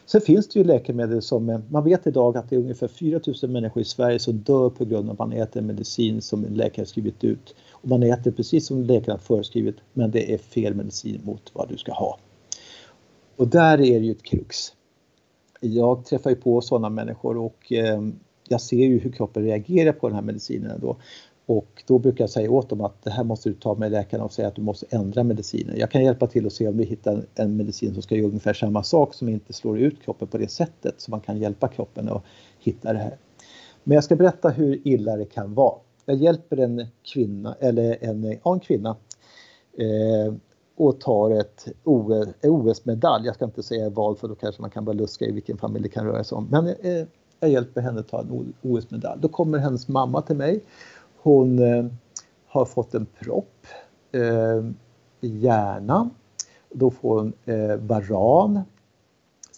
[0.06, 3.82] Sen finns det ju läkemedel som, man vet idag att det är ungefär 4000 människor
[3.82, 7.24] i Sverige som dör på grund av att man äter medicin som en läkare skrivit
[7.24, 7.54] ut.
[7.70, 11.76] Och man äter precis som läkaren föreskrivit men det är fel medicin mot vad du
[11.76, 12.18] ska ha.
[13.36, 14.72] Och där är det ju ett krux
[15.62, 18.02] jag träffar ju på sådana människor och eh,
[18.48, 20.96] jag ser ju hur kroppen reagerar på den här medicinen då.
[21.46, 24.24] Och då brukar jag säga åt dem att det här måste du ta med läkaren
[24.24, 25.78] och säga att du måste ändra medicinen.
[25.78, 28.52] Jag kan hjälpa till och se om vi hittar en medicin som ska göra ungefär
[28.52, 32.08] samma sak som inte slår ut kroppen på det sättet så man kan hjälpa kroppen
[32.08, 32.22] att
[32.58, 33.16] hitta det här.
[33.84, 35.74] Men jag ska berätta hur illa det kan vara.
[36.04, 38.96] Jag hjälper en kvinna, eller en, ja, en kvinna
[39.78, 40.34] eh,
[40.76, 41.68] och tar ett
[42.42, 43.26] OS-medalj.
[43.26, 45.82] Jag ska inte säga val för då kanske man kan bara luska i vilken familj
[45.82, 46.48] det kan röra sig om.
[46.50, 47.06] Men eh,
[47.40, 49.20] jag hjälper henne att ta en OS-medalj.
[49.22, 50.60] Då kommer hennes mamma till mig.
[51.22, 51.86] Hon eh,
[52.46, 53.66] har fått en propp
[54.12, 54.70] eh,
[55.20, 56.10] i hjärnan.
[56.70, 58.60] Då får hon eh, varan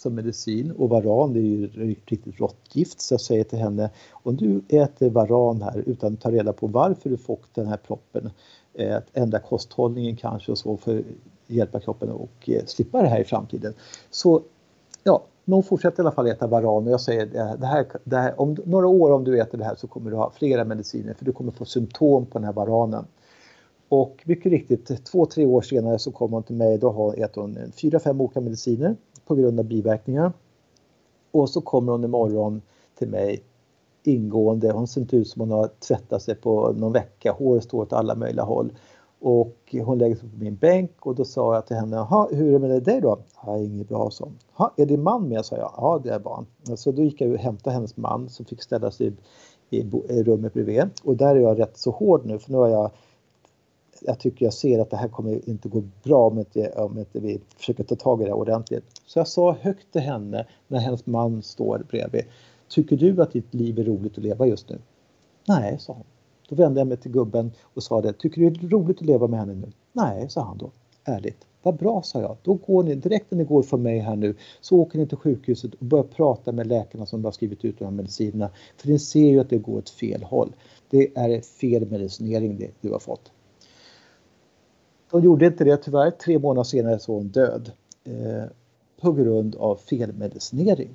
[0.05, 4.37] som medicin och varan det är ju riktigt råttgift så jag säger till henne om
[4.37, 8.31] du äter varan här utan att ta reda på varför du fått den här proppen,
[8.75, 11.05] eh, att ändra kosthållningen kanske och så för att
[11.47, 13.75] hjälpa kroppen och eh, slippa det här i framtiden.
[14.11, 14.43] Så
[15.05, 17.87] ja, men hon fortsätter i alla fall äta varan och jag säger eh, det här,
[18.05, 20.65] det här, om några år om du äter det här så kommer du ha flera
[20.65, 23.05] mediciner för du kommer få symptom på den här varanen.
[23.89, 27.59] Och mycket riktigt, två, tre år senare så kommer hon till mig, då äter hon
[27.73, 28.97] fyra, fem olika mediciner
[29.27, 30.33] på grund av biverkningar.
[31.31, 32.63] Och så kommer hon imorgon
[32.99, 33.43] till mig
[34.03, 37.83] ingående, hon ser inte ut som hon har tvättat sig på någon vecka, håret står
[37.83, 38.73] åt alla möjliga håll.
[39.27, 42.49] Och hon lägger sig på min bänk och då sa jag till henne, jaha hur
[42.49, 43.19] är det med dig då?
[43.47, 44.29] Ja, inget bra så.
[44.77, 45.45] Är din man med?
[45.45, 45.73] sa jag.
[45.77, 46.47] Ja, det är barn.
[46.77, 49.13] Så då gick jag och hämtade hennes man som fick ställa sig
[49.71, 49.79] i,
[50.09, 50.85] i rummet bredvid.
[51.05, 52.91] Och där är jag rätt så hård nu för nu har jag
[54.01, 57.21] jag tycker jag ser att det här kommer inte gå bra om inte, om inte
[57.21, 58.85] vi försöker ta tag i det ordentligt.
[59.07, 62.25] Så jag sa högt till henne när hennes man står bredvid.
[62.69, 64.79] Tycker du att ditt liv är roligt att leva just nu?
[65.49, 66.05] Nej, sa hon.
[66.49, 68.13] Då vände jag mig till gubben och sa det.
[68.13, 69.73] Tycker du det är roligt att leva med henne nu?
[69.93, 70.71] Nej, sa han då.
[71.05, 71.47] Ärligt.
[71.63, 72.37] Vad bra, sa jag.
[72.43, 75.17] Då går ni, direkt när ni går från mig här nu, så åker ni till
[75.17, 78.51] sjukhuset och börjar prata med läkarna som har skrivit ut de här medicinerna.
[78.77, 80.53] För ni ser ju att det går åt fel håll.
[80.91, 83.33] Det är fel medicinering det du har fått.
[85.11, 86.11] De gjorde inte det tyvärr.
[86.11, 87.73] Tre månader senare så var hon död.
[88.05, 88.45] Eh,
[89.01, 90.95] på grund av felmedicinering.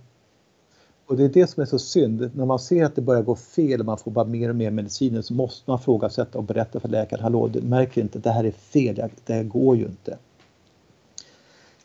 [1.10, 2.32] Och det är det som är så synd.
[2.34, 4.72] När man ser att det börjar gå fel och man får bara mer och mer
[4.72, 7.24] mediciner så måste man frågasätta och berätta för läkaren.
[7.24, 10.18] Hallå, du märker inte att det här är fel, det här går ju inte.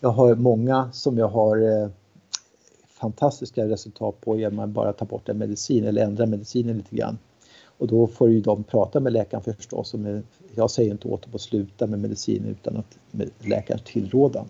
[0.00, 1.88] Jag har många som jag har eh,
[2.88, 7.18] fantastiska resultat på genom att bara ta bort en medicin eller ändra medicinen lite grann.
[7.78, 9.94] Och då får ju de prata med läkaren förstås.
[10.54, 14.46] Jag säger inte åt dem att sluta med medicin utan att läkaren läkarens tillrådan.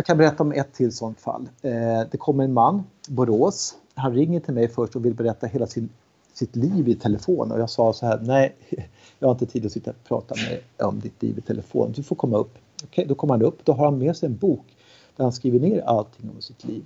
[0.00, 1.48] Jag kan berätta om ett till sånt fall.
[1.62, 3.74] Eh, det kommer en man, Borås.
[3.94, 5.88] Han ringer till mig först och vill berätta hela sin,
[6.32, 8.56] sitt liv i telefon och jag sa så här, nej,
[9.18, 11.92] jag har inte tid att sitta och prata med om ditt liv i telefon.
[11.96, 12.58] Du får komma upp.
[12.84, 13.64] Okej, då kommer han upp.
[13.64, 14.76] Då har han med sig en bok
[15.16, 16.84] där han skriver ner allting om sitt liv.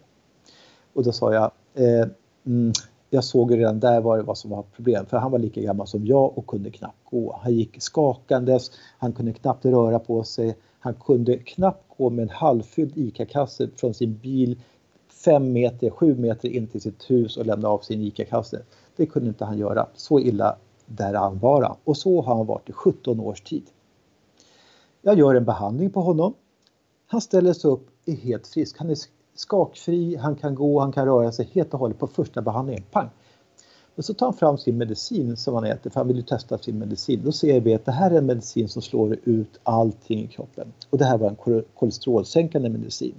[0.93, 2.09] Och då sa jag, eh,
[2.47, 2.73] mm,
[3.11, 5.87] jag såg ju redan där vad, vad som var problem för han var lika gammal
[5.87, 7.39] som jag och kunde knappt gå.
[7.43, 12.29] Han gick skakandes, han kunde knappt röra på sig, han kunde knappt gå med en
[12.29, 14.61] halvfylld ICA-kasse från sin bil
[15.09, 18.63] fem meter, sju meter in till sitt hus och lämna av sin ICA-kasse.
[18.97, 19.87] Det kunde inte han göra.
[19.95, 20.57] Så illa
[20.87, 23.63] där han var Och så har han varit i 17 års tid.
[25.03, 26.35] Jag gör en behandling på honom.
[27.07, 28.79] Han ställer sig upp, är helt frisk.
[28.79, 28.99] Han är
[29.35, 32.83] skakfri, han kan gå, han kan röra sig helt och hållet på första behandlingen.
[32.91, 33.09] Pang!
[33.97, 36.59] Och så tar han fram sin medicin som han äter, för han vill ju testa
[36.59, 37.21] sin medicin.
[37.25, 40.73] Då ser vi att det här är en medicin som slår ut allting i kroppen.
[40.91, 43.15] Och det här var en kolesterolsänkande medicin.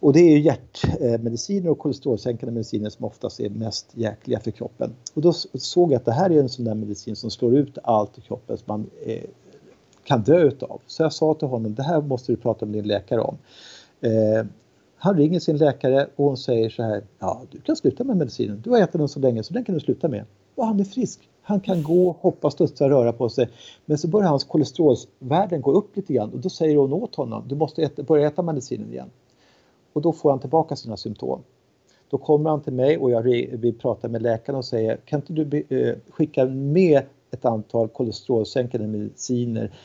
[0.00, 4.94] Och det är ju hjärtmediciner och kolesterolsänkande mediciner som oftast är mest jäkliga för kroppen.
[5.14, 7.78] Och då såg jag att det här är en sån där medicin som slår ut
[7.82, 9.24] allt i kroppen som man eh,
[10.04, 10.80] kan dö utav.
[10.86, 13.38] Så jag sa till honom, det här måste du prata med din läkare om.
[14.00, 14.46] Eh,
[15.04, 18.60] han ringer sin läkare och hon säger så här, ja du kan sluta med medicinen,
[18.64, 20.24] du har ätit den så länge så den kan du sluta med.
[20.54, 21.28] Och han är frisk.
[21.42, 23.48] Han kan gå, hoppa, studsa, röra på sig.
[23.84, 27.44] Men så börjar hans kolesterolvärden gå upp lite grann och då säger hon åt honom,
[27.48, 29.10] du måste äta, börja äta medicinen igen.
[29.92, 31.40] Och då får han tillbaka sina symptom.
[32.10, 33.22] Då kommer han till mig och jag
[33.58, 38.86] vill prata med läkaren och säger, kan inte du eh, skicka med ett antal kolesterolsänkande
[38.86, 39.76] mediciner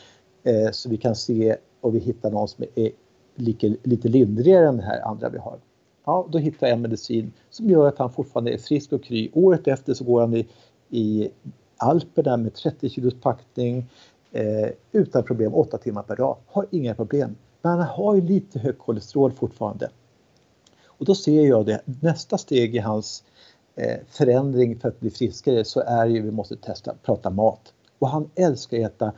[0.42, 2.90] eh, så vi kan se och vi hittar någon som är
[3.34, 5.58] lite, lite lindrigare än det här andra vi har.
[6.04, 9.30] Ja, då hittar jag en medicin som gör att han fortfarande är frisk och kry.
[9.32, 10.48] Året efter så går han i,
[10.88, 11.30] i
[11.76, 13.90] Alperna med 30 kilos packning
[14.32, 16.36] eh, utan problem 8 timmar per dag.
[16.46, 17.36] Har inga problem.
[17.62, 19.90] Men han har ju lite högt kolesterol fortfarande.
[20.86, 23.24] Och då ser jag det, nästa steg i hans
[23.74, 27.72] eh, förändring för att bli friskare så är ju vi måste testa, prata mat.
[27.98, 29.12] Och han älskar att äta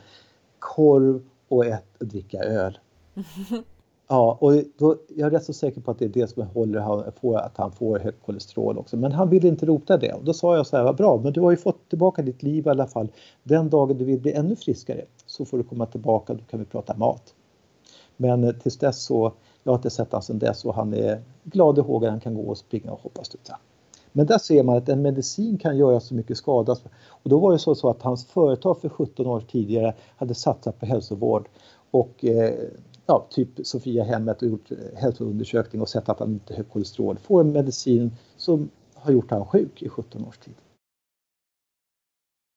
[0.59, 2.79] korv och, ät, och dricka öl.
[4.07, 6.79] Ja, och då, jag är rätt så säker på att det är det som håller
[6.79, 8.97] han, får, att han får högt kolesterol också.
[8.97, 10.13] Men han vill inte rota det.
[10.13, 12.43] Och då sa jag så här, vad bra, men du har ju fått tillbaka ditt
[12.43, 13.07] liv i alla fall.
[13.43, 16.65] Den dagen du vill bli ännu friskare så får du komma tillbaka, då kan vi
[16.65, 17.33] prata mat.
[18.17, 21.21] Men eh, tills dess så, jag har inte sett honom sedan dess och han är
[21.43, 23.59] glad i hågen, han kan gå och springa och hoppa studsa.
[24.11, 26.75] Men där ser man att en medicin kan göra så mycket skada.
[27.07, 30.79] Och då var det så, så att hans företag för 17 år tidigare hade satsat
[30.79, 31.49] på hälsovård
[31.93, 32.53] och eh,
[33.05, 37.41] ja, typ Sofia hemmet och gjort hälsoundersökning och sett att han inte har kolesterol, får
[37.41, 40.53] en medicin som har gjort han sjuk i 17 års tid.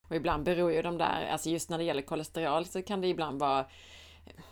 [0.09, 3.09] Och ibland beror ju de där, alltså just när det gäller kolesterol så kan det
[3.09, 3.67] ibland vara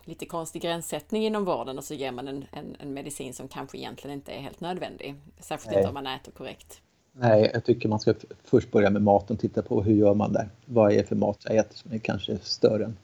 [0.04, 3.78] lite konstig gränssättning inom vården och så ger man en, en, en medicin som kanske
[3.78, 5.14] egentligen inte är helt nödvändig.
[5.38, 5.78] Särskilt Nej.
[5.78, 6.80] inte om man äter korrekt.
[7.12, 10.48] Nej, jag tycker man ska först börja med maten, titta på hur gör man där?
[10.66, 12.96] Vad är det för mat jag äter som är kanske större än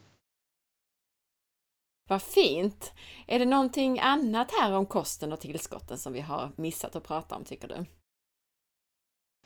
[2.10, 2.92] vad fint!
[3.26, 7.36] Är det någonting annat här om kosten och tillskotten som vi har missat att prata
[7.36, 7.84] om, tycker du?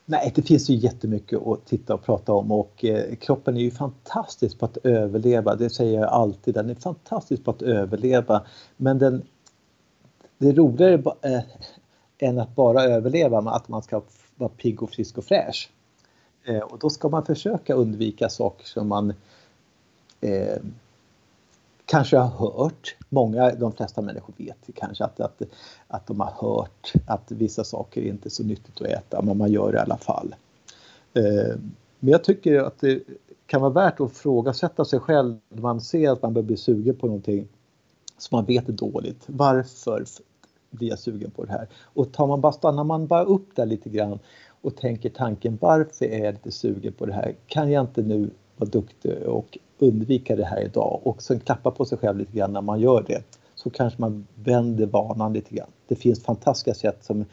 [0.05, 3.70] Nej, det finns ju jättemycket att titta och prata om och eh, kroppen är ju
[3.70, 5.55] fantastisk på att överleva.
[5.55, 6.55] Det säger jag alltid.
[6.55, 8.47] Den är fantastisk på att överleva.
[8.77, 9.23] Men den,
[10.39, 11.41] det är roligare eh,
[12.19, 14.03] än att bara överleva med att man ska
[14.36, 15.70] vara pigg och frisk och fräsch.
[16.45, 19.15] Eh, och då ska man försöka undvika saker som man
[20.20, 20.59] eh,
[21.86, 25.43] kanske har hört, många, de flesta människor vet kanske att, att,
[25.89, 29.39] att de har hört att vissa saker är inte är så nyttigt att äta, men
[29.39, 30.35] man gör det i alla fall.
[31.15, 31.56] Eh,
[31.98, 33.02] men jag tycker att det
[33.47, 36.97] kan vara värt att frågasätta sig själv när man ser att man börjar bli sugen
[36.97, 37.48] på någonting
[38.19, 39.23] som man vet är dåligt.
[39.27, 40.05] Varför
[40.70, 41.69] blir jag sugen på det här?
[41.82, 44.19] Och tar man bara, stannar man bara upp där lite grann
[44.62, 47.35] och tänker tanken varför är jag lite sugen på det här?
[47.47, 51.85] Kan jag inte nu vara duktig och undvika det här idag och sen klappa på
[51.85, 53.23] sig själv lite grann när man gör det
[53.55, 55.71] så kanske man vänder vanan lite grann.
[55.89, 57.27] Det finns fantastiska sätt som är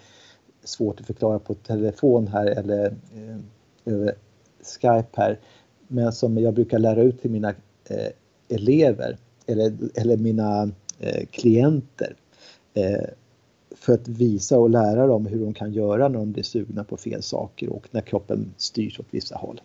[0.63, 3.37] svårt att förklara på telefon här eller eh,
[3.93, 4.15] över
[4.63, 5.39] Skype här
[5.87, 7.49] men som jag brukar lära ut till mina
[7.89, 8.07] eh,
[8.49, 12.15] elever eller, eller mina eh, klienter
[12.73, 13.09] eh,
[13.75, 16.97] för att visa och lära dem hur de kan göra när de blir sugna på
[16.97, 19.61] fel saker och när kroppen styrs åt vissa håll.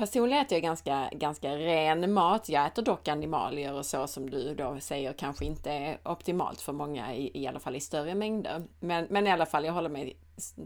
[0.00, 2.48] Personligen äter jag ganska, ganska ren mat.
[2.48, 6.72] Jag äter dock animalier och så som du då säger kanske inte är optimalt för
[6.72, 8.62] många, i, i alla fall i större mängder.
[8.80, 10.16] Men, men i alla fall, jag håller mig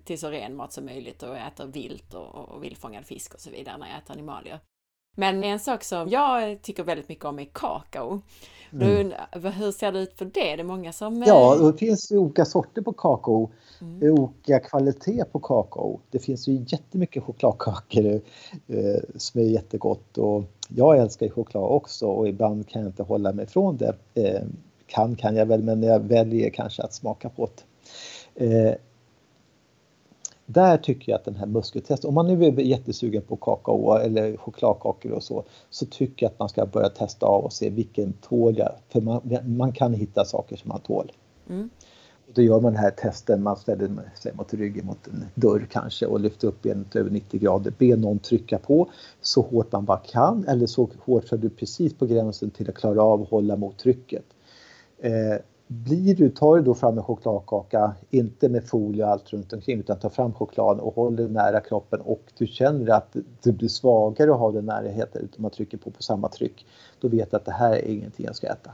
[0.04, 3.50] till så ren mat som möjligt och äter vilt och, och vildfångad fisk och så
[3.50, 4.60] vidare när jag äter animalier.
[5.14, 8.20] Men en sak som jag tycker väldigt mycket om är kakao.
[8.72, 9.12] Mm.
[9.32, 10.56] hur ser det ut för det?
[10.56, 11.22] Det är många som...
[11.26, 13.50] Ja, eh, det finns olika sorter på kakao.
[13.80, 14.12] Mm.
[14.12, 16.00] Olika kvalitet på kakao.
[16.10, 18.20] Det finns ju jättemycket chokladkakor
[18.66, 23.32] eh, som är jättegott och jag älskar choklad också och ibland kan jag inte hålla
[23.32, 23.96] mig från det.
[24.14, 24.42] Eh,
[24.86, 27.62] kan kan jag väl, men jag väljer kanske att smaka på det.
[28.46, 28.74] Eh,
[30.46, 34.36] där tycker jag att den här muskeltestet, om man nu är jättesugen på kakao eller
[34.36, 38.12] chokladkakor och så, så tycker jag att man ska börja testa av och se vilken
[38.12, 38.72] tål jag?
[38.88, 41.12] För man, man kan hitta saker som man tål.
[41.48, 41.70] Mm.
[42.34, 46.06] då gör man den här testen, man ställer sig mot ryggen mot en dörr kanske
[46.06, 48.90] och lyfter upp benet över 90 grader, ber någon trycka på
[49.20, 52.74] så hårt man bara kan eller så hårt så du precis på gränsen till att
[52.74, 54.24] klara av att hålla mot trycket.
[54.98, 55.36] Eh,
[55.74, 59.78] blir du, tar du då fram en chokladkaka, inte med folie och allt runt omkring
[59.78, 64.32] utan tar fram chokladen och håller nära kroppen och du känner att du blir svagare
[64.32, 66.66] att ha den närheten utan man trycker på på samma tryck.
[67.00, 68.70] Då vet du att det här är ingenting jag ska äta.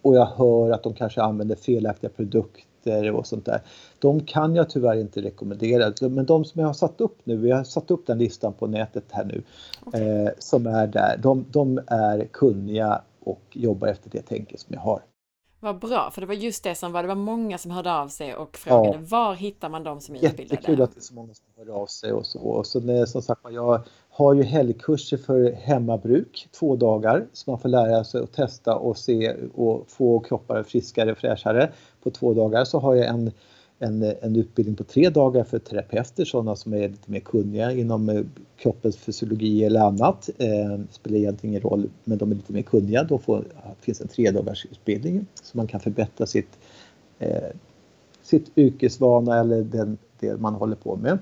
[0.02, 3.62] och jag hör att de kanske använder felaktiga produkter och sånt där.
[4.00, 7.58] De kan jag tyvärr inte rekommendera, men de som jag har satt upp nu, jag
[7.58, 9.42] har satt upp den listan på nätet här nu,
[9.86, 10.02] okay.
[10.02, 14.82] eh, som är där, de, de är kunniga och jobbar efter det tänket som jag
[14.82, 15.02] har.
[15.62, 18.08] Vad bra, för det var just det som var, det var många som hörde av
[18.08, 19.06] sig och frågade ja.
[19.08, 20.56] var hittar man dem som är utbildade?
[20.56, 22.40] Jättekul att det är så många som hör av sig och så.
[22.40, 27.70] Och så som sagt jag har ju helgkurser för hemmabruk, två dagar, så man får
[27.70, 31.72] lära sig att testa och se och få kroppar friskare och fräschare
[32.04, 32.66] på två dagar.
[32.66, 33.32] Så har jag en
[33.80, 38.10] en, en utbildning på tre dagar för terapeuter, sådana som är lite mer kunniga inom
[38.10, 38.22] eh,
[38.58, 40.30] kroppens fysiologi eller annat.
[40.38, 43.04] Eh, spelar egentligen ingen roll, men de är lite mer kunniga.
[43.04, 43.46] Då får,
[43.82, 46.60] finns en tre dagars utbildning så man kan förbättra sitt,
[47.20, 47.50] eh,
[48.22, 51.18] sitt yrkesvana eller den, det man håller på med.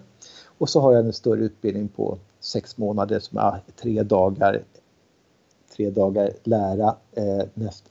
[0.57, 4.63] Och så har jag en större utbildning på sex månader som är tre dagar,
[5.75, 7.84] tre dagar lära, eh, näst,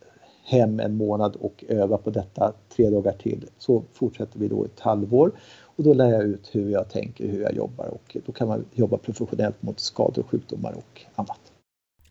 [0.46, 3.46] hem en månad och öva på detta tre dagar till.
[3.58, 5.32] Så fortsätter vi då ett halvår
[5.62, 8.64] och då lär jag ut hur jag tänker, hur jag jobbar och då kan man
[8.74, 11.40] jobba professionellt mot skador, sjukdomar och annat.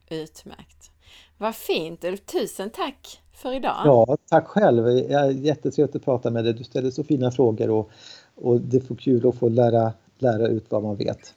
[0.10, 0.91] Utmärkt!
[1.38, 2.06] Vad fint!
[2.26, 3.82] Tusen tack för idag!
[3.86, 4.88] Ja, tack själv!
[5.32, 6.53] Jättetrevligt att prata med dig.
[6.53, 7.90] Du ställer så fina frågor och,
[8.36, 11.34] och det får kul att få lära, lära ut vad man vet.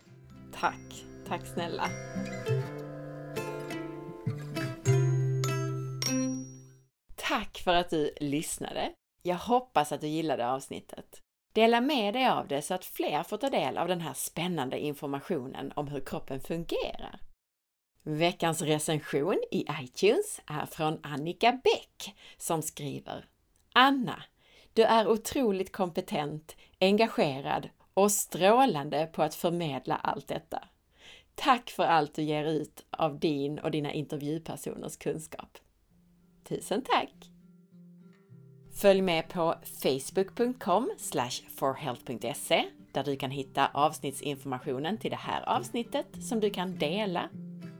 [0.61, 1.05] Tack!
[1.29, 1.83] Tack snälla!
[7.29, 8.93] Tack för att du lyssnade!
[9.23, 11.23] Jag hoppas att du gillade avsnittet.
[11.53, 14.79] Dela med dig av det så att fler får ta del av den här spännande
[14.79, 17.21] informationen om hur kroppen fungerar.
[18.03, 23.27] Veckans recension i iTunes är från Annika Bäck som skriver
[23.73, 24.23] Anna,
[24.73, 30.69] du är otroligt kompetent, engagerad och strålande på att förmedla allt detta.
[31.35, 35.59] Tack för allt du ger ut av din och dina intervjupersoners kunskap.
[36.49, 37.31] Tusen tack!
[38.75, 40.91] Följ med på facebook.com
[41.57, 47.29] forhealth.se där du kan hitta avsnittsinformationen till det här avsnittet som du kan dela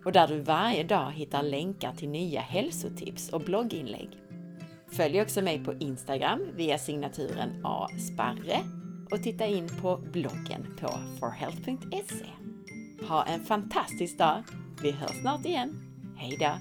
[0.05, 4.11] och där du varje dag hittar länkar till nya hälsotips och blogginlägg.
[4.93, 8.59] Följ också mig på Instagram via signaturen asparre
[9.11, 10.89] och titta in på bloggen på
[11.21, 12.27] forhealth.se.
[13.09, 14.43] Ha en fantastisk dag!
[14.83, 15.75] Vi hörs snart igen.
[16.17, 16.53] Hejdå!